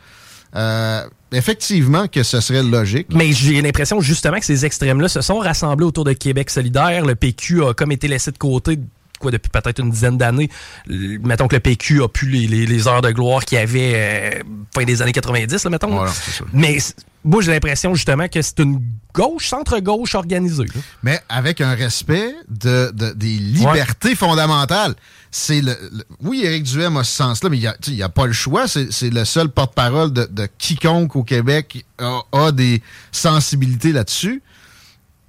Euh, 0.57 1.07
effectivement 1.31 2.09
que 2.09 2.23
ce 2.23 2.41
serait 2.41 2.63
logique. 2.63 3.09
Mais 3.13 3.33
j'ai 3.33 3.61
l'impression 3.61 4.01
justement 4.01 4.39
que 4.39 4.47
ces 4.47 4.65
extrêmes-là 4.65 5.09
se 5.09 5.21
sont 5.21 5.39
rassemblés 5.39 5.85
autour 5.85 6.05
de 6.05 6.15
Québec 6.15 6.49
solidaire. 6.49 7.05
Le 7.05 7.15
PQ 7.15 7.65
a 7.65 7.75
comme 7.75 7.93
été 7.93 8.09
laissé 8.09 8.33
de 8.33 8.39
côté 8.39 8.79
quoi, 9.19 9.31
depuis 9.31 9.51
peut-être 9.51 9.81
une 9.81 9.91
dizaine 9.91 10.17
d'années. 10.17 10.49
Mettons 10.87 11.49
que 11.49 11.57
le 11.57 11.61
PQ 11.61 12.03
a 12.03 12.09
pu 12.09 12.27
les, 12.27 12.89
heures 12.89 13.03
de 13.03 13.11
gloire 13.11 13.45
qu'il 13.45 13.59
y 13.59 13.61
avait 13.61 13.93
euh, 13.95 14.43
fin 14.75 14.85
des 14.85 15.03
années 15.03 15.13
90, 15.13 15.67
mettons. 15.67 16.05
Mais 16.53 16.79
moi, 17.25 17.43
j'ai 17.43 17.53
l'impression 17.53 17.95
justement 17.95 18.29
que 18.29 18.41
c'est 18.41 18.61
une 18.61 18.81
gauche, 19.13 19.49
centre-gauche 19.49 20.15
organisée. 20.15 20.67
Mais 21.03 21.21
avec 21.29 21.61
un 21.61 21.75
respect 21.75 22.35
de, 22.49 22.93
des 23.15 23.37
libertés 23.39 24.15
fondamentales. 24.15 24.95
C'est 25.31 25.61
le, 25.61 25.77
Oui, 26.23 26.43
Éric 26.45 26.63
Duhem 26.63 26.97
a 26.97 27.05
ce 27.05 27.15
sens-là, 27.17 27.51
mais 27.51 27.59
il 27.59 27.95
n'y 27.95 28.03
a, 28.03 28.09
pas 28.09 28.27
le 28.27 28.33
choix. 28.33 28.67
C'est 28.67 29.11
le 29.11 29.25
seul 29.25 29.51
porte-parole 29.51 30.13
de, 30.13 30.49
quiconque 30.59 31.17
au 31.17 31.25
Québec 31.25 31.85
a, 31.99 32.21
a 32.33 32.53
des 32.53 32.83
sensibilités 33.13 33.93
là-dessus. 33.93 34.43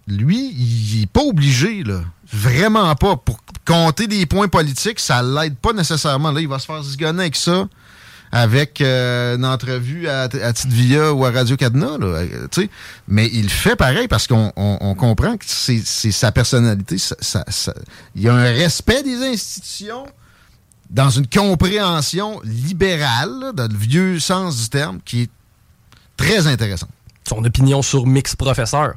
Lui, 0.08 0.54
il 0.58 1.02
n'est 1.02 1.06
pas 1.06 1.22
obligé, 1.22 1.84
là. 1.84 2.02
Vraiment 2.32 2.96
pas. 2.96 3.16
Pour 3.18 3.40
compter 3.66 4.08
des 4.08 4.26
points 4.26 4.48
politiques, 4.48 5.00
ça 5.00 5.22
l'aide 5.24 5.56
pas 5.56 5.74
nécessairement. 5.74 6.32
Là, 6.32 6.42
il 6.42 6.48
va 6.48 6.60
se 6.60 6.66
faire 6.66 6.82
zigonner 6.84 7.22
avec 7.22 7.36
ça, 7.36 7.68
avec 8.32 8.82
euh, 8.82 9.36
une 9.36 9.46
entrevue 9.46 10.08
à, 10.08 10.24
à 10.24 10.52
Via 10.68 11.14
ou 11.14 11.26
à 11.26 11.32
Radio 11.32 11.58
Cadena. 11.58 11.98
Là, 11.98 12.24
Mais 13.08 13.30
il 13.34 13.50
fait 13.50 13.76
pareil 13.76 14.08
parce 14.08 14.28
qu'on 14.28 14.52
comprend 14.98 15.38
que 15.38 15.46
c'est 15.46 16.12
sa 16.12 16.32
personnalité. 16.32 16.98
il 18.16 18.22
y 18.22 18.30
a 18.30 18.34
un 18.34 18.54
respect 18.54 19.04
des 19.04 19.24
institutions 19.26 20.06
dans 20.90 21.10
une 21.10 21.28
compréhension 21.28 22.42
libérale, 22.44 23.52
dans 23.54 23.72
le 23.72 23.78
vieux 23.78 24.20
sens 24.20 24.60
du 24.60 24.70
terme, 24.70 25.00
qui 25.06 25.24
est 25.24 25.30
très 26.18 26.48
intéressant. 26.48 26.88
Son 27.28 27.44
opinion 27.46 27.82
sur 27.82 28.08
Mix 28.08 28.36
Professeur 28.36 28.96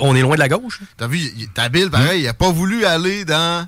on, 0.00 0.14
est, 0.14 0.20
loin 0.20 0.34
de 0.34 0.40
la 0.40 0.48
gauche. 0.48 0.80
T'as 0.96 1.06
vu, 1.06 1.20
ta 1.54 1.68
Bill, 1.68 1.90
pareil, 1.90 2.22
il 2.22 2.28
a 2.28 2.34
pas 2.34 2.50
voulu 2.50 2.84
aller 2.84 3.24
dans. 3.24 3.66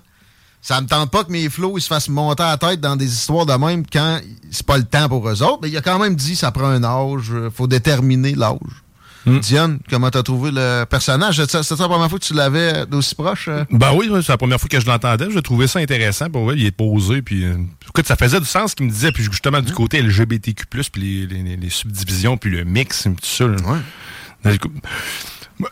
Ça 0.60 0.80
me 0.80 0.86
tente 0.86 1.10
pas 1.10 1.24
que 1.24 1.30
mes 1.30 1.50
flots 1.50 1.76
ils 1.76 1.82
se 1.82 1.88
fassent 1.88 2.08
monter 2.08 2.42
à 2.42 2.52
la 2.52 2.56
tête 2.56 2.80
dans 2.80 2.96
des 2.96 3.12
histoires 3.12 3.44
de 3.44 3.52
même 3.52 3.84
quand 3.86 4.18
c'est 4.50 4.64
pas 4.64 4.78
le 4.78 4.84
temps 4.84 5.08
pour 5.10 5.28
eux 5.28 5.42
autres. 5.42 5.58
Mais 5.62 5.68
il 5.68 5.76
a 5.76 5.82
quand 5.82 5.98
même 5.98 6.14
dit 6.14 6.36
ça 6.36 6.52
prend 6.52 6.68
un 6.68 6.82
âge, 6.82 7.32
faut 7.54 7.66
déterminer 7.66 8.34
l'âge. 8.34 8.84
Hmm. 9.26 9.38
Diane, 9.38 9.78
comment 9.88 10.10
t'as 10.10 10.22
trouvé 10.22 10.50
le 10.52 10.84
personnage? 10.84 11.42
C'est 11.46 11.70
la 11.70 11.88
première 11.88 12.10
fois 12.10 12.18
que 12.18 12.24
tu 12.24 12.34
l'avais 12.34 12.84
d'aussi 12.84 13.14
proche? 13.14 13.48
Euh? 13.48 13.64
Ben 13.70 13.92
oui, 13.94 14.10
c'est 14.22 14.28
la 14.32 14.36
première 14.36 14.60
fois 14.60 14.68
que 14.68 14.78
je 14.78 14.86
l'entendais. 14.86 15.30
Je 15.30 15.38
trouvais 15.38 15.66
ça 15.66 15.78
intéressant. 15.78 16.28
Pour 16.28 16.52
il 16.52 16.66
est 16.66 16.70
posé. 16.70 17.22
Puis, 17.22 17.44
euh, 17.44 17.56
écoute, 17.88 18.06
ça 18.06 18.16
faisait 18.16 18.38
du 18.38 18.46
sens 18.46 18.72
ce 18.72 18.76
qu'il 18.76 18.86
me 18.86 18.90
disait. 18.90 19.12
Puis 19.12 19.22
justement, 19.24 19.60
du 19.60 19.72
hmm. 19.72 19.74
côté 19.74 20.02
LGBTQ, 20.02 20.66
puis 20.92 21.26
les, 21.26 21.70
subdivisions, 21.70 22.36
puis 22.36 22.50
le 22.50 22.64
mix, 22.64 23.04
tout 23.04 23.14
ça. 23.22 23.46
Ouais. 23.46 23.80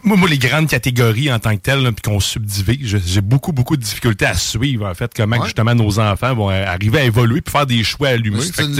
Moi, 0.04 0.28
les 0.28 0.38
grandes 0.38 0.68
catégories 0.68 1.32
en 1.32 1.38
tant 1.38 1.56
que 1.56 1.60
telles, 1.62 1.92
puis 1.92 2.02
qu'on 2.02 2.20
subdivise, 2.20 3.00
j'ai 3.04 3.20
beaucoup, 3.20 3.52
beaucoup 3.52 3.76
de 3.76 3.82
difficultés 3.82 4.26
à 4.26 4.34
suivre, 4.34 4.86
en 4.86 4.94
fait, 4.94 5.12
comment 5.14 5.44
justement 5.44 5.74
nos 5.74 5.98
enfants 5.98 6.34
vont 6.34 6.48
arriver 6.48 7.00
à 7.00 7.04
évoluer 7.04 7.40
puis 7.40 7.52
faire 7.52 7.66
des 7.66 7.82
choix 7.82 8.08
allumés. 8.08 8.40
C'est 8.42 8.62
une 8.62 8.74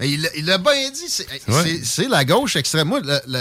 mais 0.00 0.10
il, 0.10 0.30
il 0.36 0.48
a 0.48 0.58
bien 0.58 0.90
dit, 0.90 1.82
c'est 1.82 2.08
la 2.08 2.24
gauche 2.24 2.54
extrême. 2.54 2.92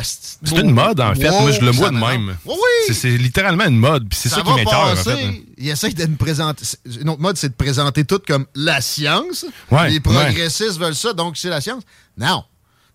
c'est 0.01 0.57
une 0.57 0.71
mode, 0.71 0.99
en 0.99 1.13
fait. 1.13 1.29
Moi, 1.29 1.51
je 1.51 1.61
le 1.61 1.69
vois 1.71 1.91
de 1.91 1.97
même. 1.97 2.35
Oui, 2.45 2.55
C'est 2.91 3.11
littéralement 3.11 3.65
une 3.65 3.77
mode. 3.77 4.09
Puis 4.09 4.17
c'est 4.19 4.29
ça, 4.29 4.41
qui 4.41 4.53
m'écœure, 4.53 4.91
en 4.91 4.95
fait. 4.95 5.43
Il 5.57 5.69
essaie 5.69 5.89
de 5.89 6.05
nous 6.05 6.15
présenter. 6.15 6.65
Une 6.99 7.09
autre 7.09 7.21
mode, 7.21 7.37
c'est 7.37 7.49
de 7.49 7.53
présenter 7.53 8.05
tout 8.05 8.21
comme 8.27 8.45
la 8.55 8.81
science. 8.81 9.45
les 9.87 9.99
progressistes 9.99 10.79
veulent 10.79 10.95
ça, 10.95 11.13
donc 11.13 11.37
c'est 11.37 11.49
la 11.49 11.61
science. 11.61 11.83
Non. 12.17 12.43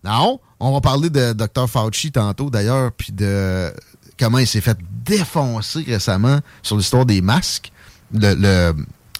Non, 0.04 0.40
on 0.60 0.72
va 0.72 0.80
parler 0.80 1.10
de 1.10 1.32
Dr. 1.32 1.68
Fauci 1.68 2.12
tantôt 2.12 2.50
d'ailleurs, 2.50 2.92
puis 2.92 3.12
de 3.12 3.72
comment 4.18 4.38
il 4.38 4.46
s'est 4.46 4.60
fait 4.60 4.78
défoncer 5.04 5.82
récemment 5.86 6.40
sur 6.62 6.76
l'histoire 6.76 7.06
des 7.06 7.20
masques. 7.20 7.72
Le, 8.12 8.34
le 8.34 8.74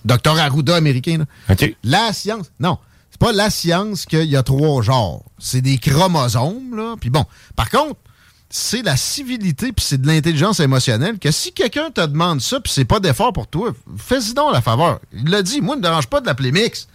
Dr. 0.05 0.39
Arruda 0.39 0.77
américain. 0.77 1.25
La 1.83 2.13
science. 2.13 2.51
Non, 2.61 2.79
c'est 3.11 3.21
pas 3.21 3.33
la 3.33 3.51
science 3.51 4.07
qu'il 4.07 4.25
y 4.25 4.37
a 4.37 4.43
trois 4.43 4.83
genres. 4.83 5.23
C'est 5.39 5.61
des 5.61 5.79
chromosomes, 5.79 6.77
là. 6.77 6.95
Puis 7.01 7.11
bon, 7.11 7.25
par 7.57 7.71
contre, 7.71 7.97
c'est 8.51 8.83
la 8.83 8.97
civilité 8.97 9.73
puis 9.73 9.85
c'est 9.85 10.01
de 10.01 10.07
l'intelligence 10.07 10.61
émotionnelle 10.61 11.19
que 11.19 11.31
si 11.31 11.53
quelqu'un 11.53 11.91
te 11.91 12.05
demande 12.05 12.43
ça 12.43 12.61
puis 12.61 12.71
c'est 12.71 12.85
pas 12.85 13.01
d'effort 13.01 13.33
pour 13.33 13.47
toi, 13.47 13.73
fais-y 13.97 14.35
donc 14.35 14.53
la 14.53 14.61
faveur. 14.61 15.01
Il 15.13 15.31
l'a 15.31 15.43
dit, 15.43 15.61
moi, 15.63 15.75
ne 15.75 15.81
me 15.81 15.83
dérange 15.85 16.07
pas 16.07 16.21
de 16.21 16.27
l'appeler 16.27 16.53
mix. 16.53 16.87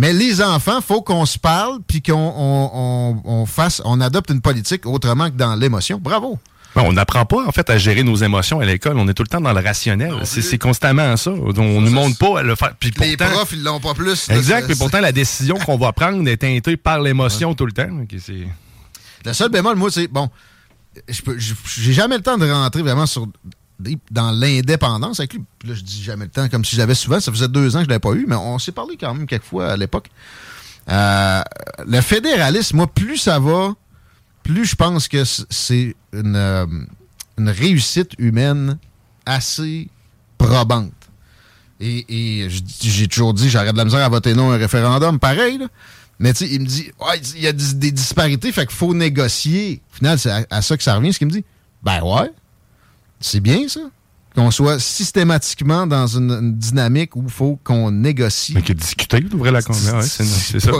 Mais 0.00 0.14
les 0.14 0.40
enfants, 0.40 0.80
faut 0.80 1.02
qu'on 1.02 1.26
se 1.26 1.38
parle 1.38 1.80
puis 1.86 2.00
qu'on 2.00 3.44
fasse, 3.46 3.82
on 3.84 4.00
adopte 4.00 4.30
une 4.30 4.40
politique 4.40 4.86
autrement 4.86 5.28
que 5.28 5.36
dans 5.36 5.54
l'émotion. 5.56 5.98
Bravo. 6.00 6.38
on 6.74 6.94
n'apprend 6.94 7.26
pas 7.26 7.46
en 7.46 7.52
fait 7.52 7.68
à 7.68 7.76
gérer 7.76 8.02
nos 8.02 8.16
émotions 8.16 8.60
à 8.60 8.64
l'école. 8.64 8.96
On 8.96 9.06
est 9.08 9.12
tout 9.12 9.24
le 9.24 9.28
temps 9.28 9.42
dans 9.42 9.52
le 9.52 9.60
rationnel. 9.60 10.14
C'est 10.24 10.56
constamment 10.56 11.18
ça. 11.18 11.32
On 11.32 11.52
ne 11.52 11.84
nous 11.84 11.90
montre 11.90 12.16
pas 12.16 12.38
à 12.38 12.42
le 12.42 12.54
faire. 12.54 12.72
Puis 12.80 12.94
les 12.98 13.18
profs, 13.18 13.52
ils 13.52 13.62
l'ont 13.62 13.78
pas 13.78 13.92
plus. 13.92 14.30
Exact. 14.30 14.66
Mais 14.70 14.74
pourtant, 14.74 15.00
la 15.00 15.12
décision 15.12 15.58
qu'on 15.58 15.76
va 15.76 15.92
prendre 15.92 16.26
est 16.26 16.38
teintée 16.38 16.78
par 16.78 17.02
l'émotion 17.02 17.52
tout 17.54 17.66
le 17.66 17.72
temps. 17.72 17.90
le 19.26 19.32
seul 19.34 19.50
bémol, 19.50 19.76
moi, 19.76 19.90
c'est 19.90 20.08
bon. 20.08 20.30
J'ai 21.08 21.92
jamais 21.92 22.16
le 22.16 22.22
temps 22.22 22.38
de 22.38 22.50
rentrer 22.50 22.80
vraiment 22.80 23.04
sur 23.04 23.26
dans 24.10 24.30
l'indépendance 24.30 25.20
avec 25.20 25.34
lui. 25.34 25.42
là, 25.64 25.74
je 25.74 25.82
dis 25.82 26.02
jamais 26.02 26.24
le 26.24 26.30
temps, 26.30 26.48
comme 26.48 26.64
si 26.64 26.76
je 26.76 26.80
l'avais 26.80 26.94
souvent. 26.94 27.20
Ça 27.20 27.32
faisait 27.32 27.48
deux 27.48 27.76
ans 27.76 27.80
que 27.80 27.84
je 27.84 27.88
l'avais 27.88 28.00
pas 28.00 28.12
eu, 28.12 28.26
mais 28.28 28.36
on 28.36 28.58
s'est 28.58 28.72
parlé 28.72 28.96
quand 28.96 29.14
même 29.14 29.26
quelques 29.26 29.44
fois 29.44 29.72
à 29.72 29.76
l'époque. 29.76 30.10
Euh, 30.88 31.42
le 31.86 32.00
fédéralisme, 32.00 32.76
moi, 32.76 32.86
plus 32.86 33.18
ça 33.18 33.38
va, 33.38 33.74
plus 34.42 34.64
je 34.64 34.74
pense 34.74 35.08
que 35.08 35.22
c'est 35.24 35.94
une, 36.12 36.36
euh, 36.36 36.66
une, 37.38 37.48
réussite 37.48 38.12
humaine 38.18 38.78
assez 39.26 39.88
probante. 40.38 40.92
Et, 41.82 42.48
j'ai 42.50 43.08
toujours 43.08 43.32
dit, 43.32 43.48
j'aurais 43.48 43.72
de 43.72 43.78
la 43.78 43.84
misère 43.84 44.04
à 44.04 44.08
voter 44.08 44.34
non 44.34 44.50
à 44.50 44.56
un 44.56 44.58
référendum, 44.58 45.18
pareil, 45.18 45.58
Mais 46.18 46.32
tu 46.34 46.44
sais, 46.44 46.52
il 46.52 46.60
me 46.60 46.66
dit, 46.66 46.90
il 47.36 47.40
y 47.40 47.46
a 47.46 47.52
des, 47.52 47.92
disparités, 47.92 48.52
fait 48.52 48.66
qu'il 48.66 48.76
faut 48.76 48.92
négocier. 48.92 49.80
Au 49.92 49.96
final, 49.96 50.18
c'est 50.18 50.30
à, 50.30 50.44
à, 50.50 50.60
ça 50.60 50.76
que 50.76 50.82
ça 50.82 50.96
revient, 50.96 51.12
ce 51.12 51.18
qu'il 51.18 51.28
me 51.28 51.32
dit. 51.32 51.44
Ben 51.82 52.02
ouais, 52.02 52.30
c'est 53.20 53.40
bien, 53.40 53.68
ça. 53.68 53.80
Qu'on 54.34 54.50
soit 54.52 54.78
systématiquement 54.78 55.88
dans 55.88 56.06
une, 56.06 56.56
dynamique 56.56 57.16
où 57.16 57.24
il 57.24 57.30
faut 57.30 57.58
qu'on 57.64 57.90
négocie. 57.90 58.52
Mais 58.54 58.62
que 58.62 58.72
discuter, 58.72 59.20
d'ouvrir 59.20 59.52
la 59.52 59.62
conversation. 59.62 60.24
c'est 60.24 60.60
ça. 60.60 60.70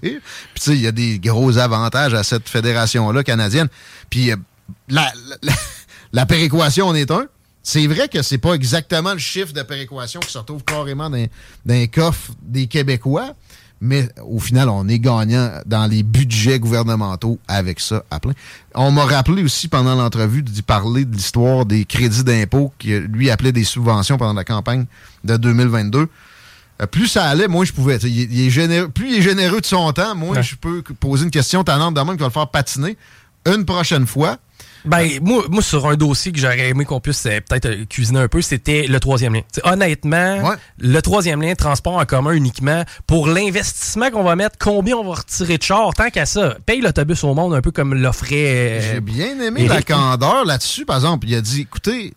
Puis, 0.00 0.20
tu 0.54 0.60
sais, 0.60 0.74
il 0.74 0.80
y 0.80 0.86
a 0.86 0.92
des 0.92 1.18
gros 1.18 1.58
avantages 1.58 2.14
à 2.14 2.22
cette 2.22 2.48
fédération-là 2.48 3.24
canadienne. 3.24 3.68
Puis, 4.10 4.30
euh, 4.30 4.36
la, 4.88 5.12
la, 6.12 6.26
péréquation 6.26 6.86
en 6.86 6.94
est 6.94 7.10
un. 7.10 7.26
C'est 7.64 7.86
vrai 7.88 8.08
que 8.08 8.22
c'est 8.22 8.38
pas 8.38 8.54
exactement 8.54 9.12
le 9.12 9.18
chiffre 9.18 9.52
de 9.52 9.62
péréquation 9.62 10.20
qui 10.20 10.30
se 10.30 10.38
retrouve 10.38 10.62
carrément 10.62 11.10
dans, 11.10 11.26
dans 11.66 11.74
les 11.74 11.88
coffres 11.88 12.30
des 12.42 12.68
Québécois, 12.68 13.34
mais 13.80 14.08
au 14.26 14.40
final, 14.40 14.68
on 14.68 14.88
est 14.88 14.98
gagnant 14.98 15.50
dans 15.66 15.86
les 15.86 16.02
budgets 16.02 16.58
gouvernementaux 16.58 17.38
avec 17.46 17.78
ça 17.80 18.04
à 18.10 18.18
plein. 18.18 18.32
On 18.74 18.90
m'a 18.90 19.04
rappelé 19.04 19.42
aussi 19.42 19.68
pendant 19.68 19.94
l'entrevue 19.94 20.42
d'y 20.42 20.62
parler 20.62 21.04
de 21.04 21.14
l'histoire 21.14 21.64
des 21.64 21.84
crédits 21.84 22.24
d'impôt 22.24 22.72
qui 22.78 22.98
lui 22.98 23.30
appelait 23.30 23.52
des 23.52 23.64
subventions 23.64 24.18
pendant 24.18 24.34
la 24.34 24.44
campagne 24.44 24.86
de 25.24 25.36
2022. 25.36 26.08
Euh, 26.80 26.86
plus 26.86 27.08
ça 27.08 27.24
allait, 27.24 27.48
moins 27.48 27.64
je 27.64 27.72
pouvais. 27.72 27.96
Il, 27.98 28.40
est 28.40 28.50
généreux, 28.50 28.88
plus 28.88 29.10
il 29.10 29.18
est 29.18 29.22
généreux 29.22 29.60
de 29.60 29.66
son 29.66 29.92
temps, 29.92 30.14
moins 30.14 30.40
je 30.42 30.56
peux 30.56 30.82
poser 30.98 31.24
une 31.24 31.30
question 31.30 31.62
tannante 31.64 31.94
de 31.94 32.00
même 32.00 32.16
qui 32.16 32.20
va 32.20 32.26
le 32.26 32.32
faire 32.32 32.48
patiner. 32.48 32.96
Une 33.46 33.64
prochaine 33.64 34.06
fois, 34.06 34.38
ben, 34.84 35.08
moi, 35.22 35.44
moi, 35.50 35.62
sur 35.62 35.88
un 35.88 35.96
dossier 35.96 36.32
que 36.32 36.38
j'aurais 36.38 36.68
aimé 36.68 36.84
qu'on 36.84 37.00
puisse 37.00 37.24
euh, 37.26 37.40
peut-être 37.40 37.66
euh, 37.66 37.84
cuisiner 37.86 38.20
un 38.20 38.28
peu, 38.28 38.42
c'était 38.42 38.86
le 38.86 39.00
troisième 39.00 39.34
lien. 39.34 39.42
honnêtement, 39.64 40.52
le 40.78 41.00
troisième 41.00 41.42
lien, 41.42 41.54
transport 41.54 41.96
en 41.96 42.04
commun 42.04 42.32
uniquement, 42.32 42.84
pour 43.06 43.28
l'investissement 43.28 44.10
qu'on 44.10 44.22
va 44.22 44.36
mettre, 44.36 44.56
combien 44.58 44.96
on 44.96 45.04
va 45.04 45.16
retirer 45.16 45.58
de 45.58 45.62
char, 45.62 45.92
tant 45.94 46.10
qu'à 46.10 46.26
ça, 46.26 46.56
paye 46.66 46.80
l'autobus 46.80 47.24
au 47.24 47.34
monde 47.34 47.54
un 47.54 47.60
peu 47.60 47.70
comme 47.70 47.94
l'offrait. 47.94 48.80
J'ai 48.92 49.00
bien 49.00 49.38
aimé 49.40 49.66
la 49.68 49.82
candeur 49.82 50.44
là-dessus, 50.44 50.84
par 50.84 50.96
exemple. 50.96 51.26
Il 51.28 51.34
a 51.34 51.40
dit, 51.40 51.62
écoutez, 51.62 52.14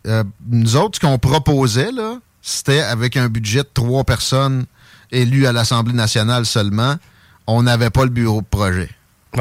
nous 0.50 0.76
autres, 0.76 1.00
ce 1.02 1.06
qu'on 1.06 1.18
proposait, 1.18 1.92
là, 1.92 2.20
c'était 2.42 2.82
avec 2.82 3.18
un 3.18 3.30
budget 3.30 3.60
de 3.60 3.70
trois 3.74 4.04
personnes 4.04 4.66
élues 5.12 5.46
à 5.46 5.52
l'Assemblée 5.52 5.94
nationale 5.94 6.46
seulement, 6.46 6.96
on 7.48 7.64
n'avait 7.64 7.90
pas 7.90 8.04
le 8.04 8.10
bureau 8.10 8.42
de 8.42 8.48
projet. 8.48 8.90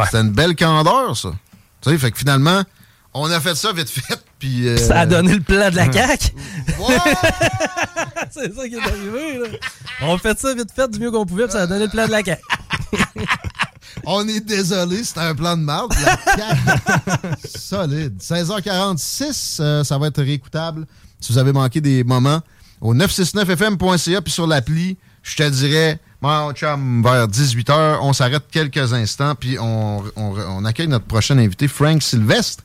C'était 0.05 0.21
une 0.21 0.31
belle 0.31 0.57
candeur, 0.57 1.17
ça. 1.17 1.31
Tu 1.81 1.91
sais, 1.91 1.99
fait 1.99 2.11
que 2.11 2.19
finalement, 2.19 2.63
on 3.15 3.31
a 3.31 3.41
fait 3.41 3.55
ça 3.55 3.73
vite 3.73 3.91
fait, 3.91 4.21
puis... 4.39 4.69
Euh, 4.69 4.77
ça 4.77 5.01
a 5.01 5.07
donné 5.07 5.35
le 5.35 5.41
plan 5.41 5.71
de 5.71 5.77
la 5.77 5.91
CAQ? 5.93 6.29
C'est 8.31 8.55
ça 8.55 8.69
qui 8.69 8.75
est 8.75 8.81
arrivé, 8.81 9.39
là. 9.39 9.49
On 10.03 10.15
a 10.15 10.19
fait 10.19 10.39
ça 10.39 10.55
vite 10.55 10.71
fait 10.75 10.89
du 10.91 11.01
mieux 11.01 11.11
qu'on 11.11 11.27
pouvait, 11.27 11.45
puis 11.45 11.53
ça 11.53 11.63
a 11.63 11.67
donné 11.67 11.85
le 11.85 11.91
plan 11.91 12.07
de 12.07 12.13
la 12.13 12.23
CAQ. 12.23 12.43
on 14.07 14.27
est 14.29 14.41
désolé, 14.41 15.03
c'était 15.03 15.21
un 15.21 15.35
plan 15.35 15.57
de 15.57 15.63
marde. 15.63 15.93
La 16.39 17.37
solide. 17.45 18.19
16h46, 18.21 19.59
euh, 19.61 19.85
ça 19.85 19.99
va 19.99 20.07
être 20.07 20.23
réécoutable. 20.23 20.87
Si 21.21 21.33
vous 21.33 21.39
avez 21.39 21.53
manqué 21.53 21.81
des 21.81 22.05
moments, 22.05 22.41
au 22.81 22.95
969fm.ca 22.95 24.23
puis 24.23 24.33
sur 24.33 24.47
l'appli, 24.47 24.97
je 25.23 25.37
te 25.37 25.49
dirais, 25.49 26.01
mon 26.23 26.53
chum, 26.53 27.03
vers 27.03 27.29
18h, 27.29 27.99
on 28.03 28.13
s'arrête 28.13 28.45
quelques 28.51 28.93
instants 28.93 29.35
puis 29.35 29.59
on, 29.59 30.03
on, 30.17 30.65
accueille 30.65 30.89
notre 30.89 31.07
prochain 31.07 31.37
invité, 31.39 31.69
Frank 31.69 32.03
Sylvestre. 32.03 32.65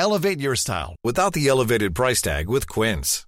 Elevate 0.00 0.40
your 0.40 0.54
style 0.54 0.94
without 1.02 1.32
the 1.32 1.48
elevated 1.48 1.92
price 1.92 2.22
tag 2.22 2.48
with 2.48 2.68
Quince. 2.68 3.27